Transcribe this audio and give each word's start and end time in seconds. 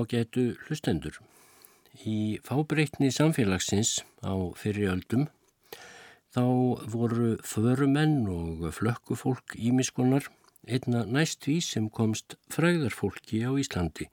á 0.00 0.08
getu 0.08 0.54
hlustendur. 0.64 1.20
Í 2.08 2.40
fábreytni 2.46 3.10
samfélagsins 3.12 4.00
á 4.24 4.32
fyriröldum 4.56 5.28
þá 6.32 6.44
voru 6.88 7.36
förumenn 7.44 8.24
og 8.30 8.70
flökkufólk 8.72 9.56
ímiskunar 9.58 10.30
einna 10.68 11.04
næst 11.04 11.44
því 11.44 11.56
sem 11.64 11.88
komst 11.90 12.36
fræðarfólki 12.52 13.42
á 13.44 13.50
Íslandi, 13.58 14.06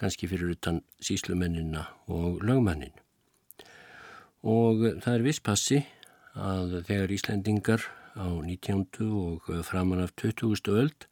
kannski 0.00 0.28
fyrir 0.30 0.54
utan 0.56 0.80
síslumennina 1.02 1.86
og 2.08 2.40
lögmannin. 2.42 2.94
Og 4.46 4.82
það 5.02 5.12
er 5.12 5.26
viss 5.26 5.42
passi 5.42 5.82
að 6.36 6.80
þegar 6.88 7.14
Íslandingar 7.16 7.84
á 8.16 8.26
19. 8.28 8.86
og 9.12 9.50
framan 9.66 10.04
af 10.04 10.14
20. 10.16 10.56
öld 10.72 11.06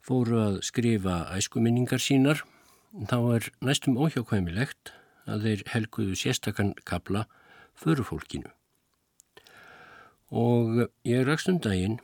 fóru 0.00 0.40
að 0.40 0.60
skrifa 0.64 1.26
æskuminningar 1.36 2.00
sínar 2.00 2.40
þá 2.90 3.18
er 3.36 3.48
næstum 3.62 3.98
óhjákvæmilegt 4.02 4.90
að 5.30 5.44
þeir 5.46 5.60
helguðu 5.70 6.16
sérstakann 6.18 6.72
kabla 6.88 7.26
förufólkinu. 7.78 8.50
Og 10.30 10.88
ég 11.06 11.22
rakst 11.26 11.50
um 11.50 11.60
daginn 11.62 12.00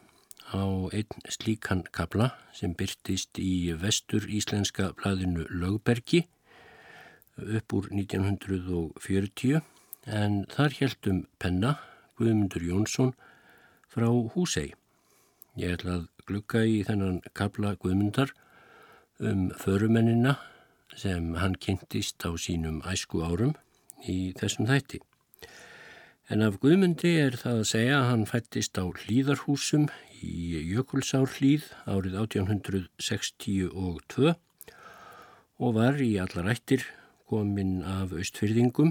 á 0.55 0.63
einn 0.95 1.27
slíkan 1.27 1.83
kabla 1.91 2.33
sem 2.55 2.75
byrtist 2.75 3.39
í 3.43 3.75
vestur 3.75 4.27
íslenska 4.31 4.93
blæðinu 4.95 5.47
Lögbergi 5.51 6.27
upp 7.37 7.75
úr 7.75 7.91
1940 7.91 9.63
en 10.07 10.45
þar 10.55 10.79
heldum 10.79 11.27
penna 11.43 11.77
Guðmundur 12.17 12.63
Jónsson 12.63 13.15
frá 13.91 14.07
Húsei. 14.07 14.75
Ég 15.59 15.81
ætla 15.81 15.99
að 15.99 16.11
glukka 16.27 16.63
í 16.63 16.83
þennan 16.87 17.25
kabla 17.35 17.75
Guðmundar 17.75 18.31
um 19.19 19.49
förumennina 19.51 20.39
sem 20.97 21.35
hann 21.37 21.59
kynntist 21.61 22.25
á 22.25 22.33
sínum 22.41 22.81
æsku 22.89 23.21
árum 23.25 23.55
í 24.09 24.33
þessum 24.39 24.69
þætti. 24.71 25.03
En 26.33 26.43
af 26.43 26.57
Guðmundi 26.59 27.13
er 27.23 27.37
það 27.39 27.61
að 27.61 27.69
segja 27.71 27.99
að 28.01 28.09
hann 28.11 28.25
fættist 28.27 28.81
á 28.81 28.83
hlýðarhúsum 28.83 29.87
í 30.27 30.59
Jökulsár 30.73 31.29
hlýð 31.37 31.69
árið 31.87 32.17
1862 32.25 34.33
og 35.57 35.77
var 35.77 36.01
í 36.03 36.17
allar 36.19 36.51
ættir 36.51 36.83
kominn 37.31 37.85
af 37.87 38.17
austfyrðingum 38.17 38.91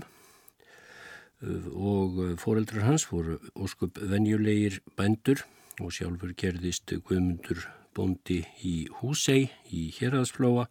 og 1.76 2.40
foreldrar 2.40 2.88
hans 2.88 3.10
voru 3.12 3.42
óskup 3.60 4.00
venjulegir 4.00 4.80
bændur 4.96 5.44
og 5.84 5.92
sjálfur 5.92 6.32
gerðist 6.40 6.94
Guðmundur 7.04 7.68
bóndi 7.96 8.46
í 8.64 8.88
Húsei 9.02 9.50
í 9.76 9.90
Hjeraðsflóa 9.98 10.70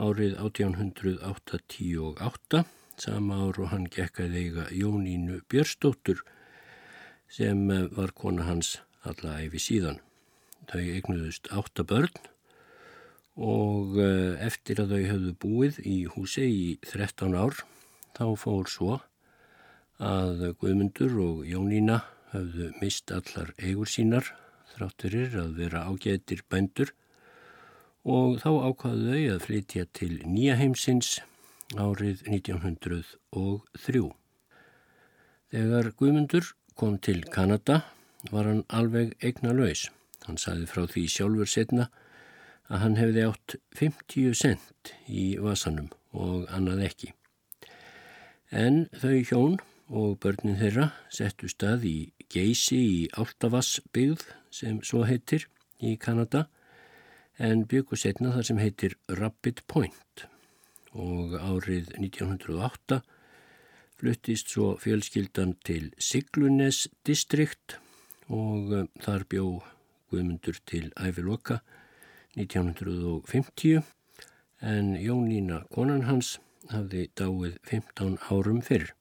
árið 0.00 0.38
1888 0.40 2.62
sama 2.96 3.40
ár 3.46 3.58
og 3.60 3.72
hann 3.72 3.88
gekkaði 3.92 4.46
eiga 4.46 4.64
Jónínu 4.72 5.42
Björnsdóttur 5.50 6.22
sem 7.32 7.66
var 7.96 8.12
kona 8.16 8.46
hans 8.46 8.78
alla 9.02 9.40
æfi 9.42 9.60
síðan. 9.60 9.98
Þau 10.70 10.80
eignuðust 10.80 11.50
átta 11.52 11.84
börn 11.84 12.12
og 13.36 13.98
eh, 14.00 14.36
eftir 14.44 14.82
að 14.82 14.94
þau 14.94 15.04
höfðu 15.10 15.32
búið 15.40 15.80
í 15.88 15.96
húsi 16.14 16.46
í 16.46 16.66
13 16.84 17.34
ár 17.34 17.62
þá 18.16 18.26
fór 18.36 18.68
svo 18.68 19.00
að 20.02 20.52
Guðmundur 20.60 21.16
og 21.22 21.44
Jónína 21.48 22.02
höfðu 22.32 22.72
mist 22.80 23.12
allar 23.12 23.52
eigur 23.58 23.88
sínar 23.88 24.28
þrátturir 24.72 25.36
að 25.40 25.56
vera 25.60 25.86
ágætir 25.88 26.44
bændur 26.48 26.92
og 28.02 28.40
þá 28.42 28.50
ákvaðu 28.68 29.12
þau 29.12 29.22
að 29.34 29.44
flytja 29.46 29.84
til 29.94 30.14
nýja 30.26 30.56
heimsins 30.58 31.20
árið 31.78 32.24
1903. 32.26 34.02
Þegar 35.52 35.90
Guðmundur 35.98 36.52
kom 36.74 36.98
til 36.98 37.22
Kanada 37.24 37.82
var 38.30 38.48
hann 38.48 38.64
alveg 38.68 39.14
eigna 39.22 39.52
laus. 39.54 39.88
Hann 40.26 40.38
saði 40.38 40.66
frá 40.70 40.86
því 40.86 41.06
sjálfur 41.10 41.50
setna 41.50 41.88
að 42.72 42.82
hann 42.84 42.96
hefði 42.98 43.26
átt 43.28 43.56
50 43.78 44.38
cent 44.38 44.94
í 45.06 45.36
vasanum 45.42 45.90
og 46.12 46.46
annað 46.52 46.86
ekki. 46.88 47.12
En 48.52 48.86
þau 48.92 49.18
hjón 49.28 49.58
og 49.92 50.18
börnin 50.22 50.58
þeirra 50.60 50.90
settu 51.12 51.48
stað 51.50 51.86
í 51.88 51.96
Geysi 52.32 52.78
í 52.80 53.00
Áltavassbyggð 53.12 54.24
sem 54.52 54.80
svo 54.84 55.04
heitir 55.08 55.48
í 55.80 55.96
Kanada 56.00 56.46
en 57.38 57.64
byggu 57.68 57.96
setna 57.96 58.32
þar 58.34 58.48
sem 58.48 58.60
heitir 58.60 58.96
Rapid 59.08 59.62
Point. 59.66 60.26
Og 60.92 61.36
árið 61.38 61.94
1908 61.96 63.00
fluttist 64.00 64.50
svo 64.52 64.74
fjölskyldan 64.82 65.54
til 65.64 65.92
Siglunes 65.98 66.88
distrikt 67.06 67.78
og 68.28 68.72
eh, 68.74 68.88
þar 69.04 69.24
bjó 69.30 69.46
Guðmundur 70.12 70.58
til 70.68 70.90
æfiloka 71.00 71.62
1950 72.36 73.80
en 74.62 74.96
Jónína 74.96 75.62
konan 75.72 76.04
hans 76.08 76.38
hafði 76.72 77.06
dáið 77.18 77.56
15 77.68 78.18
árum 78.30 78.60
fyrr. 78.64 78.92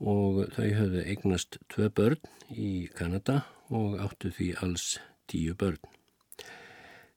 Og 0.00 0.46
þau 0.54 0.68
höfðu 0.80 1.04
eignast 1.04 1.58
tvö 1.72 1.88
börn 1.92 2.30
í 2.50 2.88
Kanada 2.96 3.42
og 3.68 3.98
áttu 4.00 4.32
því 4.32 4.52
alls 4.64 4.94
tíu 5.28 5.54
börn. 5.54 5.99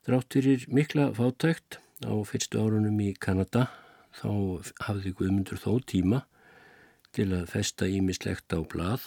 Drátturir 0.03 0.65
mikla 0.67 1.13
fátækt 1.15 1.77
á 2.03 2.11
fyrstu 2.27 2.59
árunum 2.59 2.97
í 2.99 3.13
Kanada 3.15 3.69
þá 4.19 4.59
hafði 4.83 5.13
Guðmundur 5.15 5.61
þó 5.63 5.79
tíma 5.87 6.19
til 7.15 7.29
að 7.31 7.45
festa 7.53 7.87
ímislegt 7.87 8.51
á 8.51 8.59
blað 8.67 9.05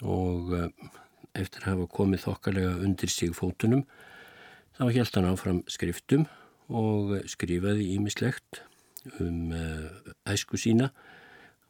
og 0.00 0.54
eh, 0.56 0.72
eftir 1.36 1.66
að 1.66 1.74
hafa 1.74 1.90
komið 1.98 2.24
þokkalega 2.24 2.72
undir 2.86 3.12
sig 3.12 3.36
fótunum 3.36 3.84
þá 4.80 4.84
held 4.88 5.14
hann 5.18 5.28
áfram 5.28 5.62
skriftum 5.68 6.24
og 6.72 7.18
skrifaði 7.28 7.92
ímislegt 7.98 8.62
um 9.20 9.52
eh, 9.52 9.88
æsku 10.24 10.56
sína 10.56 10.88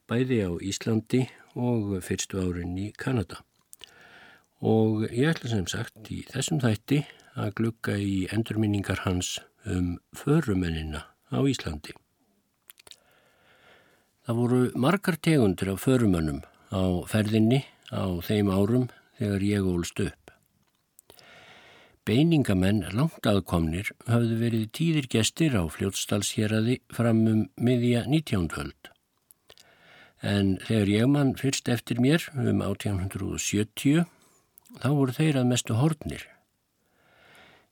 bæði 0.06 0.44
á 0.46 0.50
Íslandi 0.62 1.24
og 1.58 1.96
fyrstu 2.06 2.38
árin 2.38 2.78
í 2.78 2.92
Kanada. 2.94 3.42
Og 4.62 5.08
ég 5.10 5.34
ætla 5.34 5.56
sem 5.56 5.66
sagt 5.66 6.06
í 6.14 6.22
þessum 6.30 6.62
þætti 6.62 7.02
að 7.40 7.56
glukka 7.60 7.96
í 7.96 8.28
endurminningar 8.34 9.02
hans 9.06 9.38
um 9.64 9.98
förumennina 10.16 11.06
á 11.32 11.38
Íslandi. 11.40 11.96
Það 14.24 14.38
voru 14.38 14.62
margar 14.76 15.16
tegundir 15.16 15.72
af 15.72 15.82
förumönnum 15.82 16.42
á 16.70 17.02
ferðinni 17.10 17.64
á 17.90 18.06
þeim 18.22 18.52
árum 18.52 18.86
þegar 19.18 19.42
ég 19.42 19.66
ólst 19.66 20.00
upp. 20.04 20.16
Beiningamenn 22.06 22.86
langt 22.96 23.26
aðkomnir 23.28 23.90
hafðu 24.08 24.38
verið 24.40 24.70
tíðir 24.76 25.08
gestir 25.12 25.56
á 25.58 25.62
fljótstalsheraði 25.68 26.78
fram 26.94 27.20
um 27.28 27.42
miðja 27.60 28.06
19. 28.06 28.48
höld. 28.56 28.90
En 30.22 30.56
þegar 30.64 30.94
ég 30.94 31.10
mann 31.10 31.34
fyrst 31.36 31.68
eftir 31.72 32.00
mér 32.00 32.24
um 32.38 32.62
1870 32.64 34.06
þá 34.80 34.88
voru 34.94 35.16
þeir 35.16 35.42
að 35.42 35.50
mestu 35.52 35.76
hortnir. 35.76 36.29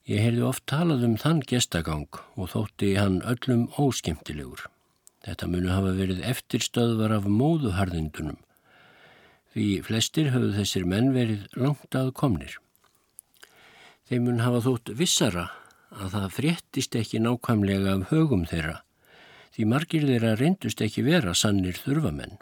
Ég 0.09 0.23
heyrði 0.25 0.45
oft 0.49 0.63
talað 0.71 1.03
um 1.05 1.19
þann 1.21 1.43
gestagang 1.45 2.07
og 2.41 2.47
þótti 2.55 2.95
hann 2.97 3.19
öllum 3.29 3.67
óskemtilegur. 3.77 4.63
Þetta 5.27 5.49
munu 5.53 5.69
hafa 5.69 5.91
verið 5.99 6.23
eftirstöðvar 6.25 7.13
af 7.19 7.27
móðuharðindunum. 7.29 8.39
Því 9.53 9.67
flestir 9.85 10.31
höfðu 10.33 10.55
þessir 10.57 10.87
menn 10.89 11.11
verið 11.13 11.43
langt 11.61 11.99
að 11.99 12.15
komnir. 12.17 12.55
Þeim 14.09 14.25
mun 14.25 14.41
hafa 14.41 14.63
þótt 14.65 14.95
vissara 14.97 15.51
að 15.93 16.15
það 16.15 16.33
fréttist 16.39 16.97
ekki 16.97 17.21
nákvæmlega 17.21 17.99
af 17.99 18.07
högum 18.09 18.47
þeirra, 18.49 18.79
því 19.53 19.67
margir 19.69 20.07
þeirra 20.09 20.31
reyndust 20.41 20.81
ekki 20.85 21.05
vera 21.05 21.35
sannir 21.37 21.77
þurfamenn. 21.77 22.39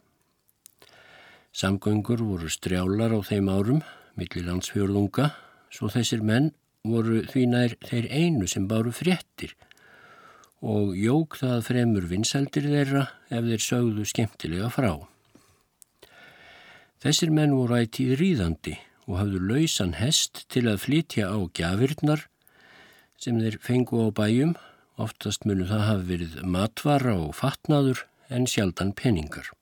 Samgöngur 1.50 2.22
voru 2.22 2.52
strjálar 2.52 3.10
á 3.10 3.20
þeim 3.26 3.50
árum, 3.50 3.82
millir 4.14 4.46
landsfjörðunga, 4.46 5.32
svo 5.74 5.90
þessir 5.90 6.22
menn 6.22 6.52
voru 6.90 7.22
því 7.28 7.44
nær 7.52 7.76
þeir 7.86 8.08
einu 8.10 8.48
sem 8.50 8.66
báru 8.70 8.92
fréttir 8.94 9.54
og 10.66 10.96
jók 10.96 11.36
það 11.40 11.64
fremur 11.68 12.06
vinsaldir 12.10 12.66
þeirra 12.70 13.04
ef 13.28 13.44
þeir 13.44 13.62
sögðu 13.62 14.06
skemmtilega 14.08 14.70
frá. 14.72 14.92
Þessir 17.02 17.30
menn 17.30 17.54
voru 17.54 17.76
ætið 17.82 18.16
ríðandi 18.20 18.78
og 19.06 19.20
hafðu 19.20 19.42
lausan 19.50 19.94
hest 20.00 20.46
til 20.50 20.64
að 20.70 20.82
flytja 20.86 21.28
á 21.30 21.38
gjafirnar 21.54 22.24
sem 23.20 23.38
þeir 23.40 23.58
fengu 23.62 24.00
á 24.02 24.08
bæjum, 24.12 24.56
oftast 24.96 25.44
munu 25.46 25.68
það 25.68 25.84
hafi 25.90 26.08
verið 26.10 26.40
matvara 26.42 27.14
og 27.20 27.36
fatnaður 27.36 28.06
en 28.32 28.48
sjaldan 28.48 28.92
peningar. 28.96 29.52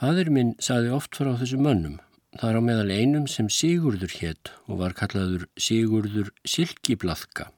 Fadur 0.00 0.30
minn 0.32 0.54
saði 0.62 0.94
oft 0.96 1.18
frá 1.18 1.34
þessu 1.36 1.58
mönnum 1.60 1.98
Það 2.38 2.50
er 2.50 2.58
á 2.58 2.62
meðal 2.62 2.90
einum 2.94 3.24
sem 3.26 3.48
Sigurður 3.50 4.12
hétt 4.20 4.52
og 4.70 4.78
var 4.84 4.92
kallaður 4.94 5.48
Sigurður 5.58 6.30
Silkiblaðka. 6.46 7.50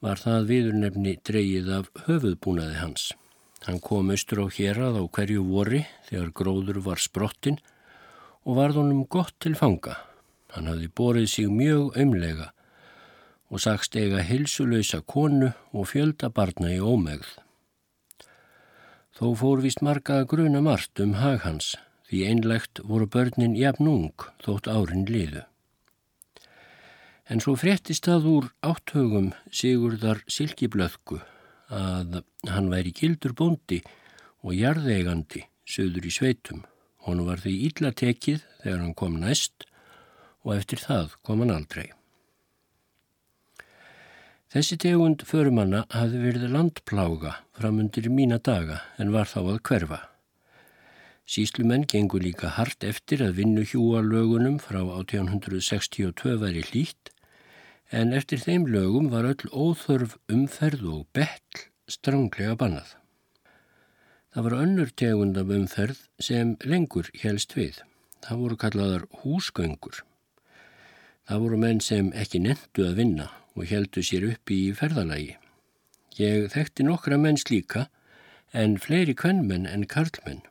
var 0.00 0.16
það 0.16 0.46
viðurnefni 0.48 1.12
dreyið 1.28 1.66
af 1.76 1.88
höfuðbúnaði 2.06 2.76
hans. 2.80 3.10
Hann 3.66 3.80
kom 3.84 4.12
austur 4.12 4.40
á 4.44 4.46
hérað 4.48 4.96
á 4.96 5.04
hverju 5.04 5.42
vori 5.44 5.82
þegar 6.08 6.30
gróður 6.32 6.80
var 6.86 7.00
sprottin 7.00 7.58
og 8.48 8.56
varð 8.56 8.80
honum 8.80 9.04
gott 9.04 9.34
til 9.40 9.52
fanga. 9.56 9.98
Hann 10.56 10.70
hafði 10.72 10.88
borið 10.96 11.28
sig 11.28 11.52
mjög 11.52 11.96
ömlega 12.00 12.48
og 13.50 13.60
sagst 13.60 13.96
eiga 13.96 14.24
hilsulösa 14.24 15.02
konu 15.04 15.52
og 15.72 15.90
fjölda 15.92 16.32
barna 16.32 16.72
í 16.72 16.80
ómegð. 16.80 17.28
Þó 19.16 19.36
fór 19.36 19.60
vist 19.60 19.84
marga 19.84 20.24
gruna 20.24 20.64
margt 20.64 21.00
um 21.04 21.18
hag 21.20 21.44
hans 21.44 21.74
því 22.10 22.24
einlegt 22.26 22.82
voru 22.82 23.06
börnin 23.06 23.54
jafn 23.54 23.86
ung 23.86 24.26
þótt 24.42 24.66
árin 24.66 25.06
liðu. 25.06 25.44
En 27.30 27.38
svo 27.38 27.54
fréttist 27.54 28.08
það 28.10 28.26
úr 28.26 28.48
átthögum 28.66 29.30
Sigurðar 29.54 30.24
Silkiblöðku 30.26 31.20
að 31.70 32.24
hann 32.50 32.72
væri 32.72 32.90
kildur 32.90 33.36
bóndi 33.38 33.78
og 34.42 34.56
jarðeigandi 34.58 35.44
söður 35.62 36.10
í 36.10 36.12
sveitum. 36.14 36.64
Honu 37.06 37.28
var 37.30 37.38
því 37.38 37.54
illa 37.70 37.94
tekið 37.94 38.42
þegar 38.64 38.82
hann 38.82 38.98
kom 38.98 39.16
næst 39.22 39.68
og 40.42 40.56
eftir 40.56 40.82
það 40.82 41.14
kom 41.22 41.44
hann 41.44 41.54
aldrei. 41.54 41.86
Þessi 44.50 44.80
tegund 44.82 45.22
förumanna 45.22 45.84
hafði 45.94 46.24
verið 46.24 46.50
landplága 46.50 47.36
framundir 47.54 48.10
mína 48.10 48.40
daga 48.42 48.80
en 48.98 49.14
var 49.14 49.30
þá 49.30 49.44
að 49.44 49.60
hverfa. 49.68 50.09
Síslumenn 51.30 51.84
gengur 51.86 52.24
líka 52.24 52.48
hart 52.56 52.82
eftir 52.82 53.20
að 53.22 53.36
vinnu 53.38 53.62
hjúa 53.62 54.00
lögunum 54.02 54.56
frá 54.58 54.80
1862 54.82 56.32
væri 56.42 56.64
hlýtt 56.66 57.12
en 57.94 58.10
eftir 58.18 58.42
þeim 58.42 58.64
lögum 58.66 59.06
var 59.12 59.28
öll 59.28 59.52
óþörf 59.54 60.16
umferð 60.26 60.82
og 60.90 61.04
betl 61.14 61.68
stránglega 61.86 62.56
bannað. 62.58 62.96
Það 64.34 64.46
var 64.48 64.58
önnur 64.64 64.92
tegund 65.04 65.38
af 65.38 65.54
umferð 65.54 66.02
sem 66.18 66.56
lengur 66.66 67.12
helst 67.22 67.54
við. 67.54 67.78
Það 68.26 68.42
voru 68.42 68.60
kallaðar 68.66 69.08
húsgöngur. 69.22 70.02
Það 71.30 71.46
voru 71.46 71.62
menn 71.62 71.78
sem 71.78 72.10
ekki 72.10 72.42
nendu 72.42 72.90
að 72.90 73.02
vinna 73.04 73.30
og 73.54 73.70
heldu 73.70 74.02
sér 74.02 74.32
upp 74.32 74.50
í 74.50 74.62
ferðalagi. 74.74 75.36
Ég 76.18 76.50
þekkti 76.58 76.90
nokkra 76.90 77.22
menn 77.22 77.38
slíka 77.38 77.86
en 78.50 78.80
fleiri 78.82 79.14
kvennmenn 79.14 79.70
en 79.70 79.86
karlmenn. 79.86 80.42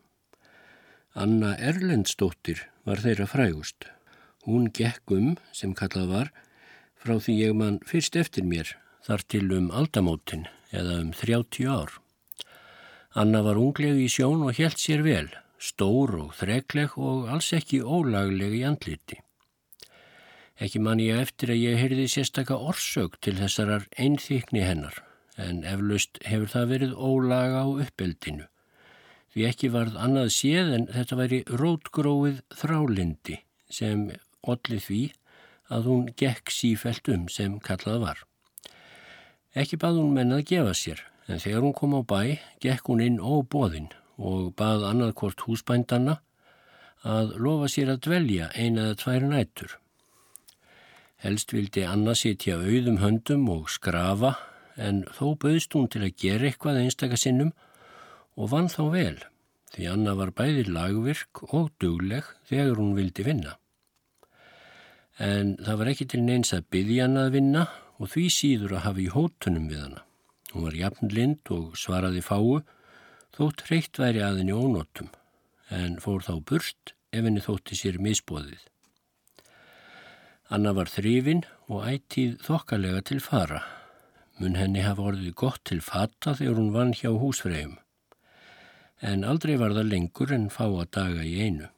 Anna 1.19 1.57
Erlendstóttir 1.59 2.61
var 2.87 3.01
þeirra 3.03 3.25
frægust. 3.27 3.89
Hún 4.47 4.69
gekk 4.71 5.11
um, 5.11 5.33
sem 5.51 5.73
kallað 5.75 6.11
var, 6.13 6.27
frá 6.95 7.17
því 7.19 7.33
ég 7.35 7.57
mann 7.59 7.79
fyrst 7.89 8.15
eftir 8.15 8.45
mér 8.47 8.69
þar 9.03 9.25
til 9.33 9.49
um 9.57 9.65
aldamótin 9.75 10.45
eða 10.71 10.93
um 11.01 11.09
30 11.11 11.67
ár. 11.67 11.91
Anna 13.19 13.41
var 13.43 13.59
ungleg 13.59 13.99
í 13.99 14.05
sjón 14.07 14.45
og 14.47 14.55
helt 14.61 14.79
sér 14.79 15.03
vel, 15.03 15.27
stór 15.59 16.13
og 16.21 16.37
þregleg 16.39 16.95
og 16.95 17.27
alls 17.33 17.49
ekki 17.57 17.81
ólagleg 17.83 18.55
í 18.61 18.63
andliti. 18.69 19.17
Ekki 20.55 20.79
man 20.85 21.03
ég 21.03 21.19
eftir 21.25 21.51
að 21.51 21.65
ég 21.65 21.81
heyrði 21.81 22.05
sérstaka 22.13 22.55
orsök 22.55 23.19
til 23.19 23.35
þessarar 23.41 23.89
einþykni 23.99 24.63
hennar, 24.63 25.03
en 25.35 25.65
eflaust 25.67 26.23
hefur 26.23 26.53
það 26.55 26.71
verið 26.77 26.95
ólaga 26.95 27.65
á 27.65 27.67
uppeldinu. 27.67 28.47
Því 29.39 29.45
ekki 29.47 29.67
varð 29.71 29.93
annað 29.95 30.33
séð 30.35 30.69
en 30.75 30.81
þetta 30.91 31.15
væri 31.15 31.37
rótgróið 31.47 32.39
þrálindi 32.59 33.37
sem 33.71 34.01
ollið 34.43 34.81
því 34.83 34.97
að 35.71 35.85
hún 35.87 36.01
gekk 36.19 36.51
sífælt 36.51 37.07
um 37.13 37.23
sem 37.31 37.53
kallað 37.63 38.01
var. 38.01 38.19
Ekki 39.55 39.79
bað 39.79 40.01
hún 40.01 40.11
menn 40.17 40.35
að 40.35 40.43
gefa 40.49 40.73
sér, 40.75 41.05
en 41.31 41.39
þegar 41.39 41.63
hún 41.63 41.75
kom 41.77 41.95
á 41.95 42.03
bæ, 42.03 42.19
gekk 42.59 42.91
hún 42.91 43.05
inn 43.05 43.21
óbóðinn 43.23 43.87
og 44.19 44.51
bað 44.59 44.83
annarkort 44.89 45.45
húsbændanna 45.47 46.17
að 47.07 47.31
lofa 47.39 47.71
sér 47.71 47.93
að 47.95 48.03
dvelja 48.09 48.51
eina 48.59 48.89
eða 48.89 48.99
tvær 49.05 49.27
nættur. 49.31 49.77
Helst 51.23 51.55
vildi 51.55 51.87
Anna 51.87 52.11
sitja 52.11 52.59
auðum 52.59 52.99
höndum 52.99 53.47
og 53.55 53.71
skrafa, 53.71 54.35
en 54.75 55.05
þó 55.15 55.39
bauðst 55.39 55.79
hún 55.79 55.87
til 55.87 56.03
að 56.03 56.17
gera 56.27 56.51
eitthvað 56.51 56.83
einstakasinnum 56.83 57.55
og 58.39 58.53
vann 58.53 58.71
þá 58.71 58.83
vel, 58.95 59.17
því 59.75 59.89
Anna 59.91 60.15
var 60.17 60.31
bæði 60.33 60.69
lagvirk 60.71 61.43
og 61.51 61.73
dugleg 61.83 62.27
þegar 62.47 62.79
hún 62.79 62.95
vildi 62.97 63.27
vinna 63.27 63.59
en 65.19 65.55
það 65.59 65.79
var 65.81 65.91
ekki 65.91 66.07
til 66.13 66.21
neins 66.23 66.53
að 66.55 66.67
byggja 66.73 67.05
hann 67.05 67.19
að 67.19 67.33
vinna 67.35 67.65
og 67.99 68.11
því 68.13 68.25
síður 68.31 68.77
að 68.77 68.85
hafa 68.85 69.03
í 69.03 69.09
hótunum 69.11 69.67
við 69.69 69.81
hana. 69.83 70.03
Hún 70.53 70.65
var 70.65 70.77
jafnlind 70.79 71.51
og 71.53 71.75
svaraði 71.77 72.23
fáu, 72.25 72.61
þótt 73.35 73.65
hreitt 73.67 73.99
væri 73.99 74.23
aðinni 74.23 74.55
ónótum, 74.55 75.11
en 75.69 75.99
fór 76.01 76.23
þá 76.25 76.39
burt 76.39 76.95
ef 77.11 77.25
henni 77.25 77.43
þótti 77.43 77.77
sér 77.77 77.99
misbóðið. 78.01 78.63
Anna 80.49 80.73
var 80.73 80.89
þrifin 80.89 81.43
og 81.67 81.83
ættið 81.91 82.39
þokkalega 82.47 83.03
til 83.11 83.19
fara. 83.21 83.59
Mun 84.39 84.55
henni 84.57 84.81
hafa 84.81 85.11
orðið 85.11 85.35
gott 85.37 85.61
til 85.67 85.83
fata 85.83 86.33
þegar 86.39 86.57
hún 86.57 86.73
vann 86.73 86.95
hjá 86.95 87.11
húsfreyjum. 87.11 87.75
En 89.01 89.23
aldrei 89.23 89.55
var 89.59 89.75
það 89.75 89.91
lengur 89.93 90.33
en 90.35 90.49
fá 90.51 90.65
að 90.67 90.89
daga 90.95 91.23
í 91.23 91.35
einu. 91.45 91.69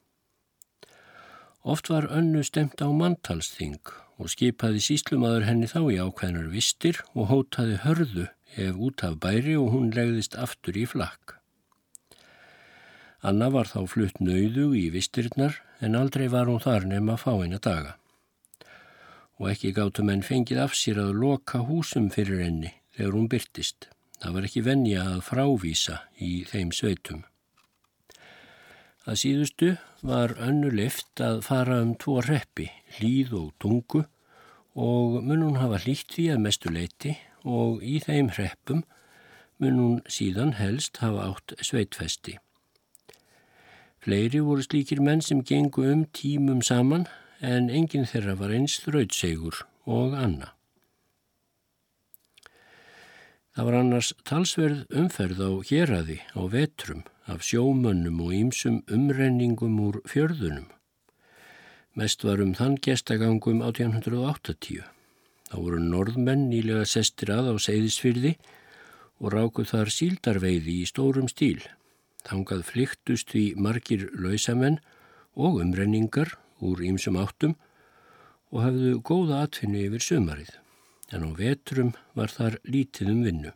Oft 1.62 1.88
var 1.92 2.08
önnu 2.10 2.42
stemt 2.42 2.82
á 2.82 2.90
manntalsþing 2.90 3.78
og 4.18 4.30
skipaði 4.32 4.80
síslumadur 4.82 5.46
henni 5.46 5.68
þá 5.70 5.80
í 5.94 6.00
ákveðnar 6.02 6.48
vistir 6.50 6.98
og 7.14 7.30
hótaði 7.30 7.78
hörðu 7.84 8.26
ef 8.58 8.80
út 8.88 9.04
af 9.06 9.20
bæri 9.22 9.54
og 9.58 9.70
hún 9.74 9.92
legðist 9.94 10.34
aftur 10.34 10.76
í 10.76 10.84
flakk. 10.90 11.38
Anna 13.22 13.48
var 13.54 13.70
þá 13.70 13.86
flutt 13.86 14.18
nöyðu 14.18 14.72
í 14.74 14.88
vistirnar 14.90 15.60
en 15.78 15.94
aldrei 15.94 16.26
var 16.30 16.50
hún 16.50 16.62
þar 16.62 16.88
nefn 16.90 17.14
að 17.14 17.22
fá 17.22 17.32
eina 17.38 17.62
daga. 17.62 17.96
Og 19.38 19.52
ekki 19.54 19.70
gáttu 19.76 20.02
menn 20.06 20.26
fengið 20.26 20.64
af 20.64 20.74
sér 20.78 20.98
að 21.04 21.14
loka 21.22 21.62
húsum 21.68 22.10
fyrir 22.10 22.42
henni 22.42 22.74
þegar 22.96 23.14
hún 23.14 23.30
byrtist. 23.30 23.88
Það 24.22 24.34
var 24.36 24.44
ekki 24.46 24.60
venja 24.62 25.04
að 25.16 25.22
frávísa 25.26 25.94
í 26.22 26.44
þeim 26.46 26.68
sveitum. 26.70 27.24
Að 29.02 29.16
síðustu 29.18 29.70
var 30.06 30.36
önnu 30.38 30.70
lift 30.70 31.18
að 31.18 31.40
fara 31.48 31.80
um 31.82 31.96
tvo 31.98 32.20
reppi, 32.22 32.68
hlýð 33.00 33.32
og 33.40 33.48
tungu 33.58 34.04
og 34.78 35.18
mun 35.26 35.42
hún 35.42 35.58
hafa 35.58 35.82
hlýtt 35.82 36.14
því 36.14 36.28
að 36.36 36.44
mestu 36.44 36.70
leiti 36.70 37.16
og 37.42 37.82
í 37.82 37.98
þeim 38.04 38.30
reppum 38.38 38.84
mun 39.58 39.82
hún 39.82 39.98
síðan 40.06 40.54
helst 40.60 41.02
hafa 41.02 41.26
átt 41.32 41.58
sveitfesti. 41.58 42.38
Fleiri 44.06 44.38
voru 44.46 44.62
slíkir 44.62 45.02
menn 45.02 45.22
sem 45.22 45.42
gengu 45.42 45.82
um 45.90 46.06
tímum 46.14 46.62
saman 46.62 47.08
en 47.42 47.70
enginn 47.70 48.06
þeirra 48.06 48.38
var 48.38 48.54
eins 48.54 48.78
þrautsegur 48.86 49.64
og 49.90 50.14
anna. 50.14 50.54
Það 53.52 53.66
var 53.68 53.74
annars 53.76 54.10
talsverð 54.24 54.94
umferð 54.96 55.40
á 55.44 55.50
héradi 55.68 56.18
á 56.32 56.40
vetrum 56.48 57.02
af 57.28 57.42
sjómönnum 57.44 58.22
og 58.24 58.30
ýmsum 58.32 58.78
umrenningum 58.88 59.74
úr 59.76 59.98
fjörðunum. 60.08 60.70
Mest 61.92 62.24
var 62.24 62.40
um 62.40 62.54
þann 62.56 62.78
gestagangum 62.80 63.60
1880. 63.60 64.86
Þá 65.52 65.56
voru 65.60 65.82
norðmenn 65.84 66.46
nýlega 66.48 66.86
sestir 66.88 67.34
að 67.34 67.52
á 67.52 67.54
Seyðisfyrði 67.60 68.38
og 69.20 69.34
rákuð 69.36 69.68
þar 69.74 69.92
síldarveiði 69.98 70.78
í 70.80 70.88
stórum 70.88 71.28
stíl. 71.28 71.60
Þangað 72.24 72.64
flyktust 72.70 73.34
því 73.34 73.44
margir 73.60 74.08
lausamenn 74.16 74.80
og 75.36 75.60
umrenningar 75.60 76.38
úr 76.64 76.80
ýmsum 76.80 77.20
áttum 77.20 77.58
og 78.48 78.64
hafðu 78.64 78.96
góða 79.04 79.44
atfinni 79.44 79.84
yfir 79.90 80.08
sömarið, 80.08 80.56
en 81.12 81.26
á 81.28 81.30
vetrum 81.38 81.92
var 82.18 82.32
þar 82.32 82.58
lítið 82.64 83.12
um 83.12 83.20
vinnu. 83.26 83.52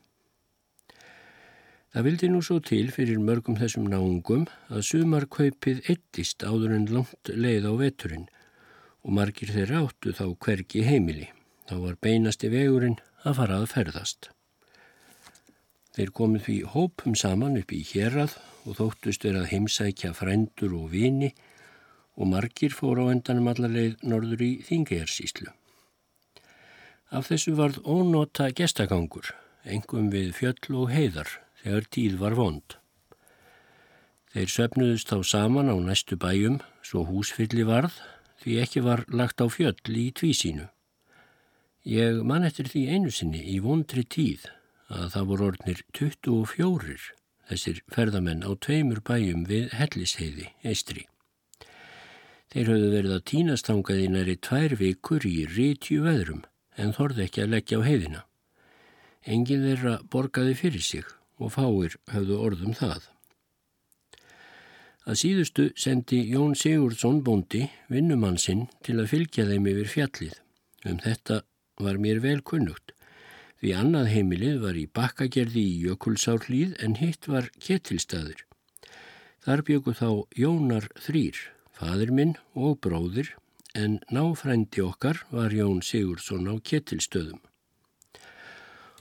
Það 1.97 2.05
vildi 2.05 2.29
nú 2.29 2.43
svo 2.45 2.59
til 2.61 2.91
fyrir 2.93 3.21
mörgum 3.25 3.57
þessum 3.57 3.87
náungum 3.89 4.45
að 4.69 4.85
sumarkaupið 4.91 5.87
eittist 5.89 6.45
áður 6.45 6.75
en 6.77 6.91
langt 6.93 7.31
leið 7.33 7.69
á 7.69 7.73
veturinn 7.81 8.27
og 9.01 9.15
margir 9.17 9.53
þeirra 9.55 9.87
áttu 9.87 10.13
þá 10.13 10.27
hvergi 10.45 10.85
heimili. 10.85 11.31
Þá 11.67 11.77
var 11.87 11.97
beinasti 12.05 12.51
vegurinn 12.53 12.99
að 13.25 13.39
fara 13.41 13.61
að 13.63 13.71
ferðast. 13.73 14.29
Þeir 15.97 16.13
komið 16.19 16.43
því 16.45 16.57
hópum 16.75 17.17
saman 17.17 17.57
upp 17.63 17.73
í 17.73 17.81
hérað 17.89 18.37
og 18.69 18.77
þóttust 18.77 19.25
er 19.25 19.39
að 19.41 19.49
heimsækja 19.55 20.13
frændur 20.19 20.75
og 20.77 20.91
vini 20.93 21.33
og 22.17 22.29
margir 22.29 22.77
fór 22.77 23.01
á 23.01 23.05
endanum 23.09 23.49
allarleið 23.53 24.05
norður 24.05 24.45
í 24.45 24.51
Þingejarsíslu. 24.69 25.49
Af 27.15 27.29
þessu 27.31 27.53
varð 27.55 27.77
ónota 27.87 28.49
gestagangur, 28.51 29.29
engum 29.63 30.09
við 30.11 30.33
fjöll 30.35 30.79
og 30.83 30.89
heiðar 30.91 31.29
þegar 31.63 31.85
tíð 31.95 32.17
var 32.19 32.35
vond. 32.35 32.75
Þeir 34.35 34.51
söpnuðust 34.51 35.13
þá 35.13 35.19
saman 35.23 35.71
á 35.71 35.77
næstu 35.79 36.19
bæjum 36.19 36.59
svo 36.83 37.05
húsfylli 37.07 37.63
varð 37.69 37.95
því 38.43 38.57
ekki 38.63 38.83
var 38.83 39.05
lagt 39.07 39.39
á 39.39 39.47
fjöll 39.47 39.79
í 39.95 40.11
tvísínu. 40.19 40.67
Ég 41.87 42.19
man 42.27 42.43
eftir 42.43 42.67
því 42.67 42.83
einu 42.91 43.15
sinni 43.15 43.45
í 43.55 43.61
vondri 43.63 44.03
tíð 44.03 44.49
að 44.91 45.07
það 45.15 45.31
voru 45.31 45.49
orðnir 45.53 45.85
24 45.95 46.99
þessir 47.47 47.81
ferðamenn 47.95 48.43
á 48.43 48.51
tveimur 48.59 48.99
bæjum 49.07 49.47
við 49.47 49.71
Hellisheiði, 49.79 50.51
Eistri. 50.67 51.07
Þeir 52.51 52.75
höfðu 52.75 52.91
verið 52.91 53.15
að 53.15 53.25
tínastangaði 53.31 54.11
næri 54.11 54.37
tvær 54.43 54.75
vikur 54.83 55.23
í 55.31 55.47
rítju 55.55 56.03
veðrum 56.03 56.43
en 56.77 56.95
þorði 56.97 57.27
ekki 57.27 57.45
að 57.45 57.53
leggja 57.55 57.81
á 57.81 57.87
heiðina. 57.87 58.23
Engin 59.27 59.65
þeirra 59.67 59.99
borgaði 60.13 60.55
fyrir 60.59 60.85
sig 60.85 61.07
og 61.43 61.53
fáir 61.57 61.97
höfðu 62.13 62.41
orðum 62.47 62.77
það. 62.79 63.09
Að 65.07 65.19
síðustu 65.21 65.69
sendi 65.79 66.25
Jón 66.33 66.57
Sigurdsson 66.59 67.21
bóndi 67.27 67.69
vinnumann 67.93 68.41
sinn 68.43 68.67
til 68.83 68.99
að 68.99 69.13
fylgja 69.13 69.47
þeim 69.47 69.69
yfir 69.71 69.93
fjallið. 69.93 70.35
Um 70.87 70.99
þetta 71.03 71.41
var 71.83 72.01
mér 72.03 72.19
vel 72.25 72.41
kunnugt. 72.43 72.93
Því 73.61 73.73
annað 73.79 74.11
heimilið 74.13 74.59
var 74.65 74.77
í 74.77 74.89
bakkagerði 74.99 75.63
í 75.63 75.79
Jökulsárlíð 75.87 76.75
en 76.83 76.99
hitt 76.99 77.29
var 77.31 77.49
ketilstaður. 77.63 78.43
Þar 79.47 79.63
bjöku 79.69 79.95
þá 79.95 80.09
Jónar 80.35 80.89
þrýr, 80.99 81.39
fadur 81.71 82.11
minn 82.11 82.35
og 82.59 82.81
bróðir, 82.83 83.31
en 83.77 83.99
náfrændi 84.11 84.81
okkar 84.81 85.21
var 85.31 85.53
Jón 85.53 85.83
Sigursson 85.85 86.49
á 86.49 86.55
ketilstöðum. 86.57 87.41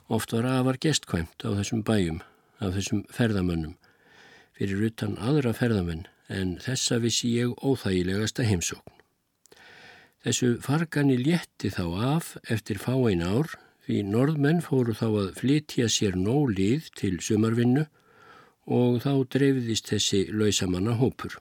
Oft 0.07 0.33
var 0.35 0.45
afar 0.45 0.77
gestkvæmt 0.77 1.45
á 1.47 1.49
þessum 1.55 1.83
bæjum, 1.87 2.19
af 2.59 2.75
þessum 2.75 3.05
ferðamönnum, 3.09 3.77
fyrir 4.57 4.83
utan 4.89 5.15
aðra 5.17 5.53
ferðamenn, 5.55 6.05
en 6.27 6.57
þessa 6.59 6.99
vissi 6.99 7.31
ég 7.39 7.55
óþægilegasta 7.63 8.43
heimsókn. 8.43 8.91
Þessu 10.25 10.55
fargani 10.65 11.15
létti 11.21 11.71
þá 11.71 11.85
af 12.17 12.35
eftir 12.49 12.81
fáein 12.81 13.23
ár 13.23 13.55
því 13.85 14.01
norðmenn 14.09 14.63
fóru 14.65 14.95
þá 14.97 15.07
að 15.07 15.33
flytja 15.39 15.87
sér 15.87 16.17
nóg 16.17 16.55
lið 16.57 16.89
til 16.97 17.19
sumarvinnu 17.21 17.85
og 18.65 19.01
þá 19.05 19.11
dreifðist 19.29 19.91
þessi 19.93 20.25
lausamanna 20.33 20.97
hópur. 20.97 21.37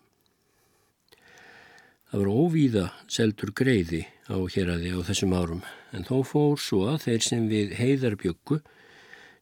Það 2.14 2.20
var 2.22 2.44
óvíða 2.46 2.82
seldur 3.10 3.50
greiði 3.58 4.04
á 4.30 4.38
héradi 4.54 4.92
á 4.94 5.02
þessum 5.02 5.32
árum 5.34 5.64
en 5.90 6.04
þó 6.06 6.20
fór 6.22 6.60
svo 6.62 6.84
að 6.92 7.00
þeir 7.08 7.26
sem 7.26 7.48
við 7.50 7.72
heiðarbyggu 7.74 8.58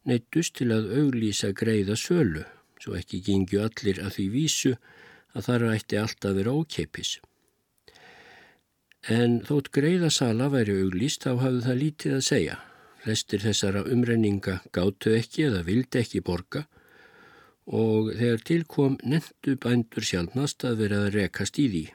neittust 0.09 0.55
til 0.57 0.71
að 0.73 0.89
auglýsa 1.03 1.51
greiða 1.53 1.99
sölu 2.01 2.47
svo 2.81 2.97
ekki 2.97 3.21
gingju 3.29 3.61
allir 3.67 4.01
að 4.01 4.17
því 4.17 4.27
vísu 4.39 4.73
að 5.37 5.51
þar 5.51 5.67
ætti 5.75 6.01
alltaf 6.01 6.39
vera 6.41 6.57
ókeipis. 6.57 7.13
En 9.21 9.43
þótt 9.45 9.69
greiðasala 9.77 10.49
væri 10.57 10.81
auglýst 10.81 11.29
þá 11.29 11.33
hafðu 11.45 11.65
það 11.69 11.81
lítið 11.85 12.19
að 12.23 12.27
segja. 12.33 12.59
Flestir 13.05 13.49
þessara 13.51 13.85
umrenninga 13.85 14.63
gáttu 14.73 15.13
ekki 15.21 15.51
eða 15.53 15.67
vildi 15.69 16.07
ekki 16.07 16.25
borga 16.25 16.65
og 17.69 18.15
þegar 18.17 18.47
tilkom 18.49 19.03
nendu 19.05 19.61
bændur 19.61 20.09
sjálfnast 20.09 20.65
að 20.65 20.87
vera 20.87 21.05
að 21.05 21.19
rekast 21.21 21.61
í 21.61 21.69
því. 21.69 21.91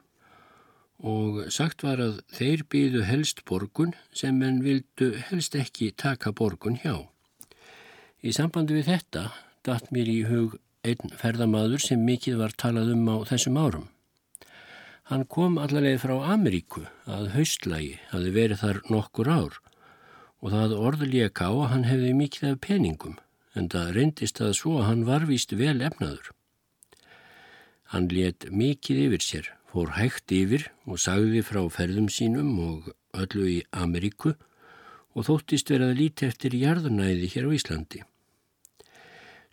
Og 0.97 1.51
sagt 1.53 1.83
var 1.85 2.01
að 2.01 2.21
þeir 2.33 2.63
byðu 2.71 3.03
helst 3.05 3.43
borgun 3.45 3.93
sem 4.09 4.39
en 4.41 4.63
vildu 4.65 5.11
helst 5.29 5.55
ekki 5.55 5.91
taka 5.93 6.31
borgun 6.33 6.79
hjá. 6.81 7.05
Í 8.25 8.33
sambandi 8.33 8.73
við 8.79 8.89
þetta 8.89 9.27
datt 9.67 9.91
mér 9.93 10.09
í 10.09 10.23
hug 10.25 10.57
einn 10.87 11.13
ferðamadur 11.19 11.83
sem 11.83 12.01
mikið 12.01 12.39
var 12.41 12.55
talað 12.57 12.95
um 12.95 13.05
á 13.13 13.15
þessum 13.29 13.59
árum. 13.61 13.87
Hann 15.07 15.23
kom 15.31 15.59
allaveg 15.61 16.01
frá 16.01 16.15
Ameríku 16.33 16.83
að 17.05 17.29
haustlægi, 17.35 17.95
hafi 18.11 18.31
verið 18.35 18.63
þar 18.63 18.81
nokkur 18.91 19.29
ár 19.31 19.59
og 20.41 20.51
það 20.53 20.75
orðuleika 20.77 21.47
á 21.47 21.53
að 21.53 21.69
hann 21.73 21.85
hefði 21.87 22.09
mikið 22.17 22.49
af 22.49 22.59
peningum 22.65 23.15
en 23.57 23.69
það 23.73 23.93
reyndist 23.95 24.41
að 24.43 24.57
svo 24.59 24.75
að 24.81 24.87
hann 24.89 25.05
var 25.07 25.25
víst 25.29 25.55
vel 25.57 25.79
efnaður. 25.81 26.33
Hann 27.93 28.09
let 28.11 28.49
mikið 28.51 29.05
yfir 29.05 29.23
sér, 29.23 29.47
fór 29.77 29.91
hægt 29.93 30.31
yfir 30.33 30.63
og 30.89 30.97
sagði 30.97 31.43
frá 31.45 31.59
ferðum 31.69 32.07
sínum 32.09 32.55
og 32.65 32.85
öllu 33.13 33.43
í 33.45 33.57
Ameríku 33.69 34.31
og 35.13 35.27
þóttist 35.27 35.69
verið 35.69 35.91
að 35.91 35.99
líti 35.99 36.25
eftir 36.25 36.55
jarðunæði 36.57 37.27
hér 37.35 37.45
á 37.45 37.51
Íslandi. 37.53 37.99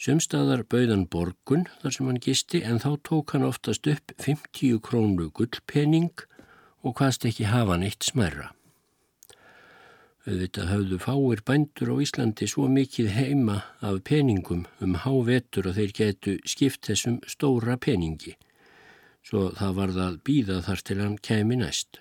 Sumstaðar 0.01 0.63
bauðan 0.65 1.05
borgun 1.13 1.67
þar 1.83 1.97
sem 1.97 2.09
hann 2.09 2.23
gisti 2.25 2.63
en 2.65 2.81
þá 2.81 2.97
tók 3.05 3.35
hann 3.35 3.45
oftast 3.45 3.85
upp 3.93 4.15
50 4.25 4.81
krónu 4.87 5.29
gullpenning 5.29 6.25
og 6.81 6.97
hvaðst 6.97 7.29
ekki 7.29 7.51
hafa 7.51 7.77
hann 7.77 7.85
eitt 7.85 8.09
smerra. 8.09 8.55
Auðvitað 10.25 10.73
hafðu 10.73 11.03
fáir 11.05 11.45
bændur 11.45 11.93
á 11.93 11.97
Íslandi 12.01 12.49
svo 12.49 12.65
mikið 12.73 13.13
heima 13.13 13.61
af 13.85 14.01
peningum 14.09 14.65
um 14.81 14.97
hávetur 15.05 15.69
að 15.69 15.83
þeir 15.83 15.95
getu 16.01 16.39
skipt 16.49 16.89
þessum 16.89 17.21
stóra 17.29 17.77
peningi, 17.77 18.39
svo 19.25 19.49
það 19.57 19.79
var 19.79 19.95
það 19.99 20.19
býða 20.29 20.59
þar 20.67 20.83
til 20.85 20.99
hann 21.01 21.17
kemi 21.25 21.59
næst. 21.61 22.01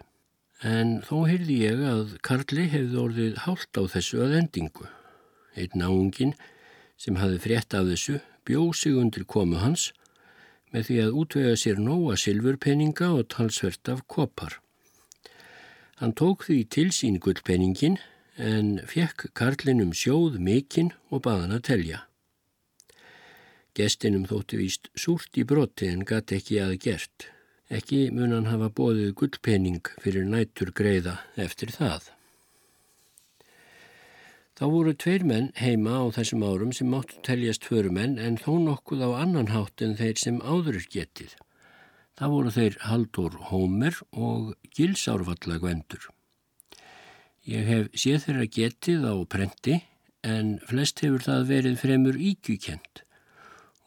En 0.63 0.99
þó 1.03 1.25
heyrði 1.27 1.57
ég 1.63 1.81
að 1.87 2.17
Karli 2.23 2.67
hefði 2.71 2.99
orðið 2.99 3.39
hált 3.45 3.79
á 3.79 3.83
þessu 3.95 4.21
að 4.23 4.37
endingu. 4.39 4.87
Einn 5.59 5.83
áungin 5.83 6.35
sem 6.99 7.19
hafi 7.19 7.41
frétt 7.43 7.75
af 7.75 7.89
þessu 7.89 8.19
bjóð 8.47 8.71
sig 8.79 8.95
undir 8.99 9.25
komu 9.27 9.59
hans 9.63 9.91
með 10.73 10.87
því 10.87 10.99
að 11.03 11.17
útvega 11.21 11.57
sér 11.59 11.81
nóa 11.83 12.15
silfurpenninga 12.19 13.11
og 13.13 13.27
talsvert 13.33 13.91
af 13.91 14.05
kopar. 14.07 14.57
Hann 15.99 16.15
tók 16.17 16.47
því 16.47 16.63
til 16.73 16.89
sín 16.95 17.19
gullpenningin 17.21 17.99
en 18.41 18.79
fekk 18.89 19.29
karlinum 19.37 19.93
sjóð 19.93 20.39
mikinn 20.41 20.91
og 21.13 21.21
baðan 21.27 21.53
að 21.59 21.67
telja. 21.69 21.99
Gestinum 23.73 24.27
þóttu 24.29 24.59
víst 24.59 24.91
súrt 24.93 25.37
í 25.41 25.43
broti 25.49 25.87
en 25.89 26.03
gæti 26.05 26.37
ekki 26.37 26.59
að 26.61 26.73
gert. 26.83 27.29
Ekki 27.73 28.11
mun 28.13 28.33
hann 28.35 28.49
hafa 28.51 28.67
bóðið 28.69 29.15
gullpenning 29.17 29.87
fyrir 30.03 30.27
nættur 30.29 30.69
greiða 30.77 31.15
eftir 31.41 31.71
það. 31.73 32.11
Þá 34.53 34.65
voru 34.69 34.91
tveir 34.93 35.23
menn 35.25 35.47
heima 35.57 35.95
á 35.97 36.05
þessum 36.13 36.43
árum 36.45 36.73
sem 36.77 36.91
máttu 36.93 37.17
teljast 37.25 37.65
förumenn 37.65 38.19
en 38.21 38.37
þó 38.37 38.59
nokkuð 38.61 39.01
á 39.09 39.09
annan 39.23 39.49
hátt 39.49 39.81
en 39.81 39.95
þeir 39.97 40.21
sem 40.21 40.37
áður 40.45 40.77
getið. 40.93 41.33
Það 42.13 42.33
voru 42.35 42.51
þeir 42.53 42.77
Haldur 42.85 43.39
Hómer 43.49 43.97
og 44.13 44.51
Gilsárvallagvendur. 44.77 46.11
Ég 47.49 47.65
hef 47.65 47.89
séð 47.97 48.27
þeirra 48.27 48.45
getið 48.59 49.09
á 49.09 49.15
prenti 49.25 49.79
en 50.21 50.59
flest 50.69 51.01
hefur 51.01 51.25
það 51.25 51.49
verið 51.49 51.81
fremur 51.81 52.21
íkjukent 52.21 53.01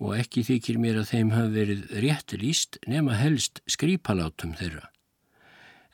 og 0.03 0.17
ekki 0.19 0.45
þykir 0.45 0.79
mér 0.81 1.01
að 1.01 1.11
þeim 1.13 1.33
hafi 1.33 1.53
verið 1.55 1.95
rétt 2.05 2.37
líst 2.41 2.79
nema 2.87 3.17
helst 3.17 3.63
skrýpalátum 3.71 4.57
þeirra. 4.59 4.91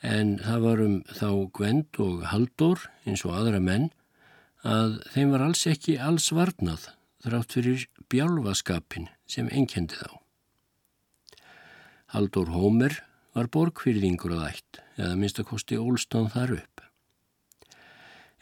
En 0.03 0.39
það 0.43 0.65
varum 0.67 0.97
þá 1.07 1.29
Gvend 1.55 2.01
og 2.03 2.25
Haldur 2.33 2.89
eins 3.07 3.23
og 3.23 3.37
aðra 3.39 3.61
menn 3.63 3.93
að 4.67 4.99
þeim 5.15 5.35
var 5.35 5.47
alls 5.47 5.63
ekki 5.71 5.99
alls 6.03 6.33
varnað 6.35 6.89
þrátt 7.23 7.55
fyrir 7.55 7.87
bjálfaskapin 8.11 9.09
sem 9.31 9.49
enkendi 9.55 9.99
þá. 10.01 10.19
Haldur 12.13 12.51
Hómer 12.53 12.99
var 13.33 13.49
borgfyrðingur 13.49 14.35
að 14.37 14.49
ætt 14.51 14.81
eða 14.99 15.15
minnstakosti 15.17 15.79
ólstan 15.81 16.29
þar 16.33 16.59
upp. 16.59 16.83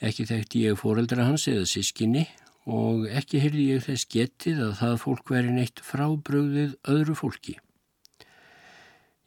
Ekki 0.01 0.25
þekkti 0.27 0.65
ég 0.65 0.81
fóreldra 0.81 1.29
hans 1.29 1.45
eða 1.53 1.69
sískinni 1.69 2.25
og 2.71 3.09
ekki 3.11 3.41
heyrði 3.43 3.65
ég 3.75 3.83
þess 3.89 4.07
getið 4.13 4.61
að 4.69 4.77
það 4.79 5.01
fólk 5.05 5.33
veri 5.35 5.55
neitt 5.55 5.83
frábröðið 5.83 6.77
öðru 6.93 7.17
fólki. 7.19 7.57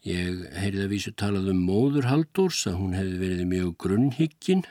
Ég 0.08 0.46
heyrði 0.60 0.86
að 0.86 0.94
vísu 0.94 1.12
talað 1.16 1.50
um 1.54 1.60
móður 1.68 2.08
Haldurs 2.10 2.64
að 2.68 2.80
hún 2.80 2.96
hefði 2.98 3.20
verið 3.22 3.52
mjög 3.52 3.76
grunnhyggin 3.84 4.64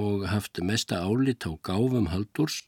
og 0.00 0.26
haft 0.30 0.60
mesta 0.62 1.00
álit 1.02 1.46
á 1.46 1.50
gáfum 1.66 2.10
Haldurs 2.10 2.60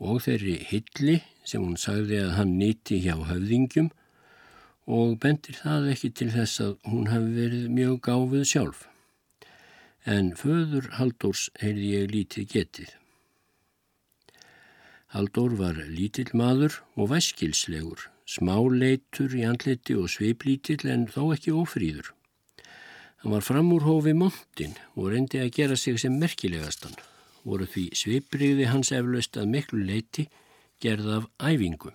og 0.00 0.22
þeirri 0.24 0.58
hilli 0.70 1.18
sem 1.44 1.64
hún 1.64 1.76
sagði 1.80 2.22
að 2.22 2.32
hann 2.38 2.56
nýtti 2.60 3.02
hjá 3.04 3.14
höfðingjum 3.28 3.90
og 4.92 5.18
bendir 5.22 5.60
það 5.60 5.92
ekki 5.92 6.10
til 6.18 6.30
þess 6.32 6.64
að 6.64 6.72
hún 6.88 7.12
hafi 7.12 7.36
verið 7.36 7.68
mjög 7.76 8.00
gáfið 8.08 8.48
sjálf. 8.48 8.88
En 10.04 10.32
föður 10.36 10.90
Haldurs 10.98 11.50
heyrði 11.60 11.94
ég 11.94 12.10
lítið 12.16 12.48
getið. 12.56 12.90
Haldur 15.12 15.52
var 15.58 15.76
lítill 15.92 16.30
maður 16.32 16.78
og 16.96 17.10
væskilslegur, 17.10 18.06
smáleitur 18.24 19.34
í 19.36 19.42
andliti 19.44 19.92
og 19.98 20.08
sveiplítill 20.08 20.88
en 20.88 21.04
þó 21.12 21.34
ekki 21.34 21.52
ofrýður. 21.52 22.14
Hann 23.20 23.34
var 23.36 23.44
fram 23.44 23.68
úr 23.76 23.84
hófi 23.84 24.14
montin 24.16 24.72
og 24.96 25.12
reyndi 25.12 25.42
að 25.42 25.52
gera 25.58 25.76
sig 25.76 26.00
sem 26.00 26.16
merkilegastan, 26.16 26.96
voru 27.44 27.68
því 27.68 27.90
svipriði 27.92 28.70
hans 28.72 28.94
eflaust 28.96 29.36
að 29.36 29.52
miklu 29.52 29.82
leiti 29.84 30.30
gerð 30.80 31.12
af 31.18 31.28
æfingu. 31.44 31.92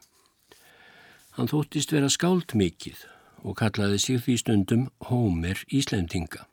Hann 1.36 1.50
þóttist 1.50 1.91
vera 1.97 2.13
skáld 2.13 2.53
mikið 2.53 3.01
og 3.41 3.57
kallaði 3.57 3.97
sig 4.03 4.21
því 4.21 4.38
stundum 4.43 4.88
Hómer 5.09 5.65
Íslendinga. 5.74 6.45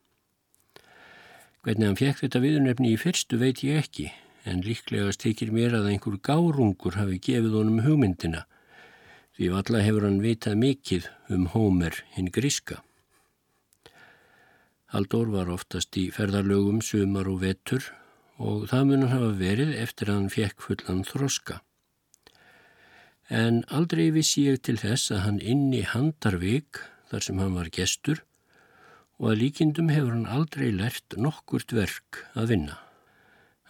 Hvernig 1.61 1.91
hann 1.91 2.01
fekk 2.01 2.25
þetta 2.25 2.41
viðurnefni 2.41 2.97
í 2.97 3.01
fyrstu 3.01 3.37
veit 3.41 3.61
ég 3.65 3.85
ekki, 3.85 4.09
en 4.45 4.63
líklegast 4.65 5.23
tekir 5.25 5.53
mér 5.55 5.77
að 5.79 5.91
einhver 5.93 6.19
gárungur 6.21 6.99
hafi 7.01 7.19
gefið 7.19 7.57
honum 7.59 7.85
hugmyndina, 7.85 8.45
því 9.35 9.51
valla 9.55 9.83
hefur 9.83 10.07
hann 10.07 10.21
vitað 10.23 10.61
mikið 10.61 11.09
um 11.35 11.47
Hómer 11.55 11.97
hinn 12.15 12.31
gríska. 12.35 12.83
Haldur 14.95 15.33
var 15.33 15.49
oftast 15.51 15.97
í 15.99 16.07
ferðarlögum 16.15 16.79
sumar 16.85 17.27
og 17.27 17.41
vetur 17.43 17.89
og 18.39 18.69
það 18.71 18.85
mun 18.91 19.09
hafa 19.11 19.31
verið 19.41 19.73
eftir 19.81 20.11
að 20.11 20.21
hann 20.21 20.35
fekk 20.35 20.63
fullan 20.69 21.03
þroska. 21.09 21.61
En 23.33 23.63
aldrei 23.73 24.11
vissi 24.15 24.45
ég 24.51 24.61
til 24.63 24.77
þess 24.79 25.11
að 25.11 25.25
hann 25.25 25.41
inni 25.41 25.83
handarvik 25.89 26.83
þar 27.11 27.27
sem 27.27 27.41
hann 27.41 27.57
var 27.57 27.73
gestur 27.75 28.23
og 29.19 29.31
að 29.33 29.41
líkindum 29.43 29.91
hefur 29.91 30.13
hann 30.13 30.31
aldrei 30.31 30.69
lert 30.75 31.17
nokkurt 31.17 31.73
verk 31.73 32.27
að 32.35 32.53
vinna. 32.53 32.79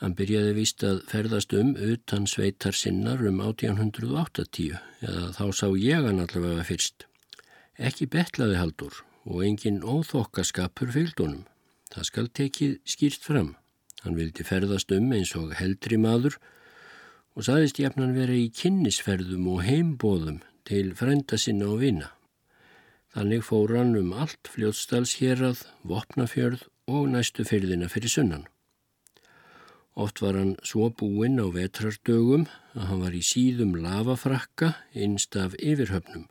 Hann 0.05 0.13
byrjaði 0.19 0.51
vist 0.59 0.83
að 0.85 0.99
ferðast 1.09 1.55
um 1.57 1.71
utan 1.81 2.27
sveitar 2.29 2.77
sinnar 2.77 3.23
um 3.25 3.39
1880 3.41 4.75
eða 5.01 5.31
þá 5.33 5.45
sá 5.57 5.65
ég 5.81 6.05
hann 6.05 6.21
allavega 6.21 6.67
fyrst. 6.69 7.07
Ekki 7.81 8.11
betlaði 8.13 8.59
haldur 8.61 8.99
og 9.25 9.41
engin 9.49 9.81
óþokkaskapur 9.81 10.93
fylgdónum. 10.93 11.47
Það 11.89 12.09
skal 12.11 12.29
tekið 12.37 12.77
skýrt 12.85 13.25
fram. 13.25 13.51
Hann 14.05 14.21
vildi 14.21 14.45
ferðast 14.45 14.93
um 14.93 15.09
eins 15.17 15.33
og 15.41 15.57
heldri 15.57 15.97
maður 15.97 16.37
og 17.33 17.49
saðist 17.49 17.81
jafnan 17.81 18.13
vera 18.13 18.37
í 18.37 18.51
kynnisferðum 18.53 19.49
og 19.57 19.65
heimbóðum 19.65 20.43
til 20.69 20.91
frænda 20.93 21.41
sinna 21.41 21.73
og 21.73 21.81
vina. 21.81 22.13
Þannig 23.17 23.49
fór 23.49 23.79
hann 23.79 23.97
um 23.97 24.13
allt 24.13 24.53
fljótsdalsherað, 24.53 25.65
vopnafjörð 25.81 26.69
og 26.93 27.15
næstu 27.17 27.49
fyrðina 27.49 27.89
fyrir 27.89 28.13
sunnan. 28.21 28.51
Oft 29.95 30.21
var 30.23 30.35
hann 30.35 30.57
svo 30.67 30.89
búinn 30.91 31.39
á 31.39 31.47
vetrardögum 31.55 32.49
að 32.75 32.87
hann 32.89 33.03
var 33.05 33.15
í 33.15 33.23
síðum 33.23 33.77
lavafrakka 33.79 34.73
innst 34.91 35.37
af 35.39 35.55
yfirhöfnum. 35.63 36.27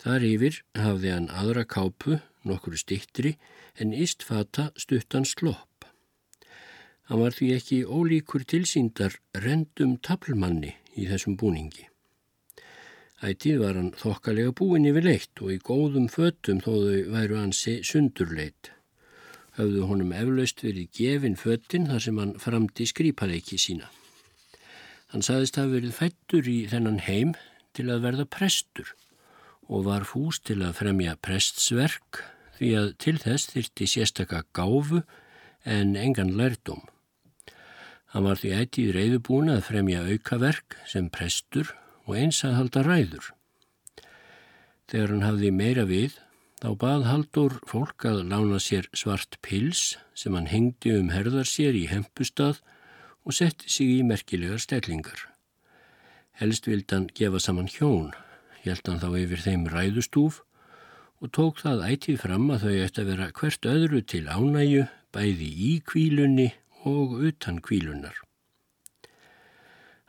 Þar 0.00 0.24
yfir 0.24 0.62
hafði 0.80 1.12
hann 1.12 1.28
aðra 1.28 1.66
kápu, 1.68 2.22
nokkru 2.48 2.78
stittri, 2.80 3.34
en 3.76 3.92
ístfata 3.92 4.70
stuttan 4.80 5.28
slopp. 5.28 5.84
Hann 7.10 7.20
var 7.20 7.36
því 7.36 7.52
ekki 7.58 7.84
ólíkur 7.84 8.46
tilsýndar 8.48 9.18
rendum 9.44 9.98
taplmanni 10.00 10.72
í 10.96 11.04
þessum 11.10 11.36
búningi. 11.36 11.84
Ætið 13.20 13.60
var 13.60 13.76
hann 13.76 13.92
þokkalega 14.00 14.56
búin 14.56 14.88
yfir 14.88 15.04
leitt 15.04 15.42
og 15.44 15.52
í 15.52 15.60
góðum 15.60 16.08
föttum 16.08 16.62
þó 16.64 16.72
þau 16.72 17.00
væru 17.12 17.36
hansi 17.42 17.80
sundurleitt. 17.84 18.72
Hafðu 19.60 19.84
honum 19.90 20.12
eflaust 20.16 20.62
verið 20.64 20.86
gefin 20.96 21.34
föttin 21.36 21.90
þar 21.90 22.00
sem 22.00 22.18
hann 22.22 22.30
framdi 22.40 22.86
skrýpaleiki 22.88 23.58
sína. 23.60 23.90
Hann 25.12 25.24
saðist 25.26 25.58
hafa 25.60 25.74
verið 25.74 25.98
fættur 25.98 26.46
í 26.48 26.62
þennan 26.70 27.02
heim 27.04 27.34
til 27.76 27.90
að 27.92 28.06
verða 28.06 28.24
prestur 28.24 28.94
og 29.68 29.84
var 29.84 30.06
fús 30.08 30.38
til 30.40 30.62
að 30.64 30.78
fremja 30.80 31.12
prestsverk 31.20 32.22
því 32.56 32.70
að 32.78 32.88
til 33.04 33.14
þess 33.20 33.50
þyrti 33.52 33.90
sérstaka 33.92 34.40
gáfu 34.56 35.02
en 35.68 35.92
engan 35.98 36.32
lærdom. 36.40 36.80
Hann 38.16 38.24
var 38.30 38.40
því 38.40 38.54
ætið 38.62 38.94
reyðubúin 38.96 39.52
að 39.52 39.66
fremja 39.68 40.06
aukaverk 40.08 40.78
sem 40.88 41.12
prestur 41.12 41.74
og 42.08 42.16
eins 42.16 42.40
að 42.48 42.56
halda 42.62 42.86
ræður. 42.88 43.28
Þegar 44.88 45.14
hann 45.14 45.26
hafði 45.28 45.52
meira 45.52 45.84
við, 45.84 46.16
þá 46.60 46.68
bað 46.76 47.06
Haldur 47.08 47.54
fólk 47.68 48.04
að 48.04 48.26
lána 48.28 48.58
sér 48.60 48.88
svart 48.92 49.38
pils 49.44 49.96
sem 50.12 50.34
hann 50.36 50.50
hengdi 50.50 50.92
um 50.98 51.08
herðar 51.12 51.48
sér 51.48 51.76
í 51.76 51.86
hempustad 51.88 52.60
og 53.24 53.36
setti 53.36 53.70
sig 53.72 53.94
í 53.96 54.02
merkilegar 54.04 54.60
stellingar. 54.60 55.26
Helst 56.36 56.68
vild 56.68 56.92
hann 56.92 57.08
gefa 57.16 57.40
saman 57.40 57.68
hjón, 57.68 58.12
held 58.64 58.86
hann 58.88 59.00
þá 59.00 59.08
yfir 59.22 59.44
þeim 59.44 59.68
ræðustúf 59.72 60.40
og 61.20 61.32
tók 61.36 61.60
það 61.64 61.84
ætið 61.88 62.20
fram 62.22 62.48
að 62.52 62.66
þau 62.66 62.74
ætti 62.84 63.02
að 63.02 63.12
vera 63.12 63.30
hvert 63.40 63.68
öðru 63.72 64.00
til 64.04 64.24
ánæju, 64.28 64.84
bæði 65.12 65.48
í 65.68 65.70
kvílunni 65.84 66.50
og 66.88 67.16
utan 67.28 67.60
kvílunar. 67.64 68.16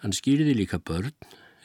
Hann 0.04 0.16
skýrði 0.16 0.56
líka 0.58 0.80
börn 0.80 1.16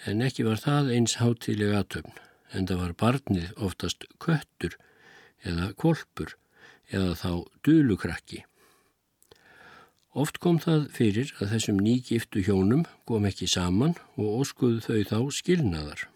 en 0.06 0.22
ekki 0.22 0.46
var 0.46 0.60
það 0.62 0.92
eins 0.94 1.16
hátilega 1.18 1.82
aðtöfn, 1.82 2.14
en 2.52 2.66
það 2.68 2.82
var 2.82 2.92
barnið 3.02 3.48
oftast 3.56 4.06
köttur 4.22 4.76
eða 5.46 5.72
kolpur 5.80 6.36
eða 6.92 7.14
þá 7.18 7.30
dölukrakki. 7.66 8.42
Oft 10.16 10.38
kom 10.40 10.58
það 10.62 10.86
fyrir 10.96 11.32
að 11.42 11.52
þessum 11.52 11.80
nýgiftu 11.82 12.42
hjónum 12.46 12.86
kom 13.08 13.26
ekki 13.28 13.48
saman 13.50 13.96
og 14.16 14.42
óskuðu 14.42 14.80
þau 14.86 15.02
þá 15.10 15.18
skilnaðar. 15.40 16.06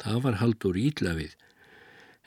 Það 0.00 0.22
var 0.24 0.38
haldur 0.40 0.78
ídlafið, 0.80 1.34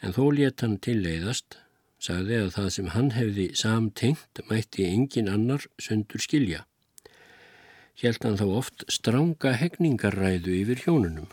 en 0.06 0.14
þó 0.14 0.24
let 0.38 0.62
hann 0.62 0.78
tilleiðast, 0.78 1.58
sagði 1.98 2.44
að 2.44 2.54
það 2.60 2.70
sem 2.76 2.94
hann 2.94 3.12
hefði 3.16 3.50
samtengt 3.58 4.44
mætti 4.52 4.86
engin 4.86 5.32
annar 5.32 5.66
sundur 5.82 6.22
skilja 6.22 6.66
hann 8.04 8.38
þá 8.38 8.46
oft 8.52 8.84
stranga 8.92 9.54
hegningarræðu 9.56 10.52
yfir 10.62 10.82
hjónunum. 10.84 11.28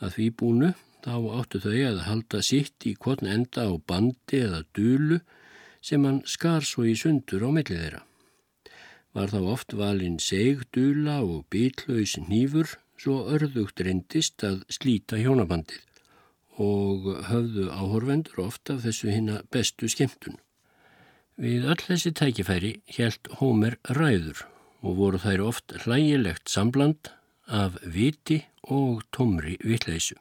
Að 0.00 0.14
því 0.14 0.28
búnu 0.40 0.74
þá 1.04 1.14
áttu 1.38 1.60
þau 1.62 1.78
að 1.88 2.04
halda 2.06 2.42
sitt 2.44 2.86
í 2.88 2.94
kvotn 2.98 3.30
enda 3.30 3.68
á 3.68 3.72
bandi 3.90 4.42
eða 4.44 4.64
dulu 4.76 5.20
sem 5.84 6.04
hann 6.04 6.20
skar 6.26 6.66
svo 6.66 6.84
í 6.88 6.94
sundur 6.98 7.46
á 7.46 7.50
millið 7.54 7.82
þeirra. 7.82 8.02
Var 9.16 9.32
þá 9.32 9.40
oft 9.54 9.74
valinn 9.78 10.18
segdula 10.22 11.20
og 11.24 11.46
bílaus 11.52 12.16
nýfur 12.28 12.74
svo 12.98 13.22
örðugt 13.34 13.80
reyndist 13.80 14.42
að 14.44 14.64
slíta 14.74 15.18
hjónabandið 15.20 15.84
og 16.58 17.06
höfðu 17.30 17.68
áhorvendur 17.70 18.42
ofta 18.42 18.76
þessu 18.82 19.12
hinna 19.14 19.42
bestu 19.54 19.88
skemmtun. 19.90 20.38
Við 21.38 21.68
öll 21.70 21.78
þessi 21.78 22.10
tækifæri 22.18 22.72
helt 22.96 23.30
Hómer 23.38 23.78
ræður 23.94 24.42
og 24.82 24.98
voru 24.98 25.20
þær 25.22 25.44
oft 25.46 25.74
hlægilegt 25.84 26.50
sambland 26.50 27.12
af 27.46 27.78
viti 27.82 28.42
og 28.62 29.04
tómri 29.14 29.54
vitleysu. 29.62 30.18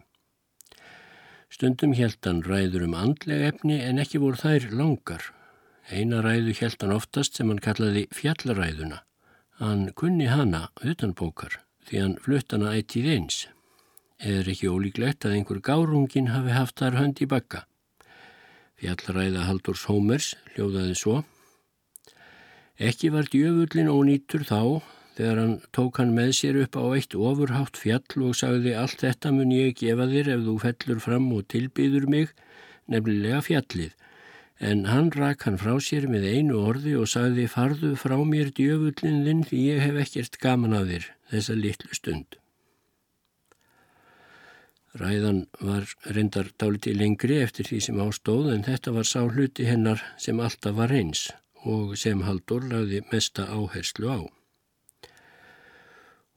Stundum 1.50 1.94
helt 1.96 2.26
hann 2.28 2.44
ræður 2.44 2.88
um 2.88 2.96
andlega 2.98 3.52
efni 3.54 3.78
en 3.84 4.02
ekki 4.04 4.20
voru 4.24 4.40
þær 4.42 4.68
langar. 4.76 5.24
Eina 5.88 6.20
ræðu 6.24 6.56
helt 6.60 6.84
hann 6.84 6.96
oftast 6.96 7.38
sem 7.38 7.48
hann 7.52 7.64
kallaði 7.64 8.08
fjallaræðuna. 8.16 9.00
Hann 9.62 9.88
kunni 9.98 10.28
hana 10.28 10.68
utan 10.84 11.16
bókar 11.18 11.62
því 11.88 12.04
hann 12.04 12.18
flutt 12.24 12.52
hana 12.52 12.76
ættið 12.76 13.08
eins. 13.16 13.40
Eður 14.20 14.52
ekki 14.54 14.70
ólíklegt 14.74 15.26
að 15.26 15.38
einhver 15.38 15.64
gárungin 15.64 16.34
hafi 16.34 16.54
haft 16.54 16.82
þar 16.82 17.00
hönd 17.00 17.24
í 17.24 17.30
bakka. 17.32 17.64
Fjallaræða 18.78 19.48
Haldurs 19.48 19.88
Hómers 19.90 20.36
hljóðaði 20.54 20.96
svo 21.00 21.24
Ekki 22.78 23.10
var 23.10 23.26
djöfullin 23.34 23.90
ónýtur 23.90 24.44
þá 24.46 24.84
þegar 25.18 25.40
hann 25.42 25.54
tók 25.74 25.98
hann 25.98 26.14
með 26.14 26.32
sér 26.38 26.60
upp 26.62 26.78
á 26.78 26.86
eitt 26.94 27.16
ofurhátt 27.18 27.80
fjall 27.82 28.26
og 28.28 28.36
sagði 28.38 28.76
allt 28.78 29.02
þetta 29.02 29.34
mun 29.34 29.54
ég 29.56 29.78
gefa 29.80 30.06
þér 30.12 30.34
ef 30.36 30.44
þú 30.46 30.58
fellur 30.64 31.00
fram 31.02 31.30
og 31.34 31.48
tilbyður 31.54 32.06
mig, 32.14 32.34
nefnilega 32.86 33.42
fjallið. 33.48 33.96
En 34.58 34.86
hann 34.90 35.10
rak 35.14 35.46
hann 35.46 35.58
frá 35.62 35.76
sér 35.82 36.08
með 36.10 36.28
einu 36.32 36.62
orði 36.70 36.96
og 36.98 37.10
sagði 37.10 37.46
farðu 37.50 37.94
frá 37.98 38.18
mér 38.26 38.54
djöfullin 38.58 39.24
þinn 39.26 39.46
því 39.50 39.64
ég 39.68 39.82
hef 39.86 40.02
ekkert 40.06 40.38
gaman 40.42 40.78
af 40.78 40.88
þér 40.92 41.10
þessa 41.34 41.58
litlu 41.58 41.98
stund. 41.98 42.38
Ræðan 44.98 45.44
var 45.62 45.86
reyndar 46.10 46.50
dáliti 46.58 46.94
lengri 46.94 47.42
eftir 47.42 47.70
því 47.70 47.84
sem 47.86 48.00
ástóð 48.02 48.54
en 48.54 48.66
þetta 48.66 48.94
var 48.96 49.06
sá 49.06 49.20
hluti 49.26 49.68
hennar 49.70 50.02
sem 50.18 50.40
alltaf 50.42 50.78
var 50.78 50.94
eins 50.94 51.28
og 51.68 51.94
sem 52.00 52.24
Haldur 52.26 52.66
lagði 52.66 53.04
mesta 53.12 53.46
áherslu 53.46 54.10
á. 54.10 54.37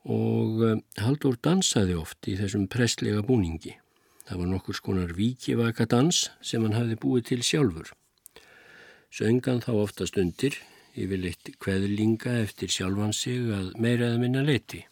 Og 0.09 0.63
eh, 0.65 0.81
Haldur 1.03 1.37
dansaði 1.43 1.97
oft 1.99 2.29
í 2.31 2.37
þessum 2.39 2.67
prestlega 2.73 3.23
búningi. 3.27 3.75
Það 4.29 4.43
var 4.43 4.51
nokkur 4.53 4.79
skonar 4.79 5.15
vikivaka 5.17 5.87
dans 5.91 6.29
sem 6.41 6.63
hann 6.65 6.77
hafði 6.77 6.99
búið 7.03 7.27
til 7.31 7.43
sjálfur. 7.45 7.91
Söngan 9.11 9.61
þá 9.65 9.73
oftast 9.75 10.17
undir, 10.21 10.55
yfirleitt 10.95 11.53
kveðlinga 11.61 12.37
eftir 12.45 12.71
sjálfan 12.71 13.13
sig 13.17 13.51
að 13.51 13.75
meiraða 13.83 14.21
minna 14.23 14.45
leiti. 14.47 14.85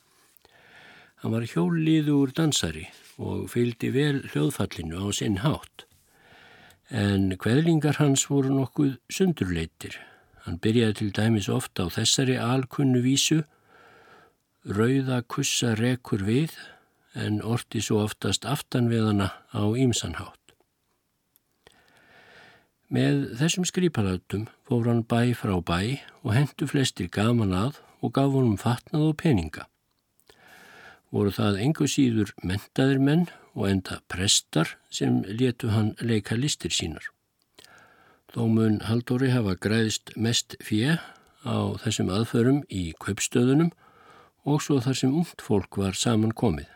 Hann 1.23 1.35
var 1.35 1.47
hjólliður 1.47 2.35
dansari 2.35 2.89
og 3.19 3.49
fylgdi 3.51 3.91
vel 3.95 4.25
hljóðfallinu 4.33 5.01
á 5.03 5.07
sinn 5.15 5.41
hátt. 5.43 5.87
En 6.91 7.31
kveðlingar 7.39 7.99
hans 8.03 8.27
voru 8.31 8.51
nokkuð 8.55 8.97
sundurleitir 9.13 9.99
Hann 10.49 10.57
byrjaði 10.65 10.95
til 10.97 11.09
dæmis 11.13 11.47
ofta 11.53 11.85
á 11.85 11.93
þessari 11.93 12.39
alkunnu 12.41 13.03
vísu, 13.05 13.43
rauða 14.69 15.23
kussa 15.25 15.75
rekur 15.79 16.23
við 16.27 16.53
en 17.17 17.41
orti 17.43 17.81
svo 17.83 18.03
oftast 18.05 18.45
aftan 18.45 18.91
við 18.93 19.09
hana 19.11 19.31
á 19.51 19.65
ímsanhátt. 19.65 20.37
Með 22.89 23.35
þessum 23.41 23.67
skrýpalatum 23.69 24.47
fór 24.69 24.87
hann 24.89 25.03
bæ 25.05 25.35
frá 25.37 25.57
bæ 25.61 25.99
og 26.23 26.33
hendu 26.37 26.69
flestir 26.69 27.11
gaman 27.13 27.53
að 27.53 27.83
og 28.01 28.15
gaf 28.17 28.33
honum 28.33 28.57
fatnað 28.61 29.11
og 29.11 29.19
peninga. 29.21 29.67
Voru 31.13 31.33
það 31.33 31.61
engu 31.65 31.89
síður 31.89 32.33
mentaðir 32.45 33.01
menn 33.01 33.27
og 33.57 33.69
enda 33.69 34.01
prestar 34.13 34.77
sem 34.93 35.23
letu 35.25 35.73
hann 35.73 35.95
leika 36.01 36.37
listir 36.37 36.73
sínar. 36.73 37.05
Þó 38.29 38.45
mun 38.53 38.81
Haldóri 38.85 39.33
hafa 39.33 39.57
græðist 39.57 40.13
mest 40.17 40.57
fjö 40.61 40.99
á 41.49 41.57
þessum 41.83 42.13
aðförum 42.13 42.61
í 42.69 42.93
kaupstöðunum 43.01 43.73
og 44.49 44.63
svo 44.65 44.79
þar 44.81 44.97
sem 44.97 45.15
ungt 45.15 45.43
fólk 45.45 45.77
var 45.81 45.97
saman 45.99 46.33
komið. 46.33 46.69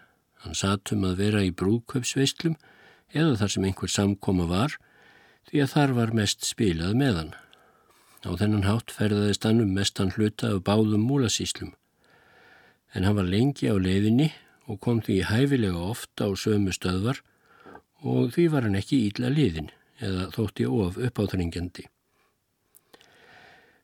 Hann 0.45 0.59
satum 0.59 1.05
að 1.07 1.21
vera 1.23 1.43
í 1.47 1.53
brúköpsveislum 1.55 2.57
eða 3.15 3.39
þar 3.41 3.53
sem 3.55 3.67
einhver 3.69 3.93
samkoma 3.93 4.49
var 4.51 4.77
því 5.49 5.63
að 5.65 5.73
þar 5.75 5.95
var 5.99 6.15
mest 6.19 6.47
spilað 6.47 6.97
með 6.99 7.19
hann. 7.21 7.33
Á 8.23 8.31
þennan 8.39 8.67
hátt 8.69 8.93
ferðaðist 8.95 9.47
hann 9.49 9.63
um 9.65 9.73
mestan 9.77 10.13
hluta 10.17 10.53
af 10.53 10.63
báðum 10.67 11.07
múlasíslum. 11.09 11.73
En 12.93 13.07
hann 13.09 13.17
var 13.19 13.31
lengi 13.31 13.71
á 13.73 13.77
leiðinni 13.79 14.31
og 14.69 14.81
kom 14.85 15.01
því 15.03 15.23
hæfilega 15.31 15.89
ofta 15.91 16.29
á 16.29 16.31
sömu 16.39 16.75
stöðvar 16.75 17.23
og 18.03 18.35
því 18.35 18.49
var 18.53 18.69
hann 18.69 18.79
ekki 18.79 19.07
ídla 19.09 19.33
liðin 19.33 19.73
eða 20.03 20.29
þótti 20.35 20.69
of 20.69 20.99
uppáþringjandi. 20.99 21.89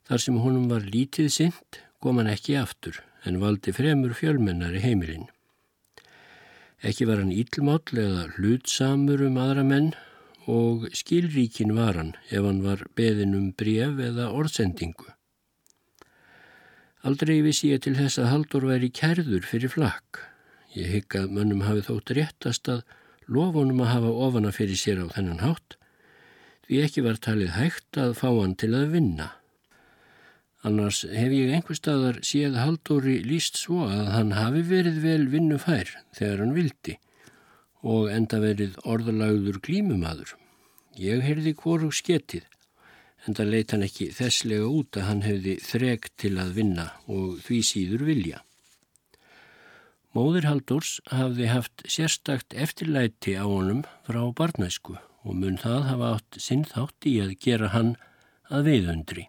Þar 0.09 0.25
sem 0.25 0.41
honum 0.41 0.71
var 0.71 0.87
lítið 0.87 1.31
sint 1.33 1.83
kom 2.03 2.21
hann 2.21 2.31
ekki 2.33 2.57
aftur 2.59 3.03
en 3.27 3.41
valdi 3.43 3.75
fremur 3.75 4.15
fjölmennari 4.19 4.83
heimilinn. 4.85 5.27
Ekki 6.87 7.09
var 7.09 7.23
hann 7.23 7.35
ílmáll 7.35 7.99
eða 7.99 8.29
hlutsamur 8.37 9.25
um 9.27 9.39
aðra 9.43 9.65
menn 9.67 9.93
og 10.47 10.87
skilríkin 10.95 11.75
var 11.77 11.99
hann 11.99 12.15
ef 12.31 12.45
hann 12.45 12.63
var 12.65 12.87
beðin 12.97 13.35
um 13.35 13.51
bref 13.53 13.99
eða 13.99 14.31
orðsendingu. 14.31 15.11
Aldrei 17.07 17.41
vissi 17.43 17.73
ég 17.73 17.83
til 17.83 17.97
þess 17.99 18.19
að 18.23 18.33
Haldur 18.33 18.67
væri 18.71 18.91
kærður 18.95 19.47
fyrir 19.47 19.71
flakk 19.75 20.27
Ég 20.77 20.91
hygg 20.93 21.17
að 21.17 21.33
mönnum 21.33 21.65
hafi 21.65 21.83
þótt 21.87 22.13
réttast 22.17 22.69
að 22.69 22.83
lofunum 23.27 23.81
að 23.85 23.93
hafa 23.95 24.11
ofana 24.27 24.53
fyrir 24.53 24.77
sér 24.77 25.01
á 25.01 25.07
þennan 25.15 25.41
hátt 25.41 25.77
því 26.69 26.81
ekki 26.85 27.05
var 27.07 27.21
talið 27.25 27.55
hægt 27.57 27.99
að 28.01 28.13
fá 28.19 28.29
hann 28.29 28.55
til 28.61 28.75
að 28.77 28.93
vinna. 28.93 29.31
Annars 30.67 31.05
hef 31.07 31.31
ég 31.31 31.53
einhver 31.55 31.79
staðar 31.79 32.17
séð 32.27 32.57
Haldóri 32.59 33.21
líst 33.23 33.61
svo 33.61 33.85
að 33.87 34.09
hann 34.11 34.33
hafi 34.35 34.65
verið 34.67 34.99
vel 35.05 35.29
vinnufær 35.31 35.93
þegar 36.19 36.43
hann 36.43 36.57
vildi 36.57 36.97
og 37.87 38.09
enda 38.11 38.41
verið 38.43 38.75
orðalagður 38.83 39.61
glímumadur. 39.63 40.33
Ég 40.99 41.23
heyrði 41.23 41.55
hvorug 41.61 41.95
sketið, 41.95 42.43
enda 43.29 43.47
leitt 43.47 43.71
hann 43.71 43.87
ekki 43.87 44.11
þesslega 44.17 44.67
út 44.67 44.99
að 44.99 45.07
hann 45.13 45.23
hefði 45.29 45.55
þreg 45.63 46.11
til 46.19 46.35
að 46.43 46.53
vinna 46.59 46.89
og 47.07 47.39
því 47.47 47.63
síður 47.71 48.05
vilja. 48.11 48.43
Móðir 50.17 50.49
Haldurs 50.49 50.99
hafði 51.13 51.53
haft 51.53 51.87
sérstakt 51.87 52.57
eftirlæti 52.59 53.39
á 53.39 53.47
honum 53.47 53.85
frá 54.09 54.25
barnæsku 54.35 54.99
og 55.23 55.35
mun 55.39 55.59
það 55.61 55.91
hafa 55.93 56.13
átt 56.17 56.43
sinn 56.43 56.67
þátt 56.67 57.07
í 57.07 57.19
að 57.23 57.37
gera 57.45 57.71
hann 57.77 57.95
að 58.51 58.73
veiðundri. 58.73 59.29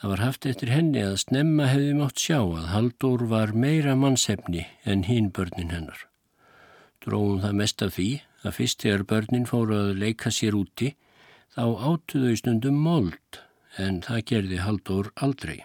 Það 0.00 0.10
var 0.10 0.22
haft 0.24 0.46
eftir 0.48 0.70
henni 0.72 1.00
að 1.04 1.18
snemma 1.20 1.66
hefði 1.68 1.96
mátt 1.98 2.22
sjá 2.22 2.38
að 2.40 2.68
Haldur 2.72 3.26
var 3.28 3.50
meira 3.52 3.92
mannsefni 3.92 4.62
en 4.88 5.02
hinn 5.04 5.28
börnin 5.36 5.74
hennar. 5.74 6.06
Dróðum 7.04 7.42
það 7.44 7.58
mest 7.58 7.84
af 7.84 7.96
því 7.98 8.08
að 8.40 8.56
fyrst 8.56 8.84
þegar 8.86 9.08
börnin 9.12 9.48
fóru 9.50 9.76
að 9.76 9.98
leika 10.00 10.32
sér 10.32 10.56
úti 10.56 10.94
þá 11.52 11.64
áttuðu 11.92 12.32
í 12.32 12.40
stundum 12.40 12.80
mold 12.80 13.42
en 13.76 14.00
það 14.06 14.24
gerði 14.32 14.62
Haldur 14.64 15.12
aldrei 15.20 15.60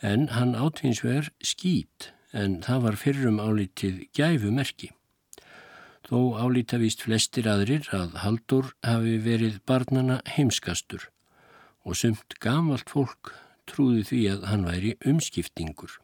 en 0.00 0.28
hann 0.32 0.54
átvinsver 0.56 1.28
skít 1.44 2.10
en 2.32 2.60
það 2.64 2.84
var 2.86 2.96
fyrrum 2.96 3.40
álítið 3.42 4.04
gæfumerki. 4.16 4.92
Þó 6.06 6.38
álíta 6.40 6.78
víst 6.80 7.02
flestir 7.04 7.50
aðrir 7.50 7.90
að 7.94 8.16
Haldur 8.22 8.70
hafi 8.86 9.18
verið 9.22 9.58
barnana 9.66 10.20
heimskastur 10.26 11.10
og 11.84 11.96
sumt 11.96 12.36
gamalt 12.42 12.90
fólk 12.92 13.32
trúði 13.70 14.04
því 14.10 14.20
að 14.34 14.46
hann 14.50 14.66
væri 14.66 14.94
umskiptingur. 15.06 15.96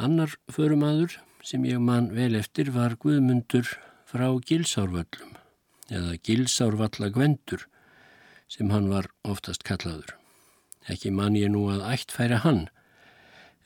Annar 0.00 0.32
förumadur 0.48 1.18
sem 1.44 1.64
ég 1.68 1.82
man 1.82 2.08
vel 2.16 2.34
eftir 2.38 2.70
var 2.72 2.96
Guðmundur 2.96 3.68
frá 4.08 4.28
Gilsárvöllum 4.48 5.36
eða 5.92 6.16
Gilsárvallagvendur 6.24 7.66
sem 8.48 8.70
hann 8.72 8.88
var 8.92 9.10
oftast 9.28 9.66
kallaður. 9.68 10.14
Ekki 10.88 11.12
man 11.14 11.36
ég 11.38 11.52
nú 11.52 11.66
að 11.70 11.84
ættfæra 11.92 12.40
hann, 12.42 12.66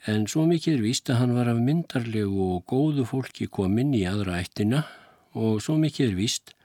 en 0.07 0.27
svo 0.31 0.45
mikið 0.51 0.77
er 0.77 0.85
víst 0.85 1.11
að 1.11 1.21
hann 1.23 1.35
var 1.37 1.49
af 1.51 1.63
myndarlegu 1.63 2.51
og 2.57 2.67
góðu 2.71 3.07
fólki 3.09 3.49
kominn 3.49 3.95
í 3.97 4.05
aðra 4.09 4.41
ættina 4.43 4.85
og 5.35 5.63
svo 5.65 5.79
mikið 5.81 6.11
er 6.11 6.19
víst 6.19 6.56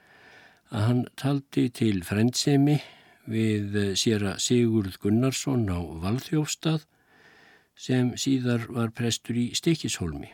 að 0.72 0.86
hann 0.88 1.02
taldi 1.20 1.66
til 1.68 2.00
frendsemi 2.06 2.78
við 3.28 3.76
séra 4.00 4.38
Sigurð 4.40 4.96
Gunnarsson 5.02 5.68
á 5.68 5.78
Valþjófstað 6.02 6.86
sem 7.76 8.14
síðar 8.16 8.64
var 8.72 8.92
prestur 8.96 9.36
í 9.36 9.50
Stikishólmi. 9.56 10.32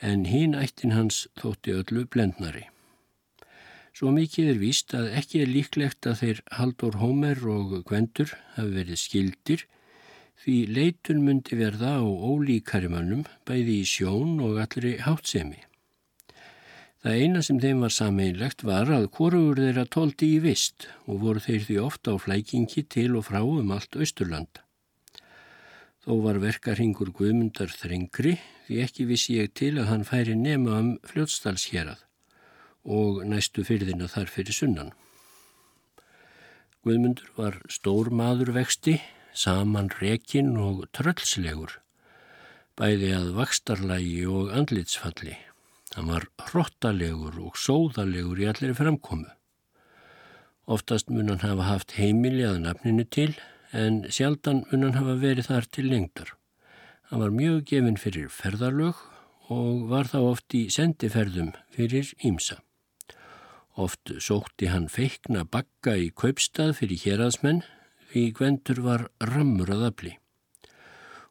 En 0.00 0.24
hinn 0.30 0.56
ættin 0.56 0.94
hans 0.94 1.26
þótti 1.40 1.74
öllu 1.76 2.06
blendnari. 2.08 2.64
Svo 3.92 4.12
mikið 4.14 4.52
er 4.52 4.60
víst 4.62 4.94
að 4.94 5.08
ekki 5.20 5.42
er 5.42 5.50
líklegt 5.50 6.06
að 6.06 6.20
þeir 6.22 6.42
Haldur 6.54 6.98
Hómer 7.02 7.40
og 7.50 7.80
Gvendur 7.88 8.32
hafi 8.54 8.76
verið 8.76 9.00
skildir 9.02 9.64
því 10.38 10.58
leitun 10.70 11.24
myndi 11.26 11.58
verða 11.58 11.98
á 11.98 12.06
ólíkari 12.06 12.88
mönnum 12.92 13.24
bæði 13.48 13.80
í 13.82 13.88
sjón 13.90 14.38
og 14.44 14.60
allri 14.62 15.00
hátsemi. 15.02 15.67
Það 16.98 17.20
eina 17.22 17.40
sem 17.46 17.58
þeim 17.62 17.82
var 17.84 17.92
sameinlegt 17.94 18.64
var 18.66 18.88
að 18.90 19.04
hvorugur 19.14 19.60
þeirra 19.62 19.84
tóldi 19.86 20.32
í 20.34 20.38
vist 20.42 20.88
og 21.06 21.20
voru 21.22 21.42
þeir 21.44 21.62
því 21.68 21.76
ofta 21.84 22.14
á 22.14 22.16
flækingi 22.18 22.82
til 22.90 23.12
og 23.14 23.28
frá 23.28 23.38
um 23.44 23.70
allt 23.70 23.94
Östurland. 23.94 24.58
Þó 26.02 26.12
var 26.24 26.40
verkarhingur 26.42 27.12
Guðmundar 27.14 27.70
þrengri 27.70 28.34
því 28.66 28.82
ekki 28.82 29.06
vissi 29.06 29.38
ég 29.38 29.54
til 29.54 29.76
að 29.76 29.90
hann 29.92 30.06
færi 30.08 30.34
nema 30.34 30.80
um 30.82 30.90
fljótstalsherað 31.06 32.02
og 32.82 33.22
næstu 33.30 33.62
fyrðina 33.68 34.10
þar 34.10 34.32
fyrir 34.34 34.58
sunnan. 34.58 34.90
Guðmundur 36.82 37.30
var 37.38 37.60
stór 37.70 38.10
maður 38.10 38.56
vexti, 38.56 38.96
saman 39.34 39.92
rekin 40.00 40.56
og 40.58 40.88
tröllslegur, 40.96 41.78
bæði 42.74 43.12
að 43.14 43.34
vakstarlægi 43.38 44.24
og 44.26 44.50
andlitsfalli. 44.56 45.36
Hann 45.96 46.10
var 46.12 46.26
hrottalegur 46.50 47.38
og 47.40 47.56
sóðalegur 47.56 48.40
í 48.42 48.48
allir 48.50 48.74
framkomu. 48.76 49.28
Oftast 50.68 51.08
mun 51.08 51.30
hann 51.32 51.40
hafa 51.40 51.64
haft 51.64 51.94
heimili 51.96 52.44
að 52.44 52.60
nafninu 52.66 53.06
til 53.08 53.30
en 53.72 54.02
sjaldan 54.12 54.66
mun 54.68 54.84
hann 54.84 54.98
hafa 54.98 55.14
verið 55.22 55.48
þar 55.48 55.68
til 55.72 55.88
lengdar. 55.88 56.34
Hann 57.08 57.22
var 57.24 57.32
mjög 57.32 57.62
gefinn 57.70 57.96
fyrir 57.96 58.28
ferðarlög 58.28 59.00
og 59.54 59.88
var 59.88 60.10
þá 60.12 60.18
oft 60.20 60.58
í 60.58 60.66
sendiferðum 60.68 61.54
fyrir 61.72 62.12
Ímsa. 62.20 62.60
Oft 63.78 64.12
sótti 64.20 64.68
hann 64.68 64.90
feikna 64.92 65.46
bakka 65.48 65.96
í 65.96 66.10
kaupstað 66.12 66.74
fyrir 66.82 67.00
héraðsmenn 67.06 67.64
því 68.12 68.28
Gvendur 68.36 68.84
var 68.84 69.08
rammur 69.24 69.72
að 69.72 69.88
afli. 69.88 70.14